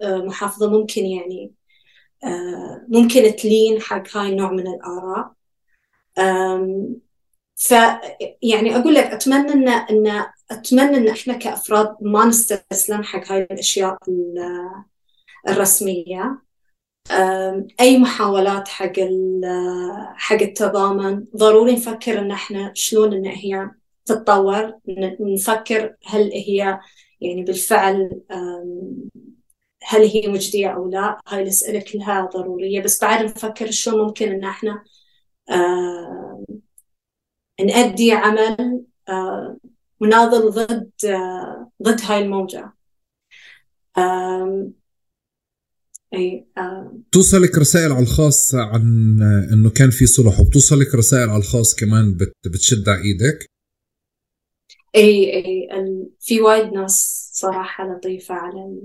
محافظة 0.02 0.70
ممكن 0.70 1.06
يعني 1.06 1.52
آه، 1.54 1.59
ممكن 2.88 3.36
تلين 3.36 3.80
حق 3.80 4.16
هاي 4.16 4.28
النوع 4.28 4.52
من 4.52 4.66
الآراء. 4.66 5.32
ف 7.56 7.74
يعني 8.42 8.76
أقول 8.76 8.94
لك 8.94 9.04
أتمنى 9.04 9.52
إن 9.52 9.68
إن 9.68 10.26
أتمنى 10.50 10.96
إن 10.96 11.08
إحنا 11.08 11.34
كأفراد 11.34 11.96
ما 12.00 12.24
نستسلم 12.24 13.02
حق 13.02 13.32
هاي 13.32 13.42
الأشياء 13.42 13.98
الرسمية. 15.48 16.42
أي 17.80 17.98
محاولات 17.98 18.68
حق 18.68 18.92
حق 20.14 20.42
التضامن. 20.42 21.24
ضروري 21.36 21.72
نفكر 21.72 22.18
إن 22.18 22.30
إحنا 22.30 22.72
شلون 22.74 23.12
إن 23.12 23.26
هي 23.26 23.70
تتطور. 24.06 24.78
نفكر 25.20 25.94
هل 26.06 26.30
هي 26.32 26.80
يعني 27.20 27.42
بالفعل 27.42 28.20
هل 29.90 30.02
هي 30.02 30.28
مجدية 30.28 30.68
أو 30.68 30.90
لا 30.90 31.20
هاي 31.28 31.42
الأسئلة 31.42 31.80
كلها 31.92 32.30
ضرورية. 32.34 32.82
بس 32.82 33.02
بعد 33.02 33.24
نفكر 33.24 33.70
شلون 33.70 34.06
ممكن 34.06 34.28
إن 34.28 34.44
إحنا 34.44 34.84
آه 35.50 36.44
نأدي 37.66 38.12
عمل 38.12 38.84
آه 39.08 39.56
مناضل 40.00 40.50
ضد 40.50 40.90
آه 41.04 41.70
ضد 41.82 42.00
هاي 42.02 42.18
الموجة. 42.22 42.72
آه 43.98 44.70
أي 46.14 46.46
آه. 46.58 46.98
توصلك 47.12 47.58
رسائل 47.58 47.92
على 47.92 48.02
الخاص 48.02 48.54
عن 48.54 48.82
إنه 49.52 49.70
كان 49.70 49.90
في 49.90 50.06
صلح 50.06 50.40
وبتوصلك 50.40 50.94
رسائل 50.94 51.30
على 51.30 51.38
الخاص 51.38 51.74
كمان 51.74 52.14
بت 52.14 52.32
بتشد 52.46 52.88
على 52.88 53.02
إيدك؟ 53.02 53.46
أي 54.96 55.34
أي 55.34 55.68
في 56.20 56.40
وايد 56.40 56.72
ناس 56.72 57.30
صراحة 57.32 57.84
لطيفة 57.84 58.34
على 58.34 58.80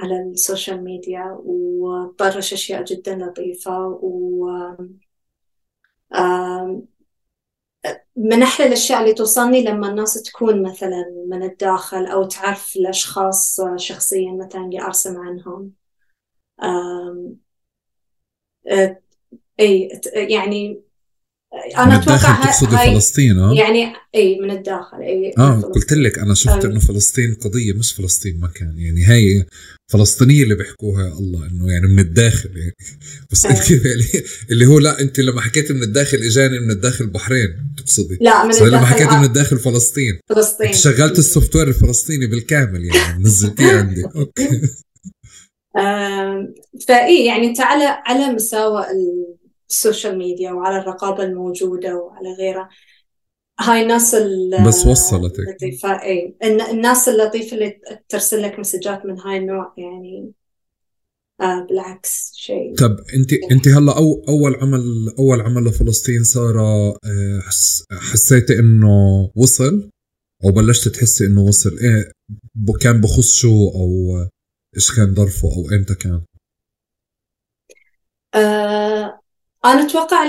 على 0.00 0.22
ال 0.22 0.31
social 0.31 0.84
media 0.84 1.38
وطرش 1.44 2.52
أشياء 2.52 2.84
جدا 2.84 3.16
لطيفة 3.16 3.86
و 4.02 4.48
من 8.16 8.42
أحلى 8.42 8.66
الأشياء 8.66 9.00
اللي 9.00 9.14
توصلني 9.14 9.64
لما 9.64 9.88
الناس 9.90 10.22
تكون 10.22 10.62
مثلا 10.62 11.24
من 11.28 11.42
الداخل 11.42 12.06
أو 12.06 12.24
تعرف 12.24 12.76
الأشخاص 12.76 13.60
شخصيا 13.76 14.32
مثلا 14.32 14.60
اللي 14.64 14.82
أرسم 14.82 15.16
عنهم. 15.16 15.72
أي 19.60 20.00
يعني 20.14 20.82
أنا 21.76 21.96
أتوقع 21.96 22.44
تقصدي 22.44 22.76
فلسطين 22.76 23.38
آه 23.38 23.54
يعني 23.54 23.92
إي 24.14 24.40
من 24.40 24.50
الداخل 24.50 24.96
إي 24.96 25.32
آه 25.38 25.60
قلت 25.60 25.92
لك 25.92 26.18
أنا 26.18 26.34
شفت 26.34 26.64
إنه 26.64 26.80
فلسطين 26.80 27.34
قضية 27.34 27.72
مش 27.72 27.92
فلسطين 27.92 28.40
مكان 28.40 28.78
يعني 28.78 29.04
هاي 29.04 29.46
فلسطينية 29.92 30.42
اللي 30.42 30.54
بيحكوها 30.54 31.18
الله 31.18 31.46
إنه 31.46 31.72
يعني 31.72 31.86
من 31.86 31.98
الداخل 31.98 32.56
يعني 32.58 32.74
بس 33.32 33.46
انت 33.46 33.70
اللي 34.50 34.66
هو 34.66 34.78
لا 34.78 35.00
أنت 35.00 35.20
لما 35.20 35.40
حكيت 35.40 35.72
من 35.72 35.82
الداخل 35.82 36.18
إجاني 36.18 36.60
من 36.60 36.70
الداخل 36.70 37.06
بحرين 37.06 37.74
تقصدي؟ 37.76 38.18
لا 38.20 38.44
من 38.44 38.50
الداخل 38.50 38.68
لما 38.68 38.86
حكيت 38.86 39.08
آه. 39.08 39.18
من 39.18 39.24
الداخل 39.24 39.58
فلسطين. 39.58 40.20
فلسطين. 40.28 40.66
أنت 40.66 40.76
شغلت 40.76 41.18
ال 41.18 41.56
software 41.56 41.68
الفلسطيني 41.68 42.26
بالكامل 42.26 42.84
يعني 42.84 43.22
نزلتيه 43.24 43.72
عندي. 43.72 44.04
okay. 44.04 44.60
فإي 46.88 47.26
يعني 47.26 47.46
أنت 47.46 47.60
على 47.60 47.84
على 47.84 48.34
مساوى 48.34 48.84
ال 49.70 49.77
social 49.77 50.18
media 50.18 50.52
وعلى 50.52 50.78
الرقابة 50.78 51.22
الموجودة 51.22 51.96
وعلى 51.96 52.32
غيرها. 52.38 52.68
هاي 53.60 53.82
الناس 53.82 54.14
بس 54.66 54.86
وصلتك. 54.86 55.40
اللطيفة. 55.40 56.02
اي 56.02 56.36
الناس 56.44 57.08
اللطيفة 57.08 57.54
اللي 57.54 57.80
ترسل 58.08 58.42
لك 58.42 58.58
مسجات 58.58 59.06
من 59.06 59.20
هاي 59.20 59.36
النوع 59.38 59.74
يعني. 59.78 60.32
آه 61.40 61.66
بالعكس 61.68 62.32
شيء. 62.34 62.74
طب 62.74 62.96
أنت 63.14 63.32
أنت 63.52 63.68
هلا 63.68 63.96
أو 63.96 64.24
أول 64.28 64.54
عمل 64.54 64.82
أول 65.18 65.40
عمل 65.40 65.64
لفلسطين 65.64 66.24
ساره 66.24 66.88
آه، 66.88 67.40
حس 67.46 67.84
حسيتي 67.92 68.58
إنه 68.58 69.30
وصل؟ 69.36 69.90
أو 70.44 70.50
بلشت 70.50 70.88
تحسي 70.88 71.26
إنه 71.26 71.42
وصل؟ 71.42 71.78
إيه 71.78 72.12
كان 72.80 73.00
بخص 73.00 73.34
شو؟ 73.34 73.68
أو 73.68 74.16
إيش 74.76 74.96
كان 74.96 75.14
ظرفه؟ 75.14 75.48
أو 75.48 75.76
إمتى 75.78 75.94
كان؟ 75.94 76.22
آه 78.34 78.85
أنا 79.66 79.86
أتوقع 79.86 80.24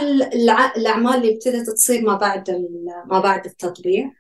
الأعمال 0.77 1.15
اللي 1.15 1.33
ابتدت 1.33 1.69
تصير 1.69 2.01
ما 2.01 2.15
بعد 2.17 2.49
ما 3.05 3.19
بعد 3.19 3.45
التطبيع. 3.45 4.11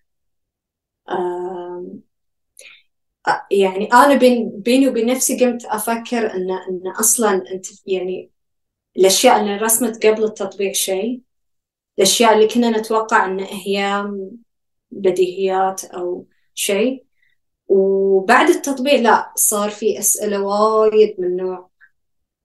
يعني 3.51 3.85
أنا 3.93 4.15
بين 4.15 4.49
بيني 4.61 4.87
وبين 4.87 5.05
نفسي 5.05 5.45
قمت 5.45 5.65
أفكر 5.65 6.33
ان 6.33 6.51
إن 6.51 6.87
أصلا 6.99 7.43
أنت 7.53 7.65
يعني 7.87 8.31
الأشياء 8.97 9.41
اللي 9.41 9.57
رسمت 9.57 10.05
قبل 10.05 10.23
التطبيع 10.23 10.71
شيء. 10.73 11.21
الأشياء 11.97 12.33
اللي 12.33 12.47
كنا 12.47 12.69
نتوقع 12.79 13.25
إن 13.25 13.39
هي 13.39 14.07
بديهيات 14.91 15.85
أو 15.85 16.27
شيء. 16.53 17.05
وبعد 17.67 18.49
التطبيع 18.49 18.93
لا 18.95 19.33
صار 19.35 19.69
في 19.69 19.99
أسئلة 19.99 20.41
وايد 20.43 21.15
من 21.19 21.35
نوع 21.37 21.69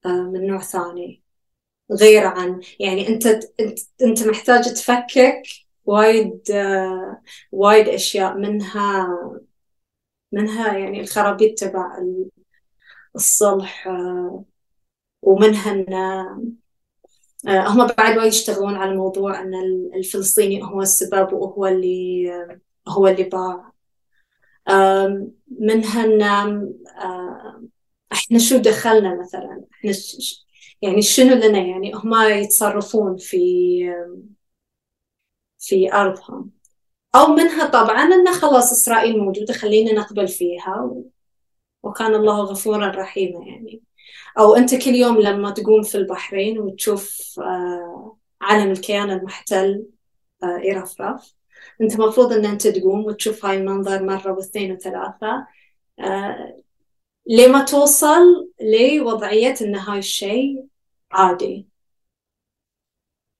آه، 0.06 0.08
من 0.08 0.46
نوع 0.46 0.58
ثاني. 0.62 1.21
غير 2.00 2.26
عن 2.26 2.60
يعني 2.80 3.08
أنت 3.08 3.26
أنت 4.02 4.22
محتاج 4.22 4.64
تفكك 4.74 5.42
وايد 5.84 6.40
وايد 7.52 7.88
أشياء 7.88 8.34
منها 8.38 9.08
منها 10.32 10.78
يعني 10.78 11.00
الخرابيط 11.00 11.58
تبع 11.58 11.98
الصلح 13.16 13.88
ومنها 15.22 15.72
إن 15.72 15.94
هم 17.48 17.86
بعد 17.86 18.18
وايد 18.18 18.32
يشتغلون 18.32 18.74
على 18.74 18.94
موضوع 18.96 19.40
إن 19.40 19.54
الفلسطيني 19.94 20.62
هو 20.62 20.82
السبب 20.82 21.32
وهو 21.32 21.66
اللي 21.66 22.30
هو 22.88 23.06
اللي 23.08 23.22
باع. 23.24 23.72
منها 25.60 26.04
إن 26.04 26.22
إحنا 28.12 28.38
شو 28.38 28.56
دخلنا 28.58 29.20
مثلا؟ 29.20 29.64
إحنا 29.72 29.92
يعني 30.82 31.02
شنو 31.02 31.34
لنا 31.34 31.58
يعني 31.58 31.92
هم 31.94 32.14
يتصرفون 32.22 33.16
في 33.16 33.38
في 35.58 35.92
أرضهم. 35.94 36.50
أو 37.14 37.26
منها 37.26 37.66
طبعا 37.66 38.02
إن 38.02 38.32
خلاص 38.32 38.72
إسرائيل 38.72 39.18
موجودة 39.18 39.54
خلينا 39.54 39.92
نقبل 39.92 40.28
فيها. 40.28 41.02
وكان 41.82 42.14
الله 42.14 42.40
غفورا 42.42 42.88
رحيما 42.88 43.46
يعني. 43.46 43.82
أو 44.38 44.54
أنت 44.54 44.74
كل 44.74 44.90
يوم 44.94 45.20
لما 45.20 45.50
تقوم 45.50 45.82
في 45.82 45.94
البحرين 45.94 46.58
وتشوف 46.58 47.40
آه، 47.40 48.16
علم 48.42 48.70
الكيان 48.72 49.10
المحتل 49.10 49.86
آه، 50.42 50.58
يرفرف 50.62 51.34
أنت 51.80 51.94
المفروض 51.94 52.32
إن 52.32 52.46
أنت 52.46 52.66
تقوم 52.68 53.04
وتشوف 53.06 53.46
هاي 53.46 53.58
المنظر 53.58 54.02
مرة 54.04 54.32
واثنين 54.32 54.72
وثلاثة. 54.72 55.46
آه، 56.00 56.62
لما 57.26 57.64
توصل 57.64 58.50
لوضعية 58.60 59.54
إن 59.62 59.76
هاي 59.76 59.98
الشيء 59.98 60.71
عادي. 61.12 61.68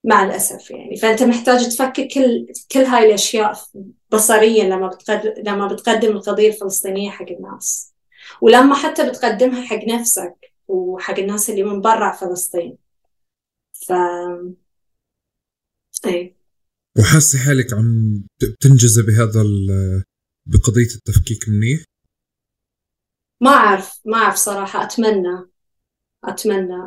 مع 0.05 0.25
الأسف 0.25 0.71
يعني. 0.71 0.97
فأنت 0.97 1.23
محتاج 1.23 1.69
تفكر 1.69 2.09
كل 2.09 2.47
كل 2.73 2.79
هاي 2.81 3.07
الأشياء 3.07 3.59
بصريا 4.13 4.65
لما 4.65 4.89
بتقدم 4.89 5.35
لما 5.47 5.67
بتقدم 5.69 6.11
القضية 6.11 6.49
الفلسطينية 6.49 7.11
حق 7.11 7.27
الناس. 7.31 7.95
ولما 8.41 8.75
حتى 8.75 9.09
بتقدمها 9.09 9.63
حق 9.67 9.85
نفسك 9.89 10.53
وحق 10.69 11.19
الناس 11.19 11.51
اللي 11.51 11.63
من 11.63 11.81
برا 11.81 12.13
فلسطين. 12.13 12.79
ف 13.73 13.93
اي 16.07 16.37
وحاسه 16.99 17.39
حالك 17.39 17.73
عم 17.73 18.23
تنجزي 18.61 19.03
بهذا 19.03 19.43
بقضية 20.47 20.95
التفكيك 20.95 21.49
منيح؟ 21.49 21.85
ما 23.41 23.51
أعرف 23.51 24.01
ما 24.05 24.17
أعرف 24.19 24.37
صراحة. 24.37 24.83
أتمنى. 24.83 25.51
أتمنى. 26.25 26.87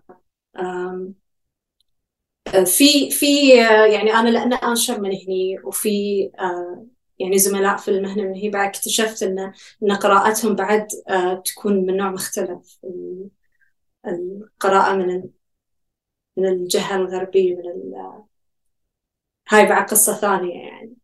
في 2.65 3.09
في 3.11 3.49
يعني 3.93 4.13
أنا 4.13 4.29
لأن 4.29 4.53
انشر 4.53 5.01
من 5.01 5.09
هني 5.11 5.59
وفي 5.63 5.89
يعني 7.19 7.37
زملاء 7.39 7.77
في 7.77 7.87
المهنة 7.91 8.23
من 8.23 8.33
هي 8.35 8.49
بعد 8.49 8.67
اكتشفت 8.69 9.23
إن 9.23 9.53
إن 9.83 9.91
قراءتهم 9.91 10.55
بعد 10.55 10.87
تكون 11.45 11.85
من 11.85 11.97
نوع 11.97 12.11
مختلف. 12.11 12.79
القراءه 14.07 14.95
من 14.95 15.29
من 16.37 16.45
الجهة 16.47 16.95
الغربية 16.95 17.55
من 17.55 17.93
هاي 19.49 19.65
بعد 19.65 19.85
قصة 19.89 20.13
ثانية 20.17 20.53
يعني. 20.67 20.95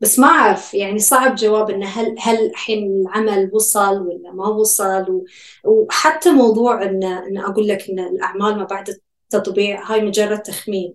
بس 0.00 0.18
ما 0.18 0.26
أعرف 0.26 0.74
يعني 0.74 0.98
صعب 0.98 1.34
جواب 1.34 1.70
إنه 1.70 1.86
هل 1.86 2.14
هل 2.18 2.46
الحين 2.46 3.00
العمل 3.00 3.50
وصل 3.52 4.00
ولا 4.00 4.32
ما 4.32 4.48
وصل. 4.48 5.24
وحتى 5.64 6.32
موضوع 6.32 6.82
إن 6.82 7.04
إن 7.04 7.38
أقول 7.38 7.68
لك 7.68 7.90
إن 7.90 7.98
الأعمال 7.98 8.56
ما 8.58 8.64
بعد 8.64 8.88
التطبيع 9.24 9.92
هاي 9.92 10.04
مجرد 10.04 10.42
تخمين 10.42 10.94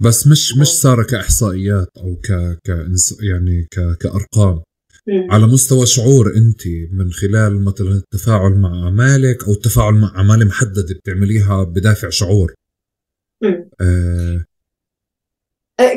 بس 0.00 0.26
مش 0.26 0.56
مش 0.60 0.68
صار 0.68 1.04
كإحصائيات 1.04 1.88
أو 1.96 2.16
ك 2.16 2.58
ك 2.64 2.86
يعني 3.22 3.68
ك 3.70 3.98
كأرقام. 4.00 4.62
على 5.30 5.46
مستوى 5.46 5.86
شعور 5.86 6.36
أنت 6.36 6.62
من 6.92 7.12
خلال 7.12 7.64
مثلا 7.64 7.90
التفاعل 7.92 8.52
مع 8.52 8.84
أعمالك 8.84 9.44
أو 9.44 9.52
التفاعل 9.52 9.94
مع 9.94 10.12
أعمال 10.16 10.46
محددة 10.46 10.94
بتعمليها 10.94 11.64
بدافع 11.64 12.08
شعور 12.08 12.54
آه 13.80 14.44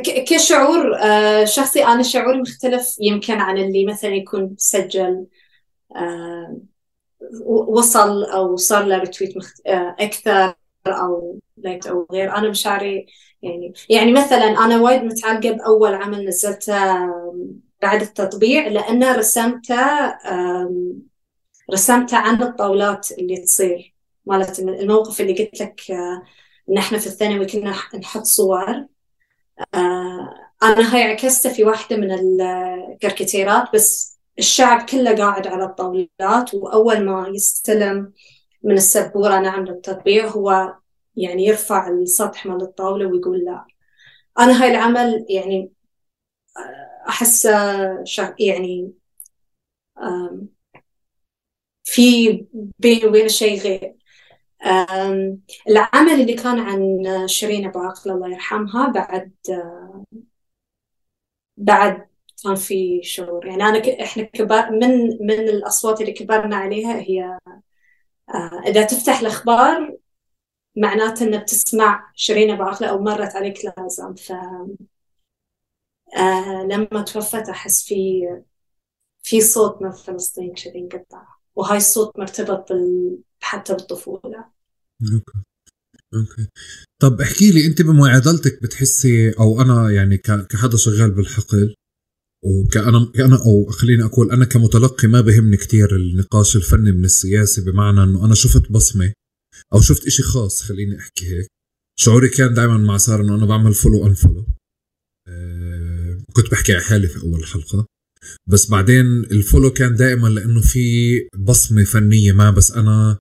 كشعور 0.04 0.96
أه، 0.98 1.46
شخصي 1.46 1.86
أنا 1.86 2.04
شعوري 2.04 2.42
مختلف 2.42 2.96
يمكن 3.02 3.34
عن 3.34 3.58
اللي 3.58 3.86
مثلا 3.86 4.12
يكون 4.16 4.56
سجل 4.58 5.28
أه، 5.96 6.62
وصل 7.46 8.24
أو 8.24 8.56
صار 8.56 8.86
له 8.86 8.98
retweet 9.00 9.34
أكثر 10.00 10.56
أو 10.88 11.40
like 11.58 11.88
أو 11.88 12.08
غير. 12.12 12.36
أنا 12.38 12.50
مشاعري 12.50 13.06
يعني 13.42 13.74
يعني 13.90 14.12
مثلا 14.12 14.46
أنا 14.66 14.82
وايد 14.82 15.04
متعلقة 15.04 15.52
بأول 15.52 15.94
عمل 15.94 16.28
نزلته 16.28 16.74
بعد 17.82 18.02
التطبيع 18.02 18.68
لأنه 18.68 19.16
رسمته 19.16 19.76
رسمته 21.74 22.18
عن 22.18 22.44
الطاولات 22.44 23.12
اللي 23.12 23.38
تصير. 23.38 23.96
مالت 24.26 24.60
الموقف 24.60 25.22
اللي 25.22 25.34
قلت 25.34 25.62
لك 25.62 25.82
ان 26.70 26.78
إحنا 26.78 26.98
في 26.98 27.08
الثانوي 27.08 27.46
كنا 27.46 27.76
نحط 28.00 28.24
صور. 28.24 28.86
أنا 30.64 30.96
هاي 30.96 31.04
عكسته 31.04 31.54
في 31.54 31.64
واحدة 31.64 31.98
من 31.98 32.12
الكاريكاتيرات 32.12 33.74
بس 33.74 34.18
الشعب 34.40 34.86
كله 34.86 35.16
قاعد 35.16 35.48
على 35.48 35.64
الطاولات 35.66 36.54
وأول 36.54 37.06
ما 37.06 37.28
يستلم 37.36 38.14
من 38.64 38.76
السبورة 38.76 39.40
نعم 39.40 39.66
للتطبيع 39.66 40.28
هو 40.28 40.76
يعني 41.16 41.46
يرفع 41.46 41.90
السطح 41.90 42.46
مال 42.46 42.62
الطاولة 42.62 43.06
ويقول 43.08 43.40
لا. 43.46 43.66
أنا 44.40 44.64
هاي 44.64 44.72
العمل 44.72 45.26
يعني 45.30 45.72
آه، 46.58 47.10
أحس 47.10 47.46
يعني 48.40 48.94
في 51.84 52.32
بيني 52.80 53.06
وبين 53.06 53.30
شيء 53.30 53.62
غير. 53.62 53.96
العمل 55.70 56.22
اللي 56.22 56.34
كان 56.34 56.60
عن 56.60 57.04
شيرين 57.28 57.68
أبو 57.68 57.80
عقل 57.80 58.12
الله 58.12 58.30
يرحمها 58.32 58.88
بعد 58.92 59.32
بعد 61.58 62.08
كان 62.44 62.56
في 62.56 63.02
شعور 63.04 63.46
يعني 63.46 63.64
أنا. 63.64 64.04
إحنا 64.04 64.24
كبار 64.24 64.72
من 64.72 64.90
من 65.28 65.40
الأصوات 65.50 66.02
اللي 66.02 66.12
كبرنا 66.12 66.56
عليها 66.56 67.00
هي 67.00 67.38
آه، 68.30 68.62
إذا 68.68 68.84
تفتح 68.84 69.20
الأخبار 69.20 69.98
معناته 70.78 71.26
إن 71.28 71.40
بتسمع 71.40 72.12
شيرين 72.16 72.52
أبو 72.52 72.64
عاقلة 72.64 72.86
أو 72.86 73.00
مرت 73.04 73.36
عليك 73.36 73.60
لازم 73.66 74.16
ف 74.16 74.34
آه 76.18 76.64
لما 76.70 77.02
توفت 77.02 77.50
أحس 77.50 77.84
في 77.88 78.22
في 79.24 79.42
صوت 79.42 79.82
من 79.82 79.92
فلسطين 79.92 80.54
كذي 80.54 80.80
انقطع 80.80 81.37
وهاي 81.58 81.78
الصوت 81.78 82.20
مرتبط 82.20 82.72
بال... 82.72 83.18
حتى 83.40 83.74
بالطفولة. 83.74 84.46
okay. 85.02 85.40
okay. 86.14 86.48
طب 87.02 87.22
احكي 87.22 87.52
لي 87.52 87.66
أنت 87.66 87.82
بمعادلتك 87.82 88.64
بتحسي 88.64 89.32
أو 89.32 89.62
أنا 89.62 89.92
يعني 89.92 90.18
كحدا 90.18 90.78
شغال 90.78 91.12
بالحقل 91.12 91.76
وكأنا 92.46 93.12
كأنا 93.16 93.46
أو 93.46 93.66
خليني 93.66 94.04
أقول 94.04 94.32
أنا 94.32 94.46
كمتلقي 94.46 95.08
ما 95.08 95.22
بهمني 95.22 95.58
كتير 95.58 95.96
النقاش 95.96 96.56
الفني 96.56 96.92
من 96.92 97.06
السياسي 97.06 97.62
بمعنى 97.62 98.04
أنه 98.04 98.26
أنا 98.26 98.36
شفت 98.36 98.72
بصمة 98.72 99.14
أو 99.74 99.82
شفت 99.82 100.06
إشي 100.08 100.24
خاص 100.24 100.62
خليني 100.62 101.00
أحكي 101.00 101.26
هيك. 101.26 101.48
شعوري 102.00 102.30
كان 102.30 102.54
دائما 102.54 102.78
مع 102.78 102.98
سارة 102.98 103.22
أنه 103.24 103.36
أنا 103.36 103.46
بعمل 103.46 103.74
follow 103.74 104.08
unfollow 104.08 104.46
أه 105.28 106.18
كنت 106.34 106.52
بحكي 106.52 106.74
على 106.74 106.82
حالي 106.84 107.08
في 107.08 107.24
أول 107.24 107.46
حلقة. 107.46 107.86
بس 108.48 108.70
بعدين 108.70 109.06
ال 109.06 109.15
follow 109.15 109.70
كان 109.72 109.96
دائما 109.96 110.28
لأنه 110.28 110.62
في 110.62 111.20
بصمة 111.38 111.84
فنية 111.84 112.32
ما 112.32 112.52
بس 112.52 112.72
أنا 112.72 113.18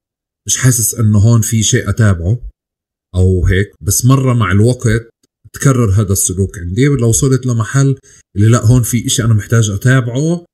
مش 0.46 0.57
حاسس 0.57 0.94
إنه 0.94 1.18
هون 1.18 1.40
في 1.40 1.62
شيء 1.62 1.88
أتابعه 1.88 2.40
أو 3.14 3.46
هيك. 3.46 3.72
بس 3.80 4.04
مرة 4.04 4.34
مع 4.34 4.52
الوقت 4.52 5.09
تكرر 5.52 5.90
هذا 5.90 6.12
السلوك. 6.12 6.59
عندي 6.59 6.86
لو 6.86 7.09
وصلت 7.09 7.46
لمحل 7.46 7.96
اللي 8.36 8.48
لا 8.48 8.66
هون 8.66 8.82
في 8.82 9.07
إشي 9.07 9.24
أنا 9.24 9.34
محتاج 9.34 9.70
أتابعه 9.70 10.44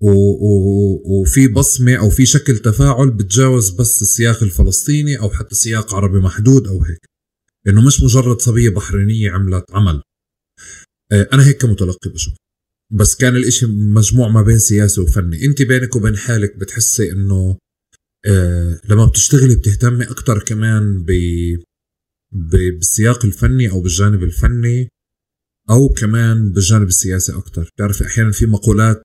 و... 0.00 0.10
و... 0.10 1.02
وفي 1.04 1.48
بصمة 1.48 1.94
أو 1.96 2.10
في 2.10 2.26
شكل 2.26 2.58
تفاعل 2.58 3.10
بتجاوز 3.10 3.70
بس 3.70 4.02
السياق 4.02 4.42
الفلسطيني 4.42 5.18
أو 5.20 5.30
حتى 5.30 5.54
سياق 5.54 5.94
عربي 5.94 6.18
محدود 6.18 6.66
أو 6.66 6.82
هيك. 6.82 7.00
انه 7.68 7.86
مش 7.86 8.02
مجرد 8.02 8.40
صبية 8.40 8.70
بحرينية 8.70 9.30
عملت 9.30 9.64
عمل. 9.70 10.02
آه، 11.12 11.28
أنا 11.32 11.46
هيك 11.46 11.62
كمتلقي 11.62 12.10
بشوف. 12.10 12.34
بس 12.92 13.16
كان 13.16 13.36
الإشي 13.36 13.66
مجموع 13.66 14.28
ما 14.28 14.42
بين 14.42 14.58
سياسي 14.58 15.00
وفني. 15.00 15.44
انت 15.44 15.62
بينك 15.62 15.96
وبين 15.96 16.16
حالك 16.16 16.56
بتحسي 16.56 17.12
إنه 17.12 17.58
آه 18.26 18.80
لما 18.88 19.04
بتشتغلي 19.06 19.56
بتهتمي 19.56 20.04
أكتر 20.04 20.44
كمان 20.44 21.04
ب 21.04 21.10
بالسياق 22.32 23.24
الفني 23.24 23.70
أو 23.70 23.80
بالجانب 23.80 24.22
الفني 24.22 24.88
أو 25.70 25.88
كمان 25.88 26.52
بالجانب 26.52 26.88
السياسي 26.88 27.32
أكتر؟ 27.32 27.70
بتعرفي 27.76 28.06
أحيانا 28.06 28.30
في 28.32 28.46
مقولات 28.46 29.02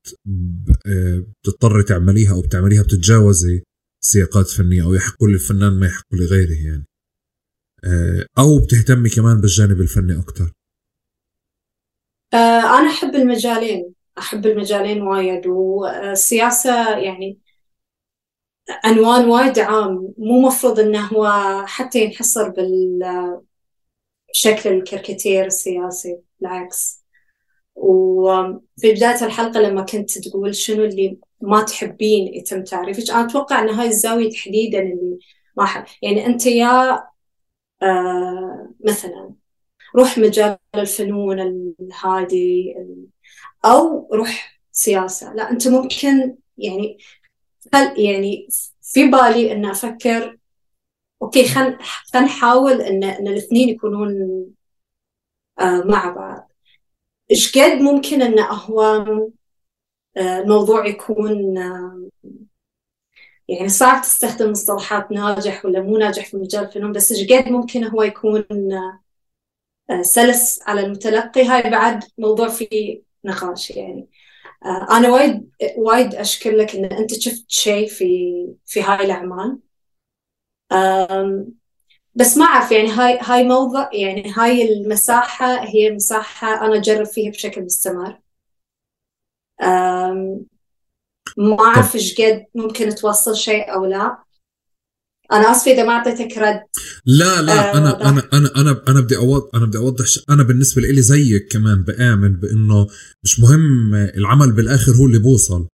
آه، 0.88 1.26
بتضطري 1.44 1.84
تعمليها 1.84 2.32
أو 2.32 2.42
بتعمليها 2.42 2.84
بتتجاوزي 2.84 3.64
سياقات 4.04 4.48
فنية 4.48 4.84
أو 4.84 4.94
يحق 4.94 5.24
للفنان 5.24 5.74
ما 5.80 5.88
يحق 5.88 6.14
لغيره 6.14 6.54
يعني. 6.54 6.86
آه، 7.84 8.26
أو 8.38 8.60
بتهتمي 8.60 9.10
كمان 9.10 9.42
بالجانب 9.42 9.82
الفني 9.82 10.20
أكتر. 10.20 10.52
آه، 12.36 12.80
أنا 12.80 12.90
أحب 12.90 13.16
المجالين 13.16 13.94
أحب 14.18 14.46
المجالين 14.46 15.02
وايد 15.02 15.48
والسياسة 15.48 16.98
يعني 16.98 17.40
عنوان 18.84 19.26
وايد 19.30 19.60
عام. 19.60 20.14
مو 20.18 20.42
مفروض 20.42 20.80
إنه 20.80 21.06
هو 21.08 21.28
حتى 21.68 22.00
ينحصر 22.04 22.50
بالشكل 22.50 23.20
الكاريكاتير 24.66 25.46
السياسي 25.46 26.20
بالعكس. 26.40 27.06
وفي 27.76 28.94
بداية 28.94 29.26
الحلقة 29.26 29.60
لما 29.62 29.82
كنت 29.82 30.18
تقول 30.20 30.56
شنو 30.56 30.86
اللي 30.86 31.20
ما 31.42 31.64
تحبين 31.64 32.34
يتم 32.36 32.64
تعريفك 32.64 33.10
أنا 33.12 33.26
أتوقع 33.26 33.62
أن 33.64 33.70
هاي 33.70 33.88
الزاوية 33.88 34.30
تحديدا 34.32 34.80
اللي 34.80 35.20
ما 35.58 35.64
أحب. 35.64 35.86
يعني 36.04 36.26
أنت 36.26 36.46
يا 36.46 37.04
آه 37.84 38.74
مثلا 38.86 39.34
روح 39.96 40.18
مجال 40.18 40.58
الفنون 40.76 41.40
الهادي 41.80 42.76
أو 43.66 44.10
روح 44.14 44.62
سياسة. 44.72 45.34
لا 45.34 45.52
أنت 45.52 45.68
ممكن 45.68 46.36
يعني 46.58 46.98
يعني 47.98 48.48
في 48.82 49.08
بالي 49.08 49.52
إن 49.52 49.66
أفكر 49.66 50.38
أوكي 51.22 51.48
خل 51.48 51.78
نحاول 52.16 52.82
ان 52.82 53.04
إن 53.04 53.28
الاثنين 53.28 53.70
يكونون 53.70 54.12
آه 55.60 55.84
مع 55.86 56.10
بعض. 56.10 56.52
إيش 57.32 57.58
قد 57.58 57.82
ممكن 57.82 58.22
إن 58.22 58.40
هو 58.40 58.82
آه 60.18 60.40
الموضوع 60.40 60.86
يكون 60.88 61.58
آه 61.58 62.10
يعني 63.48 63.70
صعب 63.70 64.02
تستخدم 64.02 64.52
مصطلحات 64.52 65.12
ناجح 65.12 65.66
ولا 65.66 65.82
مو 65.82 65.98
ناجح 65.98 66.26
في 66.26 66.38
مجال 66.38 66.64
الفنون 66.64 66.92
بس 66.92 67.12
إيش 67.12 67.32
قد 67.32 67.52
ممكن 67.52 67.84
هو 67.84 68.04
يكون 68.04 68.74
آه، 68.74 69.00
سلس 70.02 70.60
على 70.68 70.82
المتلقي. 70.82 71.44
هاي 71.46 71.70
بعد 71.70 72.04
موضوع 72.18 72.50
فيه 72.50 73.02
نقاش 73.26 73.72
يعني. 73.72 74.10
آه، 74.66 74.88
أنا 74.98 75.10
وايد 75.10 75.52
وايد 75.78 76.16
أشكر 76.16 76.52
لك 76.52 76.76
إن 76.76 76.86
أنت 76.86 77.14
شفت 77.14 77.46
شيء 77.48 77.88
في 77.90 78.06
في 78.66 78.82
هاي 78.84 79.06
الأعمال. 79.06 79.60
بس 82.16 82.38
ما 82.38 82.46
أعرف 82.46 82.72
يعني 82.72 82.88
هاي 82.90 83.20
هاي 83.22 83.44
موضع 83.44 83.90
يعني 83.94 84.32
هاي 84.38 84.74
المساحة 84.74 85.66
هي 85.66 85.92
مساحة 85.92 86.66
أنا 86.66 86.76
أجرب 86.76 87.06
فيها 87.06 87.32
بشكل 87.32 87.62
مستمر. 87.66 88.20
ما 91.38 91.60
أعرف 91.60 91.96
إيش 91.96 92.22
قد 92.22 92.46
ممكن 92.56 92.90
توصل 92.96 93.36
شيء 93.36 93.74
أو 93.74 93.86
لا. 93.86 94.25
أنا 95.32 95.52
آسفة 95.52 95.72
إذا 95.72 95.84
ما 95.84 95.92
أعطيتك 95.92 96.38
رد. 96.38 96.62
لا 97.06 97.42
لا 97.42 97.74
آه 97.74 97.78
أنا 97.78 98.10
أنا 98.10 98.30
أنا 98.34 98.52
أنا 98.56 98.84
أنا 98.88 99.00
بدي 99.02 99.18
اوضح 99.18 99.50
أنا 99.56 99.66
بدي 99.66 99.78
أوضح 99.78 100.06
أنا 100.30 100.44
بالنسبة 100.44 100.82
لي 100.82 101.02
زيك 101.02 101.48
كمان 101.52 101.84
بآمن 101.84 102.34
بإنه 102.34 102.88
مش 103.24 103.40
مهم 103.40 103.96
العمل 103.96 104.52
بالآخر 104.52 104.92
هو 104.92 105.06
اللي 105.06 105.20
بوصل. 105.20 105.68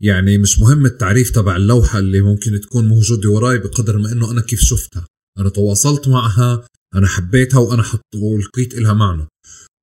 يعني 0.00 0.38
مش 0.38 0.58
مهم 0.58 0.86
التعريف 0.86 1.30
تبع 1.30 1.56
اللوحة 1.56 1.98
اللي 1.98 2.20
ممكن 2.20 2.60
تكون 2.60 2.88
موجودة 2.88 3.30
وراي 3.30 3.58
بقدر 3.58 3.98
ما 3.98 4.12
إنه 4.12 4.30
أنا 4.30 4.40
كيف 4.40 4.60
شفتها. 4.60 5.06
أنا 5.38 5.48
تواصلت 5.48 6.08
معها 6.08 6.64
أنا 6.94 7.06
حبيتها 7.06 7.58
وأنا 7.58 7.82
حط 7.82 8.00
ولقيت 8.14 8.74
لها 8.74 8.92
معنى. 8.92 9.26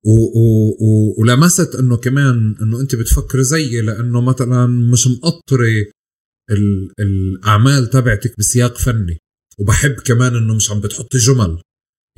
و 0.06 0.10
و 0.10 0.76
و 0.80 1.14
ولمست 1.18 1.74
إنه 1.74 1.96
كمان 1.96 2.56
إنه 2.62 2.80
أنت 2.80 2.94
بتفكري 2.94 3.42
زيي 3.44 3.80
لأنه 3.80 4.20
مثلا 4.20 4.66
مش 4.66 5.06
مقطرة 5.06 5.66
الأعمال 7.00 7.90
تبعتك 7.90 8.34
بسياق 8.38 8.78
فني. 8.78 9.18
وبحب 9.58 9.92
كمان 9.92 10.36
إنه 10.36 10.54
مش 10.54 10.70
عم 10.70 10.80
بتحطي 10.80 11.18
جمل. 11.18 11.62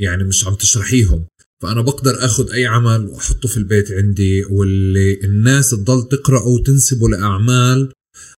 يعني 0.00 0.24
مش 0.24 0.46
عم 0.46 0.54
تشرحيهم. 0.54 1.26
فأنا 1.62 1.80
بقدر 1.82 2.24
آخذ 2.24 2.52
أي 2.52 2.66
عمل 2.66 3.06
وأحطه 3.06 3.48
في 3.48 3.56
البيت 3.56 3.92
عندي. 3.92 4.44
واللي 4.44 5.20
الناس 5.24 5.70
تضل 5.70 6.08
تقرأه 6.08 6.46
وتنسبه 6.46 7.08
لأعمال 7.08 7.92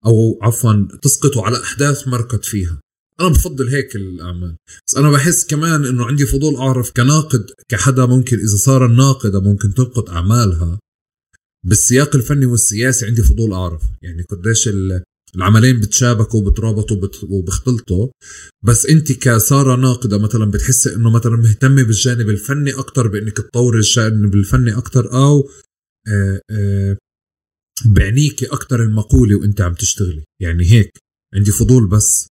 أو 0.07 0.39
عفوا 0.43 0.89
تسقطه 1.03 1.45
على 1.45 1.63
أحداث 1.63 2.09
مركت 2.09 2.45
فيها. 2.45 2.81
أنا 3.21 3.29
بفضل 3.29 3.69
هيك 3.69 3.97
الأعمال. 3.97 4.57
بس 4.87 4.97
أنا 4.97 5.11
بحس 5.11 5.47
كمان 5.47 5.85
إنه 5.85 6.07
عندي 6.07 6.27
فضول 6.27 6.57
أعرف 6.57 6.91
كناقد 6.91 7.51
كحدا 7.69 8.07
ممكن 8.07 8.39
إذا 8.39 8.57
صار 8.57 8.87
الناقدة 8.87 9.41
ممكن 9.41 9.75
تنقد 9.75 10.09
أعمالها. 10.09 10.79
بالسياق 11.67 12.17
الفني 12.17 12.47
والسياسي 12.47 13.07
عندي 13.07 13.23
فضول 13.23 13.53
أعرف. 13.53 13.83
يعني 14.03 14.23
قديش 14.23 14.69
العملين 15.37 15.81
بتشابكوا 15.81 16.41
وبترابطوا 16.41 17.09
وبختلطوا 17.29 18.09
بس 18.65 18.87
انت 18.87 19.13
كسارة 19.13 19.77
ناقدة 19.77 20.19
مثلا 20.19 20.51
بتحسي 20.51 20.95
إنه 20.95 21.11
مثلا 21.11 21.37
مهتمه 21.37 21.83
بالجانب 21.83 22.29
الفني 22.29 22.71
أكثر 22.71 23.09
بإنك 23.09 23.37
تطوري 23.37 23.79
الجانب 23.79 24.35
الفني 24.35 24.79
أكثر 24.79 25.13
أو 25.13 25.49
آه، 26.09 26.41
آه، 26.51 26.97
بعنيكي 27.87 28.47
أكثر 28.47 28.83
المقولة 28.83 29.37
وإنت 29.37 29.61
عم 29.61 29.75
تشتغلي. 29.75 30.25
يعني 30.43 30.65
هيك 30.65 30.99
عندي 31.35 31.53
فضول 31.53 31.89
بس. 31.89 32.29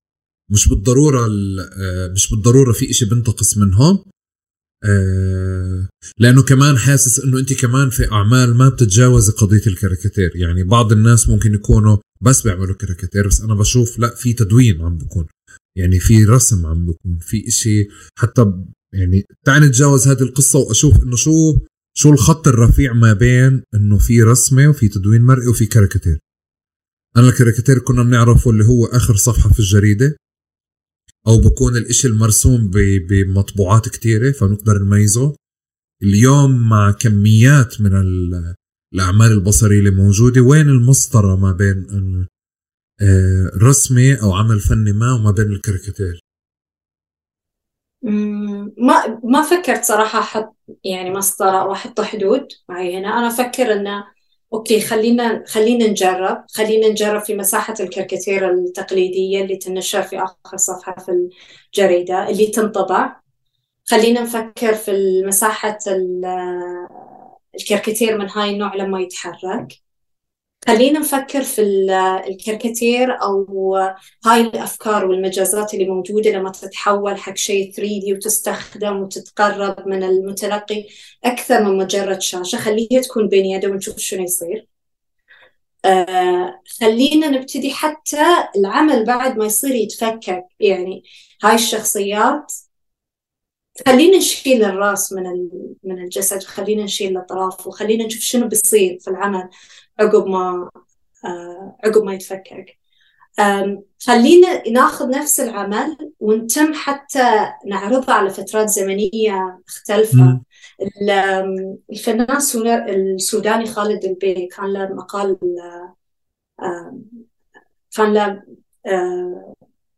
مش 0.52 0.70
بالضرورة 0.70 1.26
آه، 1.26 2.08
مش 2.08 2.30
بالضرورة 2.32 2.72
في 2.72 2.90
إشي 2.90 3.06
بنتقص 3.06 3.58
منهم 3.58 4.04
لأنه 6.20 6.44
كمان 6.44 6.78
حاسس 6.78 7.20
إنه 7.20 7.40
إنت 7.40 7.54
كمان 7.54 7.90
في 7.90 8.12
أعمال 8.12 8.58
ما 8.58 8.70
بتتجاوزي 8.70 9.32
قضية 9.32 9.68
الكاريكاتير. 9.68 10.36
يعني 10.36 10.64
بعض 10.64 10.92
الناس 10.92 11.28
ممكن 11.30 11.54
يكونوا 11.54 11.98
بس 12.22 12.42
بيعملوا 12.42 12.76
كاريكاتير 12.76 13.28
بس 13.28 13.42
أنا 13.42 13.56
بشوف 13.56 14.00
لأ 14.00 14.16
في 14.16 14.34
تدوين 14.34 14.82
عم 14.82 14.98
بكون. 14.98 15.28
يعني 15.78 16.00
في 16.00 16.26
رسم 16.26 16.66
عم 16.66 16.86
بكون 16.86 17.18
في 17.22 17.48
إشي 17.48 17.88
حتى 18.20 18.54
يعني 18.94 19.24
تعال 19.46 19.64
نتجاوز 19.64 20.08
هذه 20.08 20.22
القصة 20.22 20.60
وأشوف 20.60 21.04
إنه 21.04 21.16
شو 21.16 21.60
شو 21.98 22.10
الخط 22.10 22.48
الرفيع 22.48 22.94
ما 22.94 23.14
بين 23.14 23.64
إنه 23.76 23.98
في 23.98 24.22
رسمة 24.22 24.68
وفي 24.68 24.88
تدوين 24.88 25.22
مرئي 25.22 25.48
وفي 25.48 25.66
كاريكاتير. 25.66 26.20
أنا 27.18 27.30
الكاريكاتير 27.30 27.80
كنا 27.80 28.04
بنعرفه 28.04 28.52
اللي 28.52 28.66
هو 28.66 28.86
آخر 28.86 29.16
صفحة 29.16 29.50
في 29.50 29.60
الجريدة 29.60 30.18
أو 31.28 31.38
بكون 31.38 31.78
الإشي 31.78 32.08
المرسوم 32.08 32.72
بمطبوعات 33.10 33.90
كتيرة 33.90 34.32
فنقدر 34.32 34.84
نميزه. 34.84 35.36
اليوم 36.04 36.70
مع 36.70 36.92
كميات 36.92 37.82
من 37.82 37.94
الأعمال 38.98 39.32
البصرية 39.32 39.80
اللي 39.80 39.92
موجودة. 39.92 40.42
وين 40.42 40.70
المسطرة 40.70 41.36
ما 41.36 41.52
بين 41.52 41.88
آه، 43.02 43.52
رسمي 43.64 44.22
أو 44.22 44.34
عمل 44.34 44.60
فني 44.60 44.92
ما 44.92 45.14
وما 45.14 45.32
بين 45.32 45.46
الكاريكاتير 45.46 46.20
ما 48.78 49.20
ما 49.24 49.42
فكرت 49.42 49.84
صراحة 49.84 50.20
أحط 50.20 50.56
يعني 50.84 51.10
مسطرة 51.10 51.62
أو 51.62 51.72
أحط 51.72 52.02
حدود 52.02 52.48
معينة. 52.70 53.20
أنا 53.20 53.28
أفكر 53.28 53.74
إنه 53.74 54.04
okay 54.54 54.82
خلينا 54.82 55.44
خلينا 55.48 55.88
نجرب 55.88 56.46
خلينا 56.54 56.88
نجرب 56.90 57.22
في 57.22 57.36
مساحة 57.36 57.74
الكاريكاتير 57.80 58.52
التقليدية 58.52 59.44
اللي 59.44 59.56
تنشر 59.58 60.02
في 60.02 60.20
آخر 60.20 60.58
صفحة 60.58 60.96
في 61.06 61.12
الجريدة 61.76 62.30
اللي 62.30 62.48
تنطبع. 62.48 63.22
خلينا 63.86 64.22
نفكر 64.22 64.74
في 64.74 65.24
مساحة 65.26 65.78
الكاريكاتير 67.60 68.18
من 68.18 68.30
هاي 68.30 68.50
النوع 68.50 68.76
لما 68.76 69.02
يتحرك. 69.02 69.68
خلينا 70.68 71.00
نفكر 71.00 71.44
في 71.44 71.62
الكاريكاتير 72.28 73.22
أو 73.22 73.76
هاي 74.26 74.42
الأفكار 74.42 75.06
والمجازات 75.06 75.74
اللي 75.74 75.86
موجودة 75.86 76.32
لما 76.32 76.52
تتحول 76.52 77.18
حق 77.18 77.36
شيء 77.36 77.72
3 77.72 78.00
دي 78.00 78.14
وتستخدم 78.14 78.98
وتتقرب 79.02 79.88
من 79.88 80.04
المتلقي 80.04 80.88
أكثر 81.26 81.64
من 81.64 81.78
مجرد 81.78 82.22
شاشة. 82.22 82.58
خليها 82.58 83.02
تكون 83.02 83.28
بين 83.28 83.46
يده 83.46 83.70
ونشوف 83.70 83.98
شنو 83.98 84.24
يصير. 84.24 84.68
آه 85.86 86.62
خلينا 86.82 87.28
نبتدي 87.30 87.72
حتى 87.74 88.26
العمل 88.58 89.06
بعد 89.06 89.38
ما 89.38 89.46
يصير 89.46 89.76
يتفكك. 89.76 90.44
يعني 90.60 91.04
هاي 91.44 91.56
الشخصيات 91.56 92.54
خلينا 93.86 94.18
نشيل 94.18 94.66
الراس 94.66 95.14
من 95.14 95.50
من 95.84 96.04
الجسد 96.04 96.44
وخلينا 96.44 96.84
نشيل 96.84 97.12
الأطراف 97.12 97.68
وخلينا 97.68 98.06
نشوف 98.06 98.22
شنو 98.22 98.48
بيصير 98.48 99.00
في 99.02 99.10
العمل 99.10 99.50
عقب 100.00 100.28
ما 100.28 100.70
آه 101.26 101.78
عقب 101.84 102.04
ما 102.04 102.14
يتفكك 102.14 102.78
خلينا 104.06 104.70
ناخذ 104.70 105.10
نفس 105.10 105.40
العمل 105.40 106.12
ونتم 106.20 106.74
حتى 106.74 107.54
نعرضه 107.66 108.14
على 108.14 108.30
فترات 108.30 108.70
زمنية 108.70 109.62
مختلفة. 109.68 110.42
الفنان 111.92 112.38
السوداني 112.90 113.66
خالد 113.66 114.06
البي 114.06 114.48
كان 114.48 114.74
له 114.74 114.94
مقال 114.94 115.38
كان 117.96 118.14
له 118.14 118.44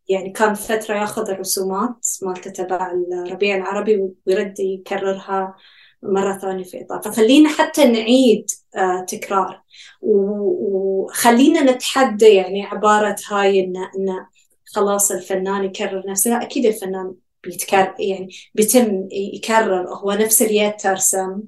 يعني 0.09 0.29
كان 0.31 0.53
فترة 0.53 0.95
ياخذ 0.95 1.29
الرسومات 1.29 2.07
مالته 2.23 2.51
تبع 2.51 2.91
الربيع 2.91 3.55
العربي 3.55 4.09
ويرد 4.27 4.59
يكررها 4.59 5.55
مرة 6.03 6.37
ثانية 6.37 6.63
في 6.63 6.81
إطار. 6.81 7.01
فخلينا 7.01 7.49
حتى 7.49 7.85
نعيد 7.85 8.45
آه 8.75 9.05
تكرار. 9.07 9.61
وخلينا 10.01 11.71
نتحدى 11.71 12.25
يعني 12.27 12.63
عبارة 12.65 13.15
هاي 13.29 13.59
إن, 13.59 13.77
إن 13.77 14.25
خلاص 14.65 15.11
الفنان 15.11 15.63
يكرر 15.63 16.03
نفسه. 16.07 16.31
لا 16.31 16.41
أكيد 16.43 16.65
الفنان 16.65 17.15
بيتكرر 17.43 17.95
يعني 17.99 18.29
بيتم 18.55 19.07
يكرر. 19.11 19.87
هو 19.93 20.11
نفس 20.11 20.41
اليد 20.41 20.77
ترسم 20.77 21.41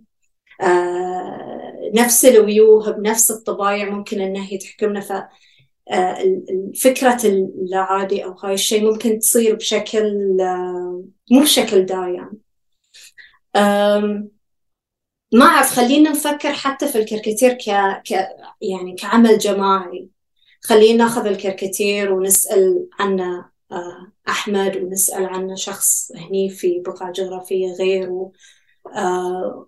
آه 0.61 1.91
نفس 1.95 2.25
الويوه 2.25 2.91
بنفس 2.91 3.31
الطبايع 3.31 3.89
ممكن 3.89 4.21
إنه 4.21 4.53
يتحكمنا 4.53 5.01
ف 5.01 5.13
فكرة 6.83 7.17
العادي 7.25 8.23
أو 8.23 8.31
هاي 8.31 8.53
الشيء 8.53 8.91
ممكن 8.91 9.19
تصير 9.19 9.55
بشكل 9.55 10.37
آه، 10.41 11.03
مو 11.31 11.41
بشكل 11.41 11.85
دايم. 11.85 12.41
ما 15.33 15.45
أعرف 15.45 15.71
خلينا 15.71 16.09
نفكر 16.09 16.53
حتى 16.53 16.87
في 16.87 16.97
الكاريكاتير 16.97 17.53
ك... 17.53 17.69
ك 18.07 18.11
يعني 18.61 18.95
كعمل 18.95 19.37
جماعي. 19.37 20.09
خلينا 20.63 21.03
ناخذ 21.03 21.25
الكاريكاتير 21.25 22.13
ونسأل 22.13 22.87
عنه 22.99 23.45
آه، 23.71 24.11
أحمد 24.29 24.77
ونسأل 24.77 25.25
عنه 25.25 25.55
شخص 25.55 26.11
هني 26.15 26.49
في 26.49 26.79
بقعة 26.85 27.11
جغرافية 27.11 27.73
غير 27.73 28.09
آه، 28.95 29.67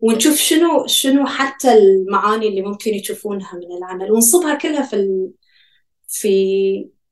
ونشوف 0.00 0.36
شنو 0.36 0.86
شنو 0.86 1.26
حتى 1.26 1.72
المعاني 1.72 2.48
اللي 2.48 2.62
ممكن 2.62 2.94
يشوفونها 2.94 3.54
من 3.54 3.76
العمل. 3.76 4.12
ونصبها 4.12 4.54
كلها 4.54 4.82
في. 4.82 5.30
في 6.10 6.28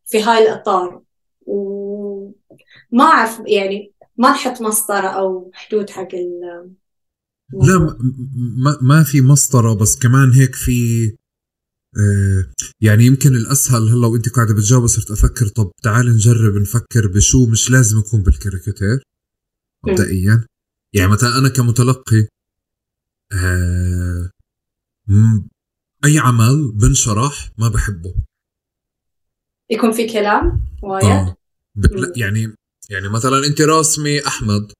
في 0.06 0.22
هاي 0.22 0.42
الإطار. 0.42 1.02
وما 1.46 3.04
أعرف 3.04 3.40
يعني 3.46 3.92
ما 4.16 4.30
نحط 4.30 4.62
مسطرة 4.62 5.08
أو 5.08 5.50
حدود 5.54 5.90
حق 5.90 6.14
ال 6.14 6.40
لا 7.52 7.78
ما, 8.56 8.78
ما 8.82 9.02
في 9.02 9.20
مسطرة 9.20 9.74
بس 9.74 9.98
كمان 9.98 10.32
هيك 10.32 10.54
في 10.54 11.08
آه 11.96 12.52
يعني 12.80 13.04
يمكن 13.06 13.36
الأسهل 13.36 13.88
هلأ 13.88 14.06
وأنت 14.06 14.28
قاعدة 14.28 14.54
بتجاوب 14.54 14.86
صرت 14.86 15.10
أفكر 15.10 15.48
طب 15.48 15.70
تعال 15.82 16.14
نجرب 16.14 16.54
نفكر 16.54 17.06
بشو 17.14 17.46
مش 17.46 17.70
لازم 17.70 17.98
يكون 17.98 18.22
بالكاريكاتير 18.22 19.02
مبدئيا. 19.86 20.44
يعني 20.94 21.12
مثلا 21.12 21.38
أنا 21.38 21.48
كمتلقي 21.48 22.28
آه 23.32 24.30
أي 26.04 26.18
عمل 26.18 26.72
بنشرح 26.72 27.50
ما 27.58 27.68
بحبه. 27.68 28.14
يكون 29.70 29.92
في 29.92 30.06
كلام 30.06 30.60
وايد؟ 30.82 31.04
آه. 31.04 31.36
يعني 32.16 32.54
يعني 32.90 33.08
مثلا 33.08 33.46
أنت 33.46 33.60
راسمي 33.60 34.26
أحمد 34.26 34.72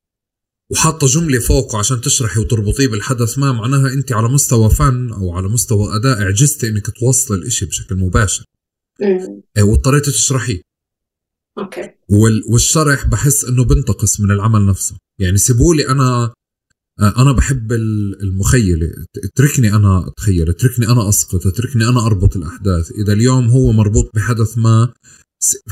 وحاطة 0.72 1.06
جملة 1.06 1.38
فوقه 1.38 1.78
عشان 1.78 2.00
تشرحي 2.00 2.40
وتربطيه 2.40 2.88
بالحدث 2.88 3.38
ما 3.38 3.52
معناها 3.52 3.92
أنت 3.92 4.12
على 4.12 4.28
مستوى 4.28 4.70
فن 4.70 5.12
أو 5.12 5.32
على 5.32 5.48
مستوى 5.48 5.96
أداء 5.96 6.22
عجزتي 6.22 6.68
إنك 6.68 6.90
توصلي 6.90 7.38
الإشي 7.38 7.66
بشكل 7.66 7.96
مباشر. 7.96 8.44
امم 9.02 9.42
واضطريتي 9.58 10.10
تشرحيه. 10.10 10.60
أوكي. 11.58 11.90
وال 12.10 12.42
والشرح 12.48 13.06
بحس 13.06 13.44
إنه 13.44 13.64
بنتقص 13.64 14.20
من 14.20 14.30
العمل 14.30 14.66
نفسه. 14.66 14.96
يعني 15.20 15.36
سيبوا 15.36 15.74
لي 15.74 15.88
أنا 15.88 16.32
أنا 17.00 17.32
بحب 17.32 17.72
المخيلة. 18.22 18.90
اتركني 19.24 19.74
أنا 19.74 20.08
أتخيل 20.08 20.48
اتركني 20.48 20.88
أنا 20.88 21.08
أسقط 21.08 21.46
اتركني 21.46 21.88
أنا 21.88 22.06
أربط 22.06 22.36
الأحداث. 22.36 22.90
إذا 22.90 23.12
اليوم 23.12 23.48
هو 23.48 23.72
مربوط 23.72 24.10
بحدث 24.14 24.58
ما 24.58 24.92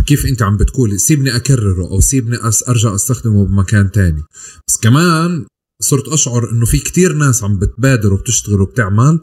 كيف 0.06 0.26
أنت 0.26 0.42
عم 0.42 0.56
بتقولي 0.56 0.98
سيبني 0.98 1.36
أكرره 1.36 1.90
أو 1.90 2.00
سيبني 2.00 2.36
أرجع 2.68 2.94
أستخدمه 2.94 3.44
بمكان 3.46 3.90
تاني. 3.90 4.22
بس 4.68 4.76
كمان 4.82 5.46
صرت 5.82 6.08
أشعر 6.08 6.50
إنه 6.50 6.66
في 6.66 6.78
كتير 6.78 7.12
ناس 7.12 7.44
عم 7.44 7.58
بتبادر 7.58 8.12
وبتشتغل 8.12 8.60
وبتعمل 8.60 9.20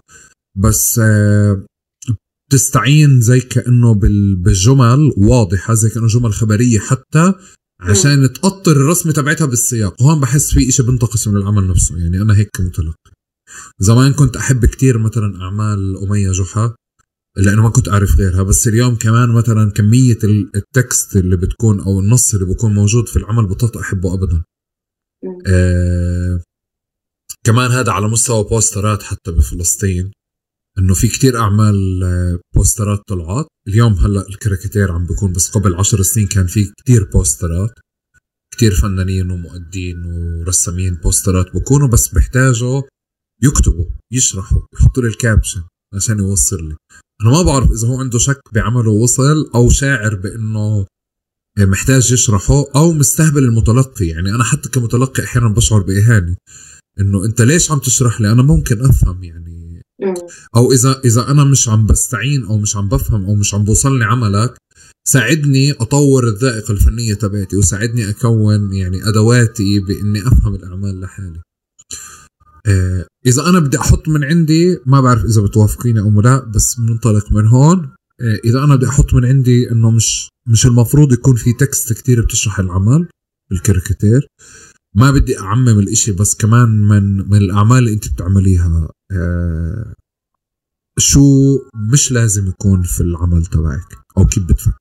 بس 0.57 0.99
آه، 1.03 1.65
بتستعين 2.49 3.21
زي 3.21 3.39
كأنه 3.39 3.93
بالجمل 4.35 5.13
واضحة 5.17 5.73
زي 5.73 5.89
كأنه 5.89 6.07
جمل 6.07 6.34
خبرية 6.34 6.80
حتى 6.80 7.34
عشان 7.89 8.34
تقطر 8.34 8.72
الرسمة 8.72 9.11
تبعتها 9.14 9.45
بالسياق. 9.45 10.01
وهون 10.01 10.19
بحس 10.19 10.53
في 10.53 10.69
إشي 10.69 10.84
بنتقص 10.84 11.27
من 11.27 11.38
العمل 11.38 11.68
نفسه. 11.68 11.97
يعني 11.97 12.22
أنا 12.22 12.38
هيك 12.38 12.49
كمتلقي. 12.53 13.11
زمان 13.80 14.14
كنت 14.14 14.38
أحب 14.38 14.65
كتير 14.65 14.97
مثلا 14.97 15.41
أعمال 15.41 15.97
أمية 15.97 16.31
جحا 16.31 16.76
لأنه 17.38 17.61
ما 17.61 17.69
كنت 17.69 17.89
أعرف 17.89 18.15
غيرها. 18.15 18.43
بس 18.43 18.68
اليوم 18.68 18.95
كمان 18.95 19.30
مثلا 19.30 19.72
كمية 19.72 20.19
ال 20.55 20.67
text 20.67 21.15
اللي 21.15 21.38
بتكون 21.38 21.80
أو 21.80 21.99
النص 21.99 22.34
اللي 22.34 22.45
بيكون 22.45 22.73
موجود 22.73 23.07
في 23.07 23.18
العمل 23.18 23.45
بطلت 23.45 23.77
أحبه 23.77 24.14
ابدا. 24.14 24.43
آه 25.47 26.41
كمان 27.45 27.72
هذا 27.72 27.91
على 27.91 28.07
مستوى 28.07 28.43
posterات 28.43 29.03
حتى 29.03 29.31
بفلسطين. 29.31 30.11
إنه 30.79 30.93
في 30.93 31.07
كتير 31.07 31.37
أعمال 31.37 32.03
آه، 32.03 32.39
posterات 32.55 32.99
طلعت. 33.07 33.45
اليوم 33.67 33.93
هلأ 33.93 34.27
الكاريكاتير 34.29 34.91
عم 34.91 35.05
بيكون 35.05 35.33
بس 35.33 35.49
قبل 35.49 35.75
عشر 35.75 36.01
سنين 36.01 36.27
كان 36.27 36.47
في 36.47 36.71
كتير 36.77 37.09
posterات. 37.13 37.71
كتير 38.53 38.75
فنانين 38.75 39.31
ومؤدين 39.31 40.05
ورسامين 40.05 40.95
بوسترات 40.95 41.55
بكونوا 41.55 41.87
بس 41.87 42.07
بيحتاجوا 42.07 42.81
يكتبوا 43.43 43.85
يشرحوا 44.11 44.61
يحطوا 44.73 45.03
لي 45.03 45.09
الكابشن 45.09 45.63
عشان 45.95 46.19
يوصل 46.19 46.69
لي. 46.69 46.75
أنا 47.21 47.31
ما 47.31 47.41
بعرف 47.41 47.71
إذا 47.71 47.87
هو 47.87 47.99
عنده 47.99 48.19
شك 48.19 48.41
بعمله 48.53 48.91
وصل 48.91 49.51
أو 49.55 49.69
شاعر 49.69 50.15
بإنه 50.15 50.85
محتاج 51.59 52.11
يشرحه 52.11 52.65
أو 52.75 52.93
مستهبل 52.93 53.43
المتلقي. 53.43 54.05
يعني 54.07 54.29
أنا 54.35 54.43
حتى 54.43 54.69
كمتلقي 54.69 55.23
أحيانا 55.23 55.47
بشعر 55.47 55.81
بإهانة. 55.81 56.35
إنه 56.99 57.25
أنت 57.25 57.41
ليش 57.41 57.71
عم 57.71 57.79
تشرح 57.79 58.21
لي؟ 58.21 58.31
أنا 58.31 58.41
ممكن 58.43 58.85
أفهم 58.85 59.23
يعني 59.23 59.62
أو 60.55 60.71
إذا 60.71 61.01
إذا 61.05 61.31
أنا 61.31 61.43
مش 61.43 61.69
عم 61.69 61.85
بستعين 61.85 62.43
أو 62.43 62.57
مش 62.57 62.77
عم 62.77 62.89
بفهم 62.89 63.25
أو 63.25 63.35
مش 63.35 63.53
عم 63.53 63.63
بوصلني 63.63 64.05
عملك 64.05 64.57
ساعدني 65.07 65.71
أطور 65.71 66.27
الذائقة 66.27 66.71
الفنية 66.71 67.13
تبعتي 67.13 67.57
وساعدني 67.57 68.09
أكون 68.09 68.73
يعني 68.73 69.07
أدواتي 69.09 69.80
بإني 69.80 70.27
أفهم 70.27 70.55
الأعمال 70.55 71.01
لحالي. 71.01 71.41
آه، 72.67 73.05
إذا 73.25 73.49
أنا 73.49 73.59
بدي 73.59 73.77
أحط 73.77 74.07
من 74.07 74.23
عندي 74.23 74.80
ما 74.85 75.01
بعرف 75.01 75.25
إذا 75.25 75.41
بتوافقيني 75.41 75.99
أو 75.99 76.21
لا 76.21 76.45
بس 76.45 76.75
بننطلق 76.80 77.31
من 77.31 77.47
هون 77.47 77.89
آه، 78.21 78.39
إذا 78.45 78.63
أنا 78.63 78.75
بدي 78.75 78.88
أحط 78.88 79.13
من 79.13 79.25
عندي 79.25 79.71
إنه 79.71 79.91
مش 79.91 80.30
مش 80.47 80.65
المفروض 80.65 81.13
يكون 81.13 81.35
في 81.35 81.53
تكست 81.53 81.93
كتير 81.93 82.21
بتشرح 82.21 82.59
العمل 82.59 83.07
بالكاريكاتير 83.49 84.27
ما 84.95 85.11
بدي 85.11 85.39
أعمم 85.39 85.79
الإشي 85.79 86.11
بس 86.11 86.35
كمان 86.35 86.69
من 86.69 87.29
من 87.29 87.37
الأعمال 87.37 87.77
اللي 87.77 87.93
أنت 87.93 88.13
بتعمليها 88.13 88.89
آه 89.11 89.93
شو 90.97 91.19
مش 91.93 92.11
لازم 92.11 92.47
يكون 92.47 92.83
في 92.83 93.01
العمل 93.01 93.45
تبعك؟ 93.45 94.05
أو 94.17 94.25
كيف 94.25 94.43
بتفكر؟ 94.43 94.77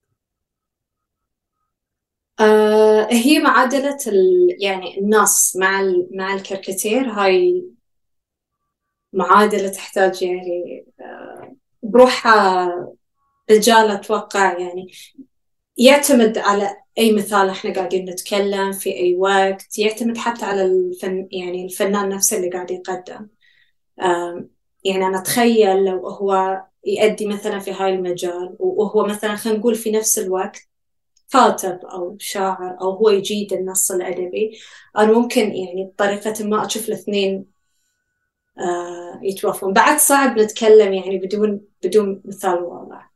آه 2.40 3.08
هي 3.10 3.38
معادلة 3.38 3.98
يعني 4.60 4.98
النص 5.00 5.56
مع 5.56 5.82
مع 6.14 6.34
الكاريكاتير 6.34 7.10
هاي 7.10 7.64
معادلة 9.12 9.68
تحتاج 9.68 10.22
يعني 10.22 10.86
آه 11.00 11.56
بروحها 11.82 12.68
رجال 13.50 13.90
أتوقع 13.90 14.58
يعني 14.58 14.92
يعتمد 15.76 16.38
على 16.38 16.81
أي 16.98 17.12
مثال 17.12 17.48
إحنا 17.50 17.74
قاعدين 17.74 18.10
نتكلم 18.10 18.72
في 18.72 18.90
أي 18.96 19.16
وقت 19.16 19.78
يعتمد 19.78 20.18
حتى 20.18 20.44
على 20.44 20.62
الفن 20.64 21.28
يعني 21.32 21.64
الفنان 21.64 22.08
نفسه 22.08 22.36
اللي 22.36 22.50
قاعد 22.50 22.70
يقدم. 22.70 23.28
يعني 24.84 25.06
أنا 25.06 25.18
أتخيل 25.18 25.84
لو 25.84 26.08
هو 26.08 26.62
يأدي 26.86 27.26
مثلا 27.26 27.58
في 27.58 27.72
هاي 27.72 27.94
المجال 27.94 28.56
وهو 28.58 29.06
مثلا 29.06 29.36
خلينا 29.36 29.58
نقول 29.58 29.74
في 29.74 29.90
نفس 29.90 30.18
الوقت 30.18 30.58
كاتب 31.32 31.80
أو 31.84 32.16
شاعر 32.20 32.78
أو 32.80 32.90
هو 32.90 33.10
يجيد 33.10 33.52
النص 33.52 33.92
الأدبي 33.92 34.58
أنا 34.98 35.12
ممكن 35.12 35.40
يعني 35.54 35.84
بطريقة 35.84 36.44
ما 36.44 36.66
أشوف 36.66 36.88
الاثنين 36.88 37.46
آه 38.58 39.20
يتوافقون. 39.22 39.72
بعد 39.72 39.98
صعب 39.98 40.38
نتكلم 40.38 40.92
يعني 40.92 41.18
بدون 41.18 41.60
بدون 41.84 42.22
مثال 42.24 42.54
واضح. 42.64 43.12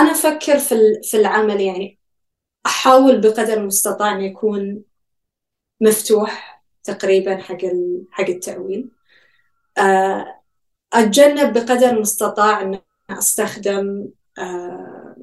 أنا 0.00 0.10
أفكر 0.12 0.58
في 0.58 0.74
في 1.02 1.16
العمل 1.16 1.60
يعني 1.60 1.98
أحاول 2.66 3.20
بقدر 3.20 3.52
المستطاع 3.54 4.12
أن 4.12 4.20
يكون 4.20 4.82
مفتوح 5.80 6.62
تقريبا 6.84 7.36
حق 7.36 7.58
حق 8.10 8.28
التأويل 8.28 8.90
آه، 9.78 10.40
أتجنب 10.92 11.52
بقدر 11.52 11.90
المستطاع 11.90 12.62
أن 12.62 12.80
أستخدم 13.10 14.08
آه، 14.38 15.16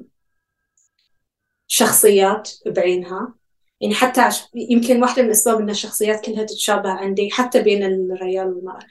شخصيات 1.66 2.50
بعينها. 2.66 3.34
يعني 3.80 3.94
حتى 3.94 4.20
عش... 4.20 4.42
يمكن 4.54 5.02
واحدة 5.02 5.22
من 5.22 5.28
الأسباب 5.28 5.60
أن 5.60 5.70
الشخصيات 5.70 6.24
كلها 6.26 6.44
تتشابه 6.44 6.90
عندي 6.90 7.30
حتى 7.30 7.62
بين 7.62 7.84
الرجال 7.84 8.46
والمرأة 8.46 8.86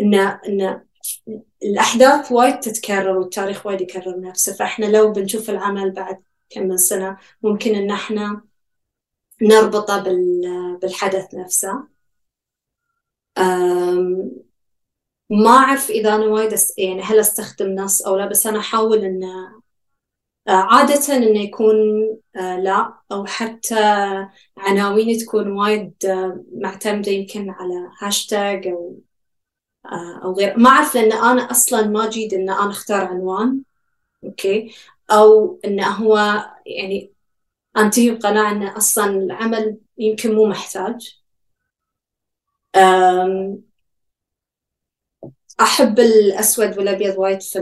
أن 0.00 0.14
أن 0.14 0.85
الأحداث 1.62 2.32
وايد 2.32 2.60
تتكرر 2.60 3.18
والتاريخ 3.18 3.66
وايد 3.66 3.80
يكرر 3.80 4.20
نفسه 4.20 4.54
فإحنا 4.54 4.86
لو 4.86 5.12
بنشوف 5.12 5.50
العمل 5.50 5.90
بعد 5.90 6.22
كم 6.50 6.62
من 6.62 6.76
سنة 6.76 7.16
ممكن 7.42 7.74
أن 7.74 7.90
إحنا 7.90 8.42
نربطه 9.42 10.02
بالحدث 10.82 11.34
نفسه. 11.34 11.88
ما 15.30 15.50
أعرف 15.50 15.90
إذا 15.90 16.14
أنا 16.14 16.26
وايد 16.26 16.54
يعني 16.78 17.02
هل 17.02 17.18
أستخدم 17.20 17.74
نص 17.74 18.02
أو 18.06 18.16
لا 18.16 18.26
بس 18.26 18.46
أنا 18.46 18.58
أحاول 18.58 19.04
إن 19.04 19.24
آه، 20.48 20.52
عادة 20.52 21.16
إنه 21.16 21.40
يكون 21.40 21.76
آه، 22.36 22.56
لا 22.60 22.94
أو 23.12 23.24
حتى 23.26 23.74
عناويني 24.56 25.16
تكون 25.18 25.52
وايد 25.52 25.94
آه، 26.06 26.44
معتمدة 26.52 27.12
يمكن 27.12 27.50
على 27.50 27.90
هاشتاج 28.00 28.66
أو 28.66 29.00
أو 30.24 30.32
غير. 30.32 30.58
ما 30.58 30.70
أعرف 30.70 30.94
لأن 30.94 31.12
أنا 31.12 31.50
أصلا 31.50 31.86
ما 31.86 32.08
جيد 32.10 32.34
إن 32.34 32.50
أنا 32.50 32.70
أختار 32.70 33.04
عنوان. 33.04 33.62
أوكي؟ 34.24 34.74
أو 35.10 35.60
إنه 35.64 35.86
هو 35.88 36.16
يعني 36.66 37.12
أنتهي 37.78 38.10
بقناعة 38.10 38.52
إن 38.52 38.62
أصلا 38.62 39.10
العمل 39.10 39.78
يمكن 39.98 40.34
مو 40.34 40.46
محتاج. 40.46 41.20
أحب 45.60 45.98
الأسود 46.00 46.78
والأبيض 46.78 47.18
وايد 47.18 47.42
في 47.42 47.58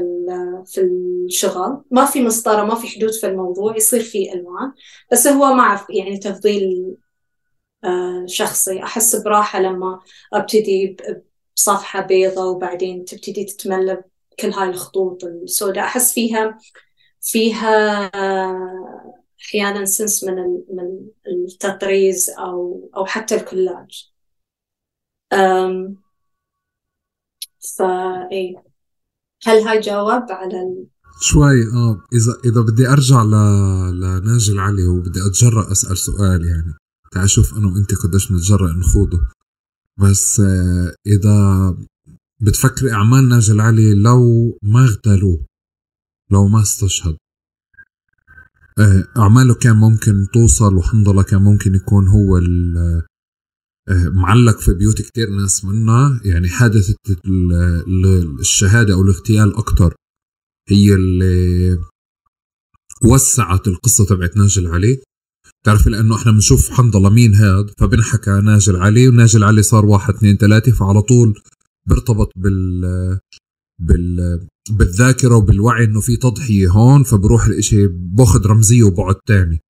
في 0.67 0.81
الشغل. 0.81 1.83
ما 1.91 2.05
في 2.05 2.23
مسطرة 2.23 2.65
ما 2.65 2.75
في 2.75 2.89
حدود 2.89 3.13
في 3.13 3.27
الموضوع 3.27 3.77
يصير 3.77 4.01
في 4.01 4.33
ألوان. 4.33 4.73
بس 5.13 5.27
هو 5.27 5.55
مع 5.55 5.87
يعني 5.91 6.19
تفضيل 6.19 6.97
آه، 7.85 8.25
شخصي. 8.27 8.83
أحس 8.83 9.17
براحة 9.17 9.61
لما 9.61 10.01
أبتدي 10.33 10.97
بصفحة 11.56 12.01
بيضة 12.01 12.44
وبعدين 12.44 13.05
تبتدي 13.05 13.44
تتملى 13.44 14.02
كل 14.40 14.51
هاي 14.51 14.68
الخطوط 14.68 15.24
السوداء. 15.24 15.85
أحس 15.85 16.12
فيها 16.12 16.59
فيها 17.20 18.10
أحيانا 19.44 19.85
سنس 19.85 20.24
من 20.24 20.35
من 20.70 21.06
التطريز 21.26 22.31
أو 22.31 22.90
أو 22.97 23.06
حتى 23.06 23.35
الكولاج. 23.35 24.10
فا 27.78 28.28
إيه. 28.32 28.64
هل 29.47 29.59
هاي 29.59 29.81
جواب 29.81 30.26
على 30.31 30.62
ال... 30.62 30.86
شوي 31.20 31.62
آه. 31.72 32.02
إذا 32.12 32.32
إذا 32.44 32.60
بدي 32.60 32.89
أرجع 32.89 33.22
ل... 33.22 33.35
لناجي 34.01 34.52
العلي 34.52 34.86
وبدي 34.86 35.20
أتجرأ 35.26 35.72
أسأل 35.72 35.98
سؤال 35.98 36.44
يعني. 36.44 36.74
تعال 37.12 37.31
شوف 37.31 37.55
أنا 37.55 37.66
وأنت 37.66 37.94
قديش 37.94 38.32
نتجرأ 38.32 38.72
نخوضه. 38.72 39.18
بس 40.01 40.41
آه 40.41 40.95
إذا 41.07 41.77
بتفكري 42.41 42.93
إعمال 42.93 43.29
ناجي 43.29 43.53
العلي 43.53 43.95
لو 43.95 44.59
ما 44.62 44.85
اغتالوه 44.85 45.47
لو 46.31 46.49
ما 46.49 46.62
استشهد 46.62 47.16
آه، 48.79 49.05
أعماله 49.16 49.55
كان 49.55 49.77
ممكن 49.77 50.27
توصل 50.33 50.75
وحنظلة 50.77 51.23
كان 51.23 51.43
ممكن 51.43 51.75
يكون 51.75 52.09
هو 52.09 52.39
آه، 53.89 54.09
معلق 54.09 54.61
في 54.61 54.75
بيوت 54.75 55.03
كتير 55.03 55.31
ناس 55.31 55.65
منا. 55.65 56.21
يعني 56.25 56.49
حادثة 56.49 56.95
الشهادة 58.41 58.95
أو 58.95 59.03
الاغتيال 59.03 59.57
أكتر 59.57 59.95
هي 60.69 60.95
اللي 60.95 61.79
وسعت 63.05 63.69
القصة 63.69 64.07
تبعت 64.07 64.37
ناجل 64.37 64.66
علي 64.66 65.03
تعرفي 65.65 65.91
لأنه 65.91 66.16
إحنا 66.16 66.32
بنشوف 66.32 66.70
حنظلة 66.70 67.11
مين 67.11 67.35
هاد؟ 67.35 67.70
فبنحكى 67.78 68.31
ناجل 68.31 68.77
علي 68.77 69.09
وناجل 69.09 69.45
علي 69.45 69.62
صار 69.62 69.86
واحد 69.86 70.15
اثنين 70.15 70.36
ثلاثة 70.36 70.73
فعلى 70.73 71.03
طول 71.03 71.41
بيرتبط 71.86 72.32
بال 72.36 73.19
بال 73.78 74.47
بالذاكرة 74.70 75.36
وبالوعي 75.36 75.85
إنه 75.85 76.01
في 76.01 76.16
تضحية 76.16 76.69
هون 76.70 77.03
فبروح 77.03 77.47
الاشي 77.47 77.86
باخذ 77.86 78.47
رمزية 78.47 78.82
وبعد 78.82 79.15
تاني. 79.27 79.61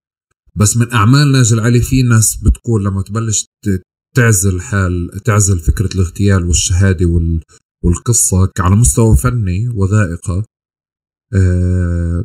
بس 0.55 0.77
من 0.77 0.93
أعمال 0.93 1.33
ناجل 1.33 1.61
علي 1.61 1.81
في 1.81 2.03
ناس 2.03 2.37
بتقول 2.37 2.85
لما 2.85 3.03
تبلش 3.03 3.47
تعزل 4.17 4.61
حال 4.61 5.11
تعزل 5.25 5.59
فكرة 5.59 5.95
الاغتيال 5.95 6.45
والشهادة 6.45 7.07
وال 7.07 7.41
والقصة 7.85 8.51
على 8.61 8.77
مستوى 8.77 9.17
فني 9.17 9.69
وثائقة 9.69 10.45
آه 11.35 12.25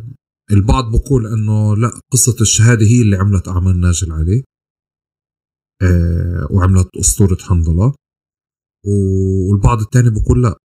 البعض 0.51 0.91
بقول 0.91 1.27
إنه 1.27 1.77
لا 1.77 1.99
قصة 2.11 2.35
الشهادة 2.41 2.85
هي 2.85 3.01
اللي 3.01 3.15
عملت 3.15 3.47
أعمال 3.47 3.79
ناجل 3.79 4.11
علي 4.11 4.43
آه 5.81 6.47
وعملت 6.51 6.97
أسطورة 6.97 7.37
حنظلة. 7.41 7.93
والبعض 9.49 9.81
الثاني 9.81 10.09
بقول 10.09 10.43
لا. 10.43 10.57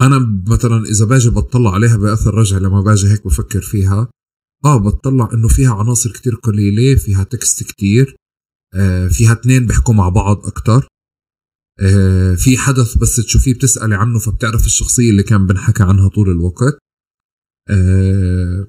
أنا 0.00 0.42
مثلا 0.48 0.84
إذا 0.84 1.04
باجي 1.04 1.30
بطلع 1.30 1.70
عليها 1.74 1.96
بأثر 1.96 2.34
رجع 2.34 2.58
لما 2.58 2.80
باجي 2.80 3.12
هيك 3.12 3.24
بفكر 3.26 3.60
فيها. 3.60 4.08
آه 4.64 4.76
بطلع 4.76 5.30
إنه 5.34 5.48
فيها 5.48 5.74
عناصر 5.74 6.12
كتير 6.12 6.34
قليلة 6.34 6.98
فيها 6.98 7.24
تكست 7.24 7.62
كتير. 7.62 8.16
آه، 8.74 9.08
فيها 9.08 9.32
اثنين 9.32 9.66
بيحكوا 9.66 9.94
مع 9.94 10.08
بعض 10.08 10.46
أكثر 10.46 10.88
آه، 11.80 12.34
في 12.34 12.58
حدث 12.58 12.98
بس 12.98 13.16
تشوفيه 13.16 13.54
بتسألي 13.54 13.94
عنه 13.94 14.18
فبتعرف 14.18 14.66
الشخصية 14.66 15.10
اللي 15.10 15.22
كان 15.22 15.46
بنحكى 15.46 15.82
عنها 15.82 16.08
طول 16.08 16.30
الوقت. 16.30 16.78
آه، 17.70 18.66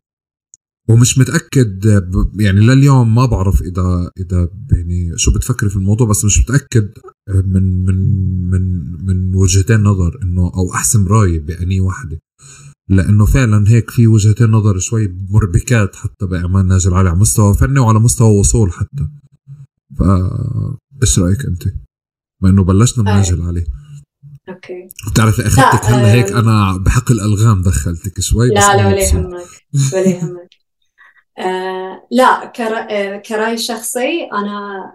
ومش 0.90 1.18
متأكد 1.18 1.86
يعني 2.40 2.60
لليوم 2.60 3.16
ما 3.16 3.26
بعرف 3.26 3.62
إذا 3.62 4.12
إذا 4.20 4.50
يعني 4.72 5.18
شو 5.18 5.32
بتفكري 5.32 5.70
في 5.70 5.76
الموضوع 5.76 6.08
بس 6.08 6.26
مش 6.26 6.40
متأكد 6.40 6.90
من 7.30 7.86
من 7.86 7.96
من 8.50 8.62
من 9.06 9.36
وجهتين 9.36 9.84
نظر 9.84 10.20
إنه 10.24 10.42
أو 10.42 10.74
أحسن 10.74 11.08
راية 11.08 11.40
بأني 11.40 11.80
واحدة 11.80 12.20
لأنه 12.90 13.26
فعلا 13.26 13.70
هيك 13.70 13.92
في 13.92 14.08
وجهتين 14.08 14.52
نظر 14.52 14.80
شوي 14.80 15.08
مربكات 15.30 15.96
حتى 15.96 16.26
بأعمال 16.26 16.68
ناجي 16.68 16.90
العالي 16.90 17.10
على 17.10 17.20
مستوى 17.20 17.54
فني 17.54 17.80
وعلى 17.80 18.00
مستوى 18.00 18.40
وصول 18.40 18.72
حتى. 18.72 19.08
ف 19.98 20.04
إيش 21.02 21.20
رأيك 21.20 21.46
أنت؟ 21.46 21.64
بما 22.42 22.50
إنه 22.50 22.64
بلشنا 22.64 23.04
بننزل 23.04 23.42
عليه. 23.42 23.66
أوكي. 24.50 24.88
بتعرفي 25.12 25.48
اخذتك 25.48 25.86
هلا 25.86 26.12
هيك 26.14 26.32
أنا 26.32 26.78
بحق 26.86 27.12
الألغام 27.12 27.62
دخلتك 27.62 28.20
شوي 28.22 28.50
لا 28.50 28.78
لا 28.78 28.88
ولا 28.88 29.02
يهمك 29.02 29.48
ولا 29.94 30.02
يهمك. 30.10 30.50
آه 31.40 32.08
لا 32.12 32.54
آه، 32.92 33.18
كرأي 33.18 33.58
شخصي 33.58 34.24
أنا 34.34 34.94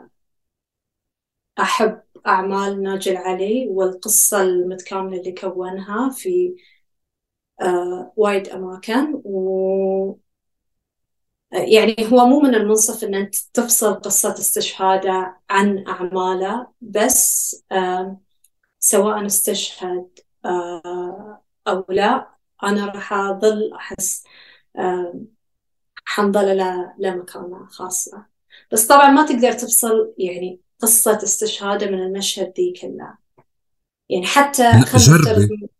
أحب 1.60 2.02
أعمال 2.26 2.82
ناجي 2.82 3.10
العلي 3.10 3.68
والقصة 3.68 4.42
المتكاملة 4.42 5.16
اللي 5.20 5.32
كونها 5.32 6.10
في 6.10 6.54
آه 7.60 8.12
وايد 8.16 8.48
أماكن 8.48 9.20
و 9.24 10.16
يعني 11.52 11.96
هو 12.12 12.26
مو 12.26 12.40
من 12.40 12.54
المنصف 12.54 13.04
إن 13.04 13.14
أنت 13.14 13.34
تفصل 13.54 13.94
قصة 13.94 14.32
استشهاده 14.34 15.36
عن 15.50 15.84
أعماله 15.88 16.66
بس 16.80 17.56
سواء 18.93 19.27
استشهد 19.27 20.09
آه، 20.44 21.43
أو 21.69 21.85
لا 21.89 22.28
أنا 22.62 22.86
راح 22.86 23.12
أظل 23.12 23.73
أحس 23.74 24.24
حنظل 26.05 26.56
له 26.98 27.14
مكانة 27.16 27.66
خاصة. 27.66 28.27
بس 28.73 28.86
طبعا 28.86 29.10
ما 29.10 29.27
تقدر 29.27 29.52
تفصل 29.52 30.14
يعني 30.19 30.60
قصة 30.81 31.20
استشهاده 31.23 31.86
من 31.86 32.02
المشهد 32.02 32.52
ذي 32.56 32.74
كله 32.81 33.14
يعني 34.09 34.27
حتى 34.27 34.70
جربي. 34.97 35.70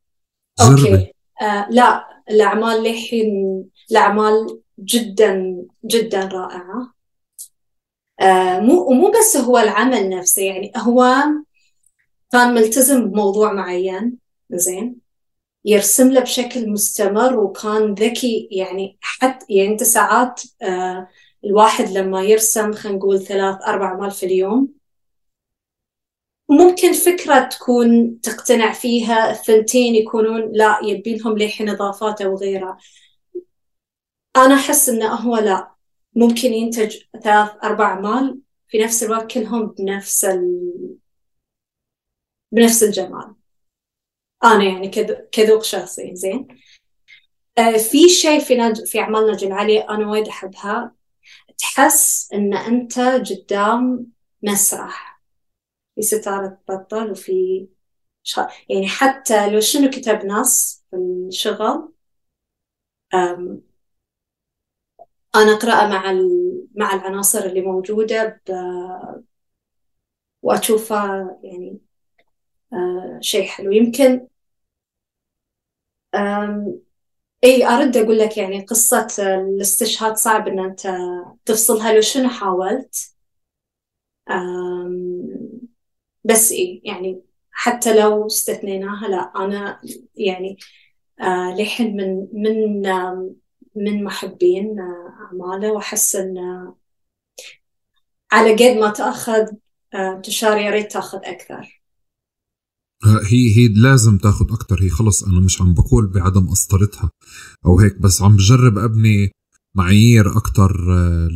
أوكي 0.61 1.13
آه 1.43 1.67
لا 1.71 2.09
الأعمال 2.31 2.83
للحين 2.83 3.65
الأعمال 3.91 4.61
جدا 4.79 5.57
جدا 5.85 6.25
رائعة. 6.25 6.95
آه 8.21 8.61
مو 8.61 8.91
ومو 8.91 9.11
بس 9.11 9.37
هو 9.37 9.59
العمل 9.59 10.09
نفسه 10.09 10.43
يعني 10.43 10.73
هو 10.77 11.25
كان 12.33 12.55
ملتزم 12.55 13.11
بموضوع 13.11 13.53
معين. 13.53 14.19
زين. 14.51 14.97
يرسم 15.65 16.11
له 16.13 16.21
بشكل 16.21 16.71
مستمر 16.71 17.39
وكان 17.39 17.95
ذكي. 17.95 18.49
يعني 18.53 18.99
حتى 19.01 19.47
يعني 19.49 19.69
أنت 19.73 19.83
ساعات 19.83 20.43
آه 20.63 21.09
الواحد 21.45 21.89
لما 21.89 22.23
يرسم 22.23 22.73
خلينا 22.73 22.99
نقول 22.99 23.21
ثلاث 23.21 23.57
أربع 23.63 23.87
أعمال 23.87 24.11
في 24.11 24.27
اليوم 24.27 24.69
ممكن 26.49 26.93
فكرة 26.93 27.41
تكون 27.49 28.21
تقتنع 28.21 28.73
فيها 28.73 29.31
الثنتين 29.31 29.95
يكونون 29.95 30.53
لا 30.53 30.79
يبينهم 30.85 31.39
لحين 31.39 31.69
إضافات 31.69 32.21
أو 32.21 32.37
غيره 32.37 32.79
أنا 34.37 34.55
أحس 34.55 34.89
إنه 34.89 35.15
هو 35.15 35.37
لا. 35.37 35.73
ممكن 36.15 36.53
ينتج 36.53 36.97
ثلاث 37.23 37.51
أربع 37.65 37.85
أعمال 37.85 38.39
في 38.69 38.79
نفس 38.79 39.03
الوقت 39.03 39.33
كلهم 39.33 39.67
بنفس. 39.79 40.27
بنفس 42.53 42.83
الجمال. 42.83 43.35
أنا 44.45 44.65
يعني 44.65 44.89
كذوق 45.33 45.63
شخصي 45.63 46.17
زين. 46.17 46.49
آه 47.59 47.77
في 47.77 48.09
شيء 48.09 48.41
في 48.41 48.57
نج... 48.57 48.85
في 48.85 49.01
أعمال 49.01 49.33
نجم 49.33 49.47
العلي 49.49 49.81
أنا 49.81 50.11
وايد 50.11 50.29
أحبها. 50.29 50.95
تحس 51.59 52.33
إن 52.35 52.55
أنت 52.57 52.99
قدام 53.01 54.07
مسرح. 54.43 55.23
في 55.95 56.03
ستارة 56.03 56.59
تبطل 56.69 57.11
وفي 57.11 57.69
ش... 58.23 58.39
يعني 58.71 58.89
حتى 58.89 59.51
لو 59.51 59.61
شنو 59.61 59.91
كتب 59.91 60.27
نص 60.27 60.85
في 60.91 60.97
الشغل 60.97 61.93
أم... 63.15 63.63
أنا 65.37 65.53
أقرأه 65.53 65.87
مع 65.89 66.11
ال... 66.11 66.29
مع 66.77 66.95
العناصر 66.95 67.39
اللي 67.39 67.61
موجودة 67.61 68.41
ب... 68.49 68.53
وأشوفه 70.43 70.97
يعني 71.43 71.81
آه 72.73 73.19
شيء 73.21 73.47
حلو. 73.47 73.73
يمكن 73.73 74.27
إي 77.45 77.67
أرد 77.67 77.97
أقول 77.97 78.19
لك 78.19 78.37
يعني 78.39 78.61
قصة 78.65 79.07
الاستشهاد 79.19 80.17
صعب 80.17 80.49
إن 80.49 80.59
أنت 80.59 80.89
تفصلها. 81.45 81.93
لو 81.95 82.01
شنو 82.01 82.29
حاولت 82.29 83.13
بس 86.25 86.53
إي 86.53 86.83
يعني 86.85 87.23
حتى 87.51 88.01
لو 88.01 88.27
استثنيناها 88.27 89.09
لا 89.09 89.33
أنا 89.37 89.81
يعني 90.17 90.57
آه 91.21 91.55
لحن 91.59 91.85
من 91.97 92.29
من 92.33 92.83
من 93.77 94.05
محبين 94.05 94.81
آه، 94.81 95.15
اعماله 95.27 95.73
وأحس 95.73 96.17
إن 96.17 96.39
على 98.33 98.53
قد 98.55 98.77
ما 98.77 98.91
تأخذ 98.91 99.47
آه 99.95 100.21
تشار 100.25 100.57
يا 100.59 100.71
ريت 100.71 100.93
تأخذ 100.93 101.19
أكثر. 101.25 101.82
هي 103.05 103.57
هي 103.57 103.69
لازم 103.69 104.19
تاخذ 104.19 104.53
أكثر 104.53 104.83
هي 104.83 104.89
خلص 104.89 105.23
أنا 105.23 105.41
مش 105.41 105.63
عم 105.63 105.75
بقول 105.75 106.07
بعدم 106.07 106.49
اسطرتها 106.49 107.11
أو 107.67 107.81
هيك 107.81 108.01
بس 108.01 108.23
عم 108.23 108.37
بجرب 108.37 108.79
أبني 108.79 109.31
معايير 109.75 110.37
أكثر 110.37 110.93
آه، 110.93 111.29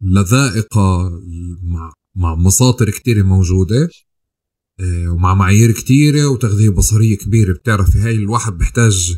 لذائقة 0.00 1.20
مع 1.62 1.92
مع 2.16 2.34
مساطر 2.34 2.90
كتيرة 2.90 3.22
موجودة 3.22 3.88
آه، 4.80 5.08
ومع 5.08 5.34
معايير 5.34 5.72
كتيرة 5.72 6.26
وتغذية 6.26 6.70
بصرية 6.70 7.16
كبيرة. 7.16 7.52
بتعرفي 7.52 7.98
هاي 7.98 8.14
الواحد 8.14 8.58
بيحتاج 8.58 9.16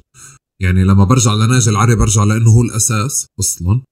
يعني 0.60 0.84
لما 0.84 1.04
برجع 1.04 1.34
لناجي 1.34 1.70
العري 1.70 1.94
برجع 1.96 2.24
لإنه 2.24 2.50
هو 2.50 2.62
الأساس 2.62 3.26
أصلا. 3.40 3.82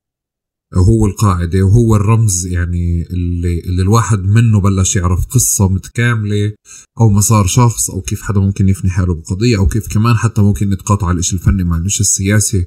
هو 0.77 1.07
القاعدة 1.07 1.63
وهو 1.63 1.97
الرمز 1.97 2.47
يعني 2.47 3.03
اللي, 3.11 3.61
اللي 3.61 3.83
الواحد 3.83 4.25
منه 4.25 4.61
بلش 4.61 4.97
يعرف 4.97 5.27
قصة 5.27 5.69
متكاملة 5.69 6.55
أو 7.01 7.11
مسار 7.11 7.47
شخص 7.47 7.91
أو 7.91 8.01
كيف 8.01 8.23
حدا 8.23 8.41
ممكن 8.41 8.69
يفني 8.69 8.91
حاله 8.91 9.15
بقضية 9.15 9.59
أو 9.59 9.67
كيف 9.67 9.89
كمان 9.89 10.15
حتى 10.17 10.43
ممكن 10.43 10.73
يتقاطع 10.73 11.11
الإشي 11.11 11.37
الفني 11.37 11.65
مع 11.65 11.77
الإشي 11.77 12.01
السياسي 12.01 12.67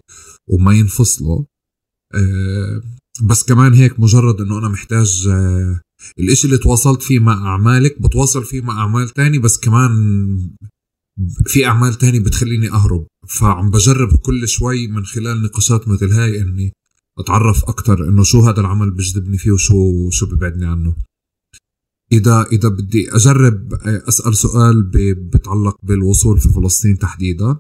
وما 0.50 0.74
ينفصله. 0.74 1.46
أه 2.16 2.82
بس 3.24 3.44
كمان 3.44 3.74
هيك 3.74 4.00
مجرد 4.00 4.42
إنه 4.42 4.58
أنا 4.58 4.70
محتاج 4.70 5.28
أه 5.32 5.82
الإشي 6.20 6.48
اللي 6.48 6.58
تواصلت 6.58 7.04
فيه 7.04 7.20
مع 7.20 7.34
أعمالك 7.48 8.02
بتواصل 8.02 8.44
فيه 8.44 8.62
مع 8.62 8.80
أعمال 8.80 9.10
تاني 9.10 9.40
بس 9.40 9.60
كمان 9.60 9.92
في 11.46 11.66
أعمال 11.66 11.94
تاني 11.94 12.20
بتخليني 12.20 12.70
أهرب. 12.72 13.08
فعم 13.28 13.72
بجرب 13.72 14.16
كل 14.16 14.48
شوي 14.48 14.88
من 14.88 15.06
خلال 15.06 15.44
نقاشات 15.44 15.88
مثل 15.88 16.12
هاي 16.12 16.42
إني 16.42 16.74
اتعرف 17.20 17.64
أكثر 17.64 18.10
إنه 18.10 18.24
شو 18.24 18.40
هذا 18.42 18.60
العمل 18.60 18.92
بجذبني 18.92 19.38
فيه 19.38 19.52
وشو 19.52 20.10
شو 20.10 20.26
ببعدني 20.26 20.66
عنه. 20.66 20.96
اذا 22.12 22.44
إذا 22.52 22.70
بدي 22.70 23.16
أجرب 23.16 23.74
أسأل 23.84 24.38
سؤال 24.38 24.84
بيتعلق 25.32 25.78
بالوصول 25.84 26.40
في 26.40 26.50
فلسطين 26.50 26.98
تحديدا. 26.98 27.60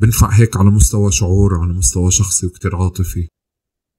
بنفع 0.00 0.30
هيك 0.30 0.56
على 0.56 0.70
مستوى 0.70 1.12
شعور 1.12 1.60
على 1.60 1.72
مستوى 1.72 2.10
شخصي 2.10 2.46
وكتير 2.46 2.76
عاطفي. 2.76 3.28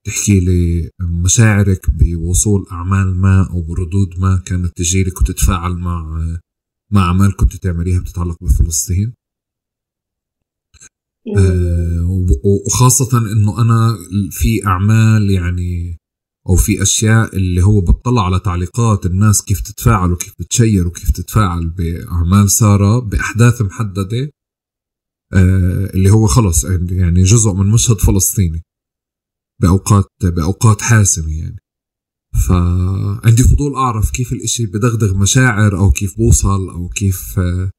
تحكي 0.06 0.40
لي 0.40 0.90
مشاعرك 1.02 1.90
بوصول 1.90 2.66
أعمال 2.72 3.16
ما 3.16 3.50
أو 3.50 3.62
بردود 3.62 4.20
ما 4.20 4.38
كانت 4.46 4.78
تجيلك 4.78 5.22
وتتفاعل 5.22 5.76
مع 5.78 6.20
مع 6.92 7.02
أعمال 7.02 7.36
كنت 7.36 7.56
تعمليها 7.56 8.00
بتتعلق 8.00 8.38
بفلسطين؟ 8.42 9.08
آه 9.08 9.19
وخاصة 12.66 13.18
إنه 13.18 13.62
أنا 13.62 13.98
في 14.32 14.66
أعمال 14.68 15.32
يعني 15.32 15.98
أو 16.50 16.56
في 16.56 16.82
أشياء 16.82 17.36
اللي 17.36 17.64
هو 17.64 17.82
بطلع 17.82 18.26
على 18.26 18.40
تعليقات 18.40 19.06
الناس 19.06 19.44
كيف 19.44 19.62
تتفاعل 19.62 20.12
وكيف 20.12 20.34
بتشير 20.40 20.88
وكيف 20.88 21.12
تتفاعل 21.12 21.70
بأعمال 21.70 22.52
سارة 22.52 23.00
بأحداث 23.00 23.62
محددة 23.62 24.32
آه 25.34 25.90
اللي 25.94 26.10
هو 26.10 26.28
خلص 26.28 26.66
يعني 26.92 27.24
جزء 27.24 27.54
من 27.54 27.66
مشهد 27.66 27.98
فلسطيني 27.98 28.62
باوقات 29.62 30.06
بأوقات 30.24 30.82
حاسمة 30.82 31.38
يعني. 31.38 31.58
فعندي 32.48 33.44
فضول 33.44 33.76
أعرف 33.76 34.12
كيف 34.12 34.32
الإشي 34.34 34.66
بدغدغ 34.66 35.18
مشاعر 35.18 35.78
أو 35.78 35.92
كيف 35.92 36.18
بوصل 36.18 36.70
أو 36.70 36.90
كيف 36.90 37.40
آه 37.40 37.72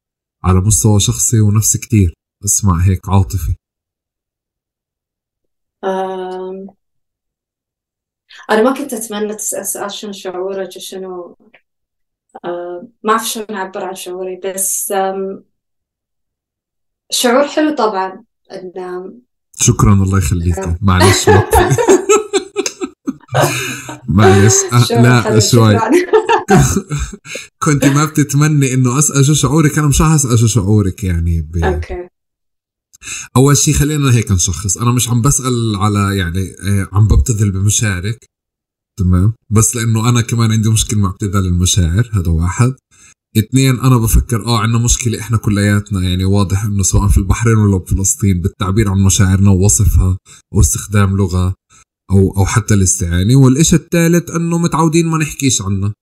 على 0.44 0.60
مستوى 0.60 1.01
شخصي 1.01 1.40
ونفسي 1.40 1.78
كتير. 1.78 2.14
اسمع 2.44 2.80
هيك 2.84 3.08
عاطفي. 3.08 3.54
أم... 5.84 6.66
أنا 8.50 8.62
ما 8.62 8.74
كنت 8.74 8.92
أتمنى 8.92 9.34
تسأل 9.34 9.66
سؤال 9.66 9.90
شنو 9.92 10.12
شعورك 10.12 10.70
شنو 10.78 11.36
أم... 12.44 12.88
ما 13.02 13.12
أعرف 13.12 13.28
شلون 13.28 13.50
أعبر 13.50 13.84
عن 13.84 13.94
شعوري 13.94 14.40
بس 14.44 14.92
أم... 14.92 15.44
شعور 17.10 17.48
حلو 17.48 17.74
طبعا 17.74 18.24
إن 18.52 19.20
شكرا 19.60 19.92
الله 19.92 20.18
يخليك. 20.18 20.82
معلش 20.82 21.28
معلش 24.08 24.54
أه 24.72 25.02
لا 25.02 25.40
شوي. 25.40 25.78
كنت 27.64 27.84
ما 27.84 28.04
بتتمني 28.04 28.74
إنه 28.74 28.98
أسأل 28.98 29.24
شو 29.24 29.34
شعورك 29.34 29.78
أنا 29.78 29.86
مش 29.88 30.02
أسأل 30.02 30.38
شو 30.38 30.46
شعورك 30.46 31.04
يعني 31.04 31.40
ب... 31.40 31.64
أوكي. 31.64 32.08
أول 33.36 33.56
شيء 33.56 33.74
خلينا 33.74 34.14
هيك 34.14 34.32
نشخص. 34.32 34.78
أنا 34.78 34.93
مش 34.93 35.09
عم 35.09 35.22
بسال 35.22 35.77
على 35.77 36.16
يعني 36.16 36.55
آه، 36.62 36.89
عم 36.93 37.09
ببتذل 37.09 37.51
بمشاعرك. 37.51 38.27
تمام؟ 38.98 39.32
بس 39.51 39.77
لأنه 39.77 40.09
أنا 40.09 40.20
كمان 40.20 40.52
عندي 40.52 40.68
مشكلة 40.70 41.01
مع 41.01 41.10
ابتذال 41.10 41.47
المشاعر 41.47 42.10
هذا 42.12 42.28
واحد. 42.31 42.74
اثنين 43.39 43.81
أنا 43.81 43.98
بفكر 43.98 44.47
آه 44.47 44.59
عندنا 44.59 44.78
مشكلة 44.85 45.20
إحنا 45.20 45.36
كلياتنا 45.36 46.02
يعني 46.02 46.24
واضح 46.24 46.64
إنه 46.64 46.82
سواء 46.82 47.09
في 47.09 47.18
البحرين 47.18 47.56
ولا 47.56 47.77
بفلسطين 47.77 48.40
بالتعبير 48.40 48.89
عن 48.89 48.98
مشاعرنا 48.98 49.51
ووصفها 49.51 50.16
أو 50.55 50.60
استخدام 50.60 51.16
لغة 51.16 51.55
أو 52.10 52.36
أو 52.36 52.47
حتى 52.47 52.74
الاستعانة. 52.74 53.36
والإشي 53.36 53.77
الثالث 53.77 54.31
إنه 54.31 54.59
متعودين 54.59 55.06
ما 55.06 55.18
نحكيش 55.18 55.62
عنها. 55.62 55.93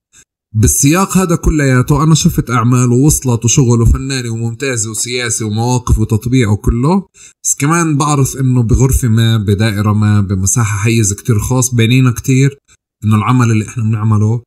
بالسياق 0.55 1.17
هذا 1.17 1.35
كلياته 1.35 2.03
أنا 2.03 2.15
شفت 2.15 2.49
اعمال 2.49 2.91
ووصلت 2.91 3.45
وشغل 3.45 3.81
وفنانه 3.81 4.29
وممتازة 4.29 4.89
وسياسي 4.91 5.43
ومواقف 5.43 5.99
وتطبيع 5.99 6.49
وكله. 6.49 7.07
بس 7.43 7.55
كمان 7.55 7.97
بعرف 7.97 8.37
إنه 8.37 8.63
بغرفة 8.63 9.07
ما 9.07 9.37
بدائرة 9.37 9.93
ما 9.93 10.21
بمساحة 10.21 10.77
حيز 10.77 11.13
كتير 11.13 11.39
خاص 11.39 11.75
بينينا 11.75 12.11
كتير 12.11 12.57
إنه 13.03 13.15
العمل 13.15 13.51
اللي 13.51 13.67
إحنا 13.67 13.83
بنعمله 13.83 14.43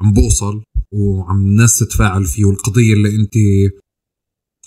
عم 0.00 0.12
بوصل 0.12 0.62
وعم 0.92 1.36
الناس 1.36 1.78
تتفاعل 1.78 2.24
فيه 2.24 2.44
والقضية 2.44 2.92
اللي 2.94 3.16
أنت 3.16 3.34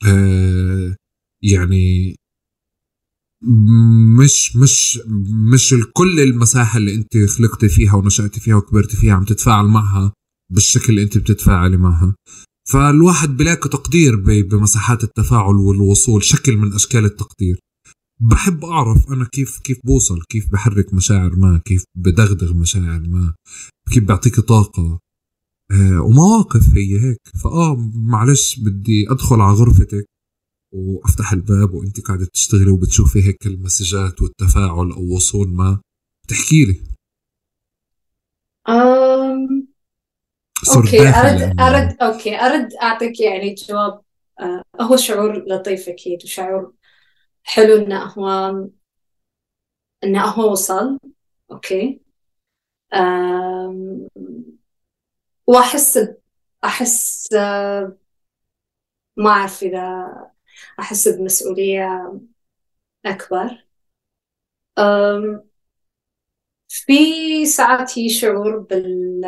آه 0.08 0.96
يعني 1.44 2.16
مش 4.20 4.56
مش 4.56 5.00
مش 5.54 5.74
الكل 5.74 6.20
المساحة 6.20 6.78
اللي 6.78 6.96
أنت 6.96 7.18
خلقتي 7.18 7.70
فيها 7.70 7.96
ونشأتي 7.96 8.40
فيها 8.40 8.56
وكبرتي 8.56 8.98
فيها 8.98 9.14
عم 9.14 9.24
تتفاعل 9.24 9.66
معها. 9.66 10.14
بالشكل 10.50 10.90
اللي 10.90 11.04
انت 11.04 11.18
بتتفاعلي 11.18 11.78
معها. 11.78 12.16
فالواحد 12.70 13.30
بلاقي 13.30 13.70
تقدير 13.70 14.16
بمساحات 14.42 15.04
التفاعل 15.04 15.56
والوصول 15.56 16.24
شكل 16.24 16.58
من 16.58 16.74
أشكال 16.74 17.06
التقدير. 17.06 17.60
بحب 18.22 18.66
أعرف 18.66 19.10
أنا 19.12 19.28
كيف 19.32 19.60
كيف 19.60 19.80
بوصل 19.84 20.22
كيف 20.30 20.52
بحرك 20.52 20.94
مشاعر 20.94 21.36
ما 21.36 21.62
كيف 21.66 21.84
بدغدغ 21.96 22.54
مشاعر 22.54 23.00
ما 23.00 23.34
كيف 23.94 24.04
بعطيك 24.04 24.40
طاقة. 24.40 25.00
آه 25.72 26.02
ومواقف 26.02 26.70
هي 26.76 27.00
هيك. 27.00 27.20
فآه 27.44 27.76
معلش 27.94 28.60
بدي 28.60 29.12
أدخل 29.12 29.42
على 29.42 29.54
غرفتك 29.58 30.06
وأفتح 30.74 31.34
الباب 31.34 31.74
وأنت 31.74 32.02
قاعدة 32.02 32.28
تشتغلي 32.34 32.72
وبتشوفي 32.72 33.24
هيك 33.24 33.48
ال 33.48 33.56
messageات 33.56 34.22
والتفاعل 34.22 34.92
أو 34.92 35.16
وصول 35.16 35.50
ما. 35.50 35.82
تحكي 36.28 36.66
لي. 36.66 36.82
أم 38.70 39.09
okay 40.76 41.08
ارد 41.10 41.60
ارد 41.60 41.98
okay 42.02 42.36
أرد 42.40 42.74
أعطيك 42.74 43.20
يعني 43.20 43.54
جواب 43.54 44.02
آه 44.40 44.64
هو 44.82 44.96
شعور 44.98 45.46
لطيف 45.48 45.90
أكيد 45.90 46.24
وشعور 46.24 46.74
حلو 47.44 47.78
إنه 47.78 48.04
هو 48.04 48.28
إنه 50.04 50.26
هو 50.26 50.52
وصل. 50.52 51.00
أوكي. 51.52 52.02
وأحس 55.48 56.00
أحس 56.64 57.34
آه، 57.34 57.98
ما 59.18 59.30
أعرف 59.30 59.64
إذا 59.64 60.08
أحس 60.80 61.08
بمسؤولية 61.08 62.14
أكبر. 63.06 63.66
في 66.70 67.46
ساعات 67.46 68.00
هي 68.00 68.10
شعور 68.10 68.58
بال 68.60 69.22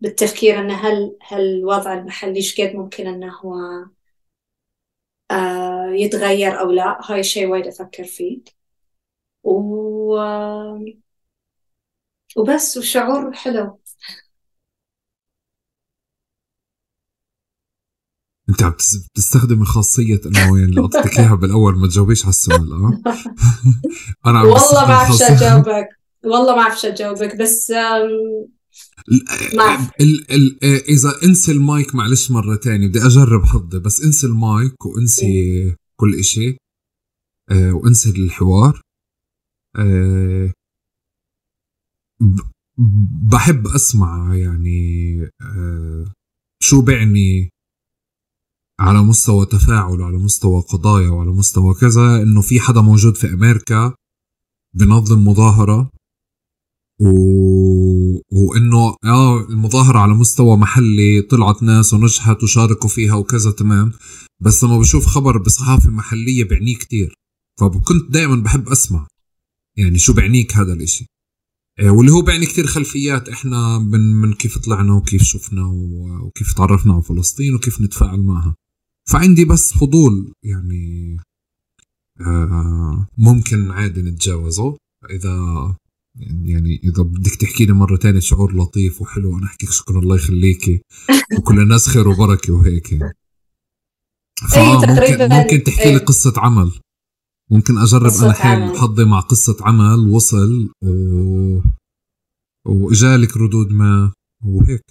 بالتفكير 0.00 0.58
إنه 0.60 0.74
هل 0.74 1.16
هل 1.22 1.40
الوضع 1.40 1.92
المحلي 1.94 2.36
إيش 2.36 2.60
قد 2.60 2.74
ممكن 2.74 3.06
إنه 3.06 3.32
هو 3.36 3.54
آه، 5.30 5.90
يتغير 5.92 6.60
أو 6.60 6.70
لا؟ 6.70 7.00
هاي 7.04 7.20
الشيء 7.20 7.46
وايد 7.46 7.66
أفكر 7.66 8.04
فيه. 8.04 8.40
و 9.44 10.16
وبس 12.36 12.76
وشعور 12.76 13.32
حلو. 13.32 13.80
أنت 18.48 18.62
عم 18.62 18.74
تستخدمي 19.14 19.64
خاصية 19.64 20.20
إنه 20.26 20.38
يعني 20.40 20.64
اللي 20.64 20.80
أعطيتك 20.80 21.18
إياها 21.18 21.34
بالأول 21.34 21.78
ما 21.78 21.86
تجاوبيش 21.86 22.22
على 22.22 22.30
السؤال 22.30 22.72
آه؟ 22.72 23.02
أنا 24.30 24.38
عم 24.38 24.46
والله 24.46 24.80
ما 24.80 24.88
بعرف 24.88 25.22
أجاوبك. 25.22 25.88
والله 26.24 26.56
ما 26.56 26.62
بعرف 26.62 26.84
أجاوبك 26.84 27.36
بس 27.36 27.72
ال 30.00 30.32
ال 30.32 30.64
إذا 30.64 31.22
انسي 31.24 31.52
المايك 31.52 31.94
معلش 31.94 32.30
مرة 32.30 32.56
تانية 32.56 32.88
بدي 32.88 33.06
أجرب 33.06 33.44
حظي 33.44 33.78
بس 33.78 34.00
انسي 34.02 34.26
المايك 34.26 34.86
وانسي 34.86 35.74
كل 35.96 36.14
إشي 36.14 36.56
آه 37.50 37.72
وانسي 37.72 38.10
الحوار. 38.10 38.80
آه 39.76 40.52
بحب 43.30 43.66
أسمع 43.66 44.36
يعني 44.36 45.30
شو 46.62 46.82
بعني 46.82 47.50
على 48.80 49.02
مستوى 49.02 49.46
تفاعل 49.46 50.00
وعلى 50.00 50.18
مستوى 50.18 50.62
قضايا 50.62 51.08
وعلى 51.08 51.30
مستوى 51.30 51.74
كذا 51.74 52.22
إنه 52.22 52.40
في 52.40 52.60
حدا 52.60 52.80
موجود 52.80 53.16
في 53.16 53.32
أمريكا 53.32 53.94
بنظم 54.74 55.28
مظاهرة 55.28 55.90
و... 57.00 57.10
وإنه 58.32 58.96
آه 59.04 59.40
المظاهرة 59.48 59.98
على 59.98 60.14
مستوى 60.14 60.56
محلي 60.56 61.22
طلعت 61.22 61.62
ناس 61.62 61.94
ونجحت 61.94 62.42
وشاركوا 62.42 62.88
فيها 62.88 63.14
وكذا 63.14 63.50
تمام. 63.50 63.92
بس 64.40 64.64
لما 64.64 64.78
بشوف 64.78 65.06
خبر 65.06 65.38
بصحافة 65.38 65.90
محلية 65.90 66.44
بعنيه 66.44 66.76
كتير. 66.76 67.14
فكنت 67.60 68.10
دائما 68.10 68.36
بحب 68.36 68.68
أسمع 68.68 69.06
يعني 69.76 69.98
شو 69.98 70.12
بعنيك 70.12 70.56
هذا 70.56 70.72
الإشي. 70.72 71.06
آه، 71.78 71.90
واللي 71.90 72.12
هو 72.12 72.22
بعني 72.22 72.46
كتير 72.46 72.66
خلفيات. 72.66 73.28
إحنا 73.28 73.78
من 73.78 74.00
من 74.00 74.32
كيف 74.32 74.58
طلعنا 74.58 74.92
وكيف 74.94 75.22
شفنا 75.22 75.66
وكيف 76.22 76.52
تعرفنا 76.52 76.92
على 76.92 77.02
فلسطين 77.02 77.54
وكيف 77.54 77.80
نتفاعل 77.80 78.20
معها. 78.20 78.54
فعندي 79.08 79.44
بس 79.44 79.72
فضول 79.72 80.32
يعني 80.44 81.16
آه 82.20 83.08
ممكن 83.18 83.70
عادي 83.70 84.02
نتجاوزه. 84.02 84.76
إذا 85.10 85.76
يعني 86.44 86.80
إذا 86.84 87.02
بدك 87.02 87.34
تحكي 87.34 87.66
لي 87.66 87.72
مرة 87.72 87.96
تانية 87.96 88.20
شعور 88.20 88.56
لطيف 88.56 89.02
وحلو 89.02 89.38
أنا 89.38 89.46
أحكي 89.46 89.66
شكرا 89.66 89.98
الله 89.98 90.16
يخليكي. 90.16 90.80
وكل 91.38 91.60
الناس 91.60 91.88
خير 91.88 92.08
وبركة 92.08 92.52
وهيك 92.52 92.92
يعني. 92.92 93.14
ممكن 94.56 95.28
ممكن 95.36 95.62
تحكي 95.62 95.92
لي 95.92 95.98
قصة 95.98 96.32
عمل. 96.36 96.72
ممكن 97.50 97.78
أجرب 97.78 98.12
أنا 98.22 98.32
حال 98.32 98.78
حظي 98.78 99.04
مع 99.04 99.20
قصة 99.20 99.56
عمل 99.60 100.08
وصل 100.08 100.72
و... 100.82 101.60
واجالك 102.64 103.36
ردود 103.36 103.72
ما 103.72 104.12
وهيك. 104.44 104.84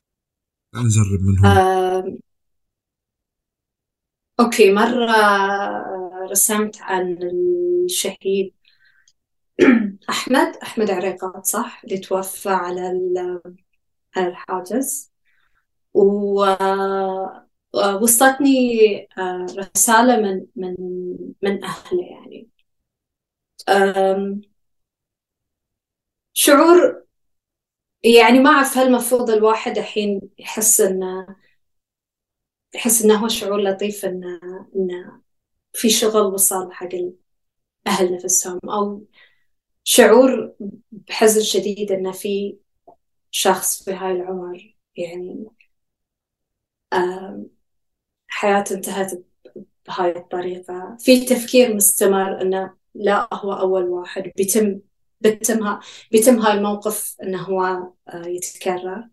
نجرب 0.75 1.21
منهم 1.21 1.45
آه 1.45 2.17
أوكي 4.39 4.73
مرة 4.73 5.15
رسمت 6.31 6.77
عن 6.81 7.17
الشهيد 7.85 8.53
أحمد 10.09 10.57
أحمد 10.63 10.91
عريقات 10.91 11.45
صح؟ 11.45 11.81
اللي 11.83 11.97
توفى 11.97 12.49
على 12.49 12.81
على 14.17 14.27
الحاجز. 14.27 15.11
ووصلتني 15.93 17.39
آه، 19.17 19.45
رسالة 19.57 20.17
من 20.21 20.45
من 20.55 20.75
من 21.43 21.63
أهله 21.63 22.01
يعني. 22.03 22.49
شعور 26.33 27.03
يعني 28.03 28.39
ما 28.39 28.49
أعرف 28.49 28.77
هل 28.77 28.87
المفروض 28.87 29.29
الواحد 29.29 29.77
الحين 29.77 30.21
يحس 30.39 30.81
إنه 30.81 31.35
أحس 32.75 33.01
إنه 33.01 33.15
هو 33.23 33.27
شعور 33.27 33.61
لطيف 33.61 34.05
إنه 34.05 34.39
إنه 34.75 35.21
في 35.73 35.89
شغل 35.89 36.21
وصل 36.21 36.71
حق 36.71 36.89
الأهل 37.87 38.15
نفسهم 38.15 38.59
أو 38.69 39.05
شعور 39.89 40.53
بحزن 40.91 41.41
شديد 41.41 41.91
إنه 41.91 42.11
في 42.11 42.57
شخص 43.31 43.83
في 43.83 43.91
هاي 43.91 44.11
العمر 44.11 44.75
يعني 44.97 45.45
حياته 48.27 48.75
انتهت 48.75 49.23
بهاي 49.87 50.17
الطريقة. 50.17 50.97
في 50.99 51.25
تفكير 51.25 51.75
مستمر 51.75 52.41
إنه 52.41 52.73
لا 52.95 53.29
هو 53.33 53.53
أول 53.53 53.83
واحد. 53.83 54.31
بيتم 54.37 54.79
بيتم 55.21 55.79
بيتم 56.11 56.39
هاي 56.39 56.53
الموقف 56.57 57.15
إنه 57.23 57.41
هو 57.41 57.63
آه، 58.09 58.25
يتكرر. 58.27 59.09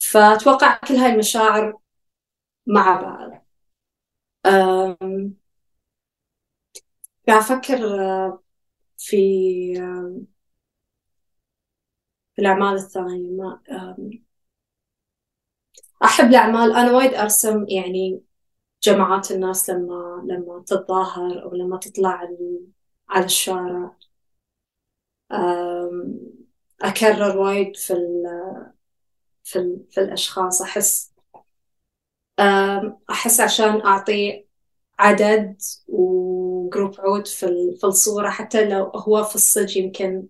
فأتوقع 0.00 0.80
كل 0.88 0.94
هاي 0.94 1.12
المشاعر 1.12 1.78
مع 2.66 3.02
بعض. 3.02 3.46
قاعد 7.28 7.42
أفكر 7.42 8.00
آه، 8.00 8.42
في 8.98 9.16
في 12.34 12.42
الأعمال 12.42 12.74
الثانية. 12.74 13.30
ما 13.30 13.60
أحب 16.04 16.28
الأعمال. 16.28 16.72
أنا 16.72 16.92
وايد 16.96 17.14
أرسم 17.14 17.66
يعني 17.68 18.22
جماعات 18.82 19.30
الناس 19.30 19.70
لما 19.70 20.24
لما 20.28 20.64
تتظاهر 20.66 21.42
أو 21.42 21.54
لما 21.54 21.78
تطلع 21.78 22.28
على 23.10 23.24
الشارع. 23.24 23.96
أكرر 26.82 27.38
وايد 27.38 27.76
في 27.76 27.92
ال 27.92 28.24
في, 29.44 29.78
في 29.90 30.00
الأشخاص. 30.00 30.62
أحس 30.62 31.12
أحس 33.10 33.40
عشان 33.40 33.80
أعطي 33.86 34.44
عدد 34.98 35.56
وجروب 36.68 37.00
عود 37.00 37.26
في, 37.26 37.76
في 37.80 37.84
الصورة 37.84 38.30
حتى 38.30 38.68
لو 38.68 38.84
هو 38.84 39.24
في 39.24 39.34
الصج 39.34 39.76
يمكن 39.76 40.26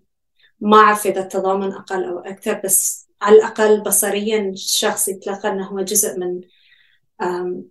ما 0.60 0.76
أعرف 0.76 1.06
إذا 1.06 1.20
التضامن 1.22 1.72
أقل 1.72 2.04
أو 2.04 2.18
أكثر 2.18 2.60
بس 2.64 3.08
على 3.22 3.36
الأقل 3.36 3.82
بصريا 3.82 4.50
الشخص 4.50 5.08
يتلقى 5.08 5.48
أنه 5.48 5.66
هو 5.66 5.80
جزء 5.80 6.18
من 6.18 6.40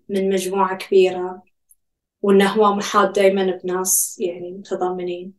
من 0.10 0.30
مجموعة 0.30 0.78
كبيرة 0.78 1.44
وأنه 2.22 2.50
هو 2.50 2.76
محاط 2.76 3.16
دايما 3.16 3.60
بناس 3.64 4.18
يعني 4.20 4.52
متضامنين. 4.52 5.34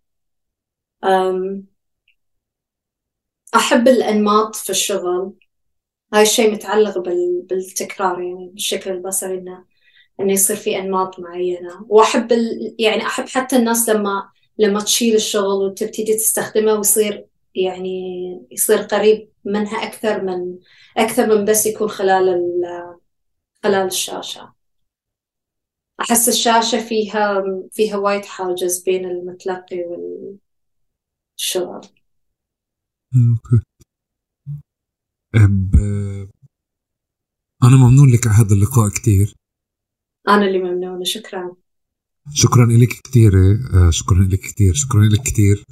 أحب 3.55 3.89
الأنماط 3.89 4.57
في 4.57 4.71
الشغل. 4.71 5.35
هاي 6.15 6.23
الشيء 6.23 6.53
متعلق 6.53 6.99
بالتكرار 7.49 8.23
يعني 8.23 8.51
بالشكل 8.53 8.91
البصري 8.91 9.39
إنه 9.39 9.65
إنه 10.21 10.33
يصير 10.33 10.57
في 10.57 10.79
أنماط 10.79 11.21
معينة. 11.21 11.87
وأحب 11.89 12.33
ال... 12.33 12.77
يعني 12.79 13.07
أحب 13.07 13.29
حتى 13.29 13.57
الناس 13.57 13.89
لما 13.89 14.31
لما 14.59 14.81
تشيل 14.81 15.15
الشغل 15.15 15.65
وتبتدي 15.65 16.15
تستخدمه 16.17 16.75
ويصير 16.75 17.27
يعني 17.55 18.01
يصير 18.51 18.79
قريب 18.79 19.31
منها 19.45 19.87
أكثر 19.87 20.25
من 20.25 20.59
أكثر 20.97 21.27
من 21.27 21.45
بس 21.45 21.67
يكون 21.67 21.89
خلال 21.89 22.29
ال... 22.29 22.65
خلال 23.63 23.87
الشاشة. 23.87 24.55
أحس 26.01 26.29
الشاشة 26.29 26.81
فيها 26.81 27.45
فيها 27.73 27.97
وايد 27.97 28.25
حاجز 28.25 28.83
بين 28.83 29.05
المتلقي 29.05 29.85
والشغل. 31.37 31.81
أوكي. 33.15 33.63
أنا 37.63 37.77
ممنون 37.77 38.13
لك 38.13 38.27
على 38.27 38.37
هذا 38.37 38.55
اللقاء 38.55 38.89
كثير. 38.89 39.35
أنا 40.29 40.47
اللي 40.47 40.59
ممنونة 40.59 41.05
شكرا. 41.05 41.57
شكرا 42.35 42.67
لك 42.67 42.89
كثير 43.05 43.33
آه، 43.75 43.91
شكرا 43.91 44.23
لك 44.23 44.41
كثير 44.41 44.75
شكرا 44.75 45.05
لك 45.05 45.23
كثير 45.23 45.65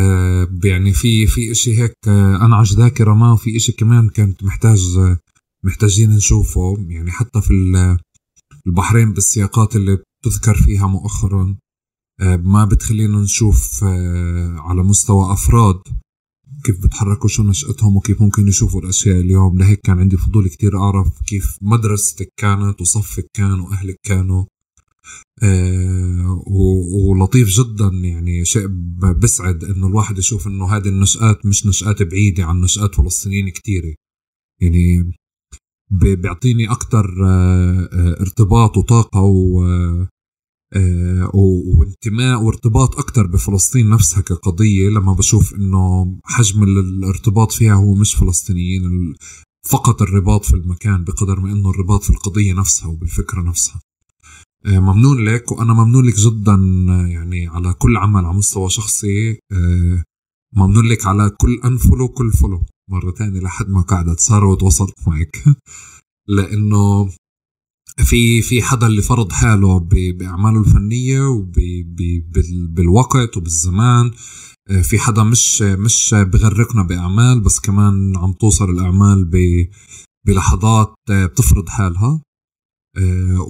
آه 0.00 0.48
يعني 0.64 0.92
في 0.92 1.26
في 1.26 1.50
إشي 1.50 1.82
هيك 1.82 1.92
آه 2.08 2.36
أنا 2.36 2.56
عش 2.56 2.72
ذاكرة 2.72 3.14
ما 3.14 3.32
وفي 3.32 3.56
إشي 3.56 3.72
كمان 3.72 4.08
كانت 4.08 4.44
محتاج 4.44 4.98
محتاجين 5.64 6.10
نشوفه. 6.10 6.76
يعني 6.88 7.10
حتى 7.10 7.40
في 7.40 7.52
البحرين 8.66 9.12
بالسياقات 9.12 9.76
اللي 9.76 9.98
بتذكر 10.22 10.54
فيها 10.54 10.86
مؤخرا 10.86 11.56
ما 12.20 12.64
بتخلينا 12.64 13.18
نشوف 13.18 13.84
على 14.58 14.82
مستوى 14.82 15.32
أفراد. 15.32 15.80
كيف 16.64 16.82
بتحركوا 16.82 17.28
شو 17.28 17.42
نشأتهم 17.42 17.96
وكيف 17.96 18.22
ممكن 18.22 18.48
يشوفوا 18.48 18.80
الأشياء 18.80 19.20
اليوم؟ 19.20 19.58
لهيك 19.58 19.80
كان 19.80 19.98
عندي 19.98 20.16
فضول 20.16 20.48
كتير 20.48 20.78
أعرف 20.78 21.22
كيف 21.26 21.58
مدرستك 21.62 22.32
كانت 22.36 22.80
وصفك 22.80 23.30
كان 23.34 23.60
وأهلك 23.60 23.96
كانوا. 24.02 24.44
آه 25.42 26.42
ولطيف 26.46 27.48
جدا 27.48 27.86
يعني 27.86 28.44
شيء 28.44 28.66
بسعد 29.22 29.64
إنه 29.64 29.86
الواحد 29.86 30.18
يشوف 30.18 30.46
إنه 30.46 30.76
هذه 30.76 30.88
النشآت 30.88 31.46
مش 31.46 31.66
نشآت 31.66 32.02
بعيدة 32.02 32.44
عن 32.44 32.60
نشآت 32.60 32.94
فلسطينيين 32.94 33.48
كتيرة. 33.48 33.94
يعني 34.60 35.12
بيعطيني 35.90 36.70
أكتر 36.70 37.24
آه 37.24 37.88
آه 37.92 38.20
ارتباط 38.20 38.76
وطاقة 38.76 39.20
آه، 39.20 40.08
وانتماء 41.34 42.42
وارتباط 42.42 42.98
أكتر 42.98 43.26
بفلسطين 43.26 43.90
نفسها 43.90 44.20
كقضية 44.20 44.88
لما 44.88 45.12
بشوف 45.12 45.54
إنه 45.54 46.16
حجم 46.24 46.62
الارتباط 46.62 47.52
فيها 47.52 47.74
هو 47.74 47.94
مش 47.94 48.14
فلسطينيين 48.14 49.14
فقط 49.70 50.02
الرباط 50.02 50.44
في 50.44 50.54
المكان 50.54 51.04
بقدر 51.04 51.40
ما 51.40 51.52
إنه 51.52 51.70
الرباط 51.70 52.02
في 52.02 52.10
القضية 52.10 52.52
نفسها 52.52 52.88
وبالفكرة 52.88 53.42
نفسها. 53.42 53.80
آه، 54.66 54.78
ممنون 54.78 55.24
لك 55.24 55.52
وأنا 55.52 55.74
ممنون 55.74 56.06
لك 56.06 56.14
جدا 56.14 56.54
آه، 56.88 57.06
يعني 57.06 57.46
على 57.46 57.72
كل 57.72 57.96
عمل 57.96 58.24
على 58.24 58.34
مستوى 58.34 58.70
شخصي. 58.70 59.38
ممنون 60.56 60.88
لك 60.88 61.06
على 61.06 61.30
كل 61.40 61.60
أنفولو 61.64 62.08
كل 62.08 62.32
فولو 62.32 62.62
مرة 62.90 63.10
تانية 63.10 63.40
لحد 63.40 63.68
ما 63.68 63.80
قعدت 63.80 64.20
سارة 64.20 64.46
وتواصلت 64.46 64.94
معك. 65.06 65.44
لأنه 66.36 67.10
في 68.04 68.42
في 68.42 68.62
حدا 68.62 68.86
اللي 68.86 69.02
فرض 69.02 69.32
حاله 69.32 69.78
بأعماله 69.90 70.60
الفنية 70.60 71.20
وبالوقت 71.28 73.36
وبالزمان. 73.36 74.10
آه، 74.70 74.82
في 74.82 74.98
حدا 74.98 75.22
مش 75.22 75.62
مش 75.62 76.14
بغرقنا 76.14 76.82
بأعمال 76.82 77.40
بس 77.40 77.60
كمان 77.60 78.16
عم 78.16 78.32
توصل 78.32 78.70
الأعمال 78.70 79.30
بلحظات 80.26 80.94
آه، 81.10 81.26
بتفرض 81.26 81.68
حالها. 81.68 82.20
آه، 82.96 83.46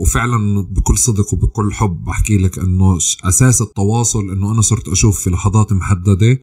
وفعلا 0.00 0.60
بكل 0.62 0.98
صدق 0.98 1.34
وبكل 1.34 1.72
حب 1.72 2.04
بحكي 2.04 2.38
لك 2.38 2.58
إنه 2.58 2.96
أساس 3.24 3.62
التواصل 3.62 4.30
إنه 4.30 4.52
أنا 4.52 4.60
صرت 4.60 4.88
أشوف 4.88 5.20
في 5.20 5.30
لحظات 5.30 5.72
محددة. 5.72 6.38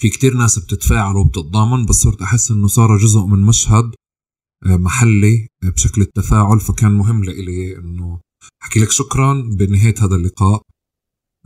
في 0.00 0.08
كتير 0.08 0.34
ناس 0.36 0.58
بتتفاعل 0.58 1.16
وبتتضامن 1.16 1.86
بس 1.86 1.96
صرت 1.96 2.22
أحس 2.22 2.50
إنه 2.50 2.66
صار 2.66 2.96
جزء 2.96 3.20
من 3.26 3.40
مشهد. 3.40 3.90
محلي 4.62 5.48
بشكل 5.62 6.00
التفاعل 6.02 6.60
فكان 6.60 6.92
مهم 6.92 7.24
لإلي 7.24 7.76
إنه 7.78 8.20
أحكي 8.62 8.80
لك 8.80 8.90
شكرا 8.90 9.50
بنهاية 9.58 9.94
هذا 10.02 10.16
اللقاء. 10.16 10.62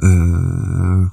آه 0.03 1.11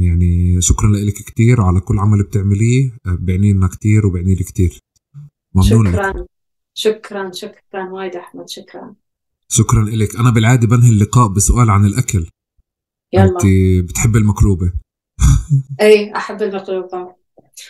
يعني 0.00 0.60
شكرا 0.60 0.88
لك 0.90 1.14
كثير 1.14 1.60
على 1.62 1.80
كل 1.80 1.98
عمل 1.98 2.22
بتعمليه. 2.22 2.90
آه، 3.06 3.18
بعني 3.20 3.52
لنا 3.52 3.68
كثير 3.68 4.06
وبعني 4.06 4.34
لي 4.34 4.44
كثير 4.44 4.78
ممنون 5.54 5.92
شكرا 5.92 6.12
لك. 6.12 6.26
شكرا. 6.74 7.30
شكرا 7.32 7.90
وايد 7.90 8.16
أحمد 8.16 8.48
شكرا. 8.48 8.94
شكرا 9.48 9.84
لك 9.84 10.16
أنا 10.16 10.30
بالعادة 10.30 10.66
بنهي 10.66 10.90
اللقاء 10.90 11.28
بسؤال 11.28 11.70
عن 11.70 11.86
الأكل. 11.86 12.26
يلا. 13.12 13.24
أنت 13.24 13.42
بتحب 13.90 14.16
المقلوبه 14.16 14.72
اي 15.80 16.16
أحب 16.16 16.42
المقلوبه 16.42 17.14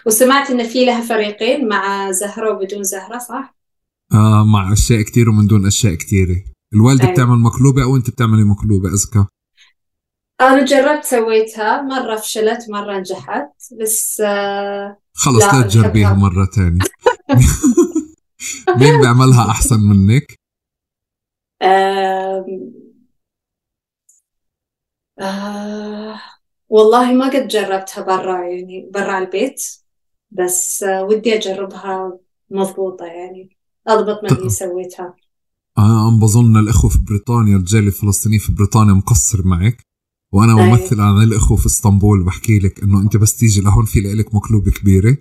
وسمعت 0.07 0.51
إن 0.51 0.69
في 0.69 0.85
لها 0.85 1.01
فريقين 1.01 1.69
مع 1.69 2.11
زهرة 2.11 2.53
وبدون 2.53 2.83
زهرة 2.83 3.19
صح؟ 3.19 3.58
آه 4.15 4.45
مع 4.45 4.73
أشياء 4.73 5.03
كثير 5.03 5.29
ومن 5.31 5.47
دون 5.47 5.67
أشياء 5.67 5.95
كثيره 5.95 6.37
الوالدة 6.75 7.05
أيوة. 7.05 7.15
بتعمل 7.15 7.39
مقلوبة 7.39 7.83
أو 7.83 7.97
أنت 7.97 8.11
بتعملي 8.11 8.45
مقلوبة 8.45 8.89
إذكى؟ 8.89 9.27
أنا 10.41 10.65
جربت 10.65 11.05
سويتها 11.05 11.83
مرة 11.83 12.17
فشلت 12.17 12.71
مرة 12.71 12.99
نجحت 12.99 13.51
بس 13.81 14.21
آه 14.21 14.99
خلص 15.15 15.45
لا, 15.45 15.63
تجربيها 15.63 16.15
مرة 16.15 16.45
ثانية 16.45 16.79
مين 18.81 19.01
بيعملها 19.01 19.51
أحسن 19.51 19.81
منك؟ 19.81 20.39
آه 21.63 22.47
آه 25.21 26.21
والله 26.69 27.13
ما 27.13 27.27
قد 27.27 27.49
جربتها 27.49 28.03
برا 28.03 28.45
يعني 28.45 28.91
برا 28.95 29.19
البيت 29.19 29.63
بس 30.31 30.83
آه 30.83 31.05
ودي 31.05 31.35
أجربها 31.35 32.19
مضبوطة 32.51 33.07
يعني. 33.07 33.58
أضبط 33.89 34.23
ما 34.23 34.39
اللي 34.39 34.51
سويتها. 34.51 35.15
أنا 35.79 36.01
عم 36.01 36.21
بظن 36.21 36.57
الاخوه 36.57 36.91
في 36.91 36.99
بريطانيا 36.99 37.57
الجاليه 37.57 37.87
الفلسطينيه 37.87 38.39
في 38.39 38.53
بريطانيا 38.53 38.93
مقصر 38.93 39.47
معك. 39.47 39.83
وأنا 40.33 40.55
ممثل 40.55 41.01
عن 41.01 41.23
الاخوه 41.23 41.57
في 41.57 41.67
إسطنبول 41.67 42.25
بحكي 42.25 42.59
لك 42.59 42.83
إنه 42.83 43.01
أنت 43.01 43.17
بس 43.17 43.37
تيجي 43.37 43.61
لهون 43.61 43.85
في 43.85 44.01
لك 44.01 44.35
مقلوبة 44.35 44.71
كبيرة. 44.71 45.17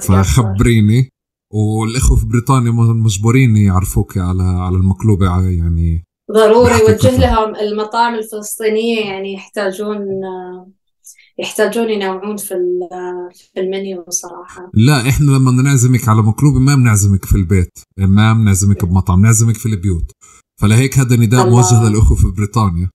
فخبريني. 0.00 1.08
والاخوه 1.52 2.16
في 2.16 2.26
بريطانيا 2.26 2.70
مجبورين 2.72 3.56
يعرفوك 3.56 4.18
على 4.18 4.42
على 4.42 4.76
المقلوبة 4.76 5.26
يعني 5.50 6.04
ضروري 6.32 6.74
وجه 6.74 7.18
لهم 7.18 7.56
المطاعم 7.56 8.14
الفلسطينية 8.14 9.00
يعني 9.00 9.32
يحتاجون 9.32 9.98
يحتاجون 11.38 11.90
ينوعون 11.90 12.36
في 12.36 12.54
في 13.54 13.60
المنيو 13.60 14.04
صراحة. 14.08 14.70
لا 14.74 15.08
إحنا 15.08 15.30
لما 15.30 15.52
نعزمك 15.62 16.08
على 16.08 16.22
مقلوبه 16.22 16.58
ما 16.58 16.74
بنعزمك 16.74 17.24
في 17.24 17.34
البيت 17.34 17.78
ما 17.98 18.32
بنعزمك 18.32 18.84
بمطعم 18.84 19.20
بنعزمك 19.22 19.56
في 19.56 19.66
البيوت. 19.66 20.10
فلهيك 20.60 20.98
هذا 20.98 21.16
نداء 21.16 21.50
موجه 21.50 21.88
للأخوة 21.88 22.16
في 22.16 22.30
بريطانيا. 22.36 22.90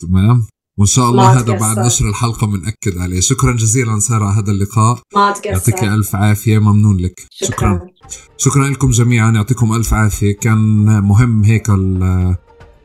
تمام؟ 0.00 0.46
وإن 0.78 0.86
شاء 0.86 1.10
الله 1.10 1.38
هذا 1.38 1.58
بعد 1.58 1.78
نشر 1.78 2.08
الحلقة 2.08 2.46
بنأكد 2.46 2.98
عليه. 2.98 3.20
شكرا 3.20 3.52
جزيلا 3.52 3.98
سارة 3.98 4.24
على 4.24 4.42
هذا 4.42 4.52
اللقاء. 4.52 4.98
ما 5.16 5.30
تقصر 5.30 5.48
يعطيك 5.50 5.84
ألف 5.84 6.16
عافية 6.16 6.58
ممنون 6.58 6.96
لك. 6.96 7.26
شكرا. 7.30 7.50
شكرا, 7.56 7.88
شكرا 8.36 8.68
لكم 8.68 8.90
جميعا 8.90 9.30
يعطيكم 9.30 9.72
ألف 9.72 9.94
عافية. 9.94 10.36
كان 10.36 10.58
مهم 11.02 11.44
هيك 11.44 11.70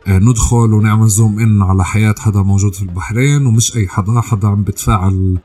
ندخل 0.09 0.73
ونعمل 0.73 1.07
زوم 1.07 1.39
إن 1.39 1.61
على 1.61 1.85
حياة 1.85 2.15
حدا 2.19 2.41
موجود 2.41 2.75
في 2.75 2.81
البحرين 2.81 3.45
ومش 3.45 3.75
أي 3.75 3.87
حدا 3.87 4.21
حدا 4.21 4.47
عم 4.47 4.63
بتفاعل 4.63 5.39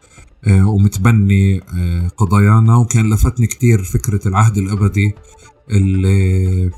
آه، 0.44 0.68
ومتبني 0.68 1.62
آه، 1.76 2.08
قضايانا. 2.16 2.76
وكان 2.76 3.10
لفتني 3.14 3.46
كتير 3.46 3.82
فكرة 3.82 4.28
العهد 4.28 4.58
الأبدي 4.58 5.14
اللي 5.70 6.70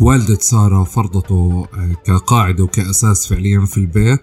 والدة 0.00 0.34
سارة 0.40 0.84
فرضته 0.84 1.66
كقاعدة 2.04 2.64
وكأساس 2.64 3.26
فعليا 3.26 3.64
في 3.64 3.78
البيت 3.78 4.20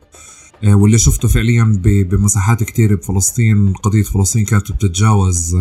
واللي 0.64 0.98
شفته 0.98 1.28
فعليا 1.28 1.82
بمساحات 1.84 2.64
كتير 2.64 2.96
بفلسطين. 2.96 3.74
قضية 3.74 4.04
فلسطين 4.04 4.46
كانت 4.46 4.72
بتتجاوز 4.72 5.58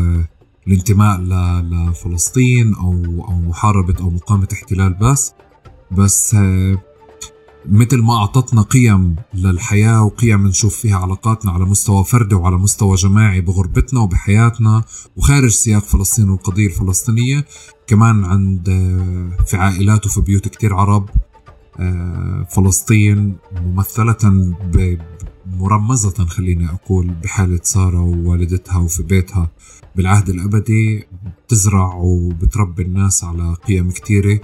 الانتماء 0.66 1.20
لفلسطين 1.62 2.74
أو 2.74 2.92
أو 3.28 3.40
محاربة 3.40 3.94
أو 4.00 4.10
مقاومة 4.10 4.48
احتلال 4.52 4.94
بس. 4.94 5.32
بس 5.90 6.36
مثل 7.70 8.02
ما 8.02 8.14
أعطتنا 8.16 8.62
قيم 8.62 9.16
للحياة 9.34 10.02
وقيم 10.02 10.46
نشوف 10.46 10.76
فيها 10.76 10.96
علاقاتنا 10.96 11.52
على 11.52 11.64
مستوى 11.64 12.04
فردي 12.04 12.34
وعلى 12.34 12.56
مستوى 12.56 12.94
جماعي 12.96 13.40
بغربتنا 13.40 14.00
وبحياتنا 14.00 14.84
وخارج 15.16 15.50
سياق 15.50 15.82
فلسطين 15.84 16.30
والقضية 16.30 16.66
الفلسطينية. 16.66 17.44
كمان 17.86 18.24
عند 18.24 18.66
في 19.46 19.56
عائلات 19.56 20.06
وفي 20.06 20.20
بيوت 20.20 20.48
كتير 20.48 20.74
عرب 20.74 21.08
آه، 21.80 22.46
فلسطين 22.50 23.36
ممثلة 23.62 24.54
مرمزة 25.46 26.24
خليني 26.26 26.68
أقول 26.68 27.06
بحالة 27.06 27.60
سارة 27.62 28.00
ووالدتها 28.00 28.78
وفي 28.78 29.02
بيتها. 29.02 29.50
بالعهد 29.96 30.28
الأبدي 30.28 31.06
بتزرع 31.46 31.94
وبتربي 31.94 32.82
الناس 32.82 33.24
على 33.24 33.54
قيم 33.68 33.90
كتيرة. 33.90 34.40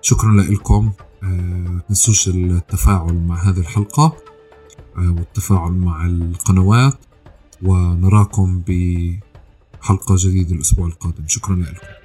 شكرا 0.00 0.32
لكم. 0.32 0.90
آه، 1.00 1.05
تنسوش 1.88 2.28
التفاعل 2.28 3.14
مع 3.14 3.42
هذه 3.42 3.58
الحلقة 3.58 4.16
آه، 4.96 5.14
والتفاعل 5.18 5.72
مع 5.72 6.06
القنوات 6.06 6.98
ونراكم 7.62 8.62
بحلقة 8.68 10.14
جديدة 10.18 10.54
الأسبوع 10.54 10.86
القادم. 10.86 11.24
شكرا 11.26 11.56
لكم. 11.56 11.95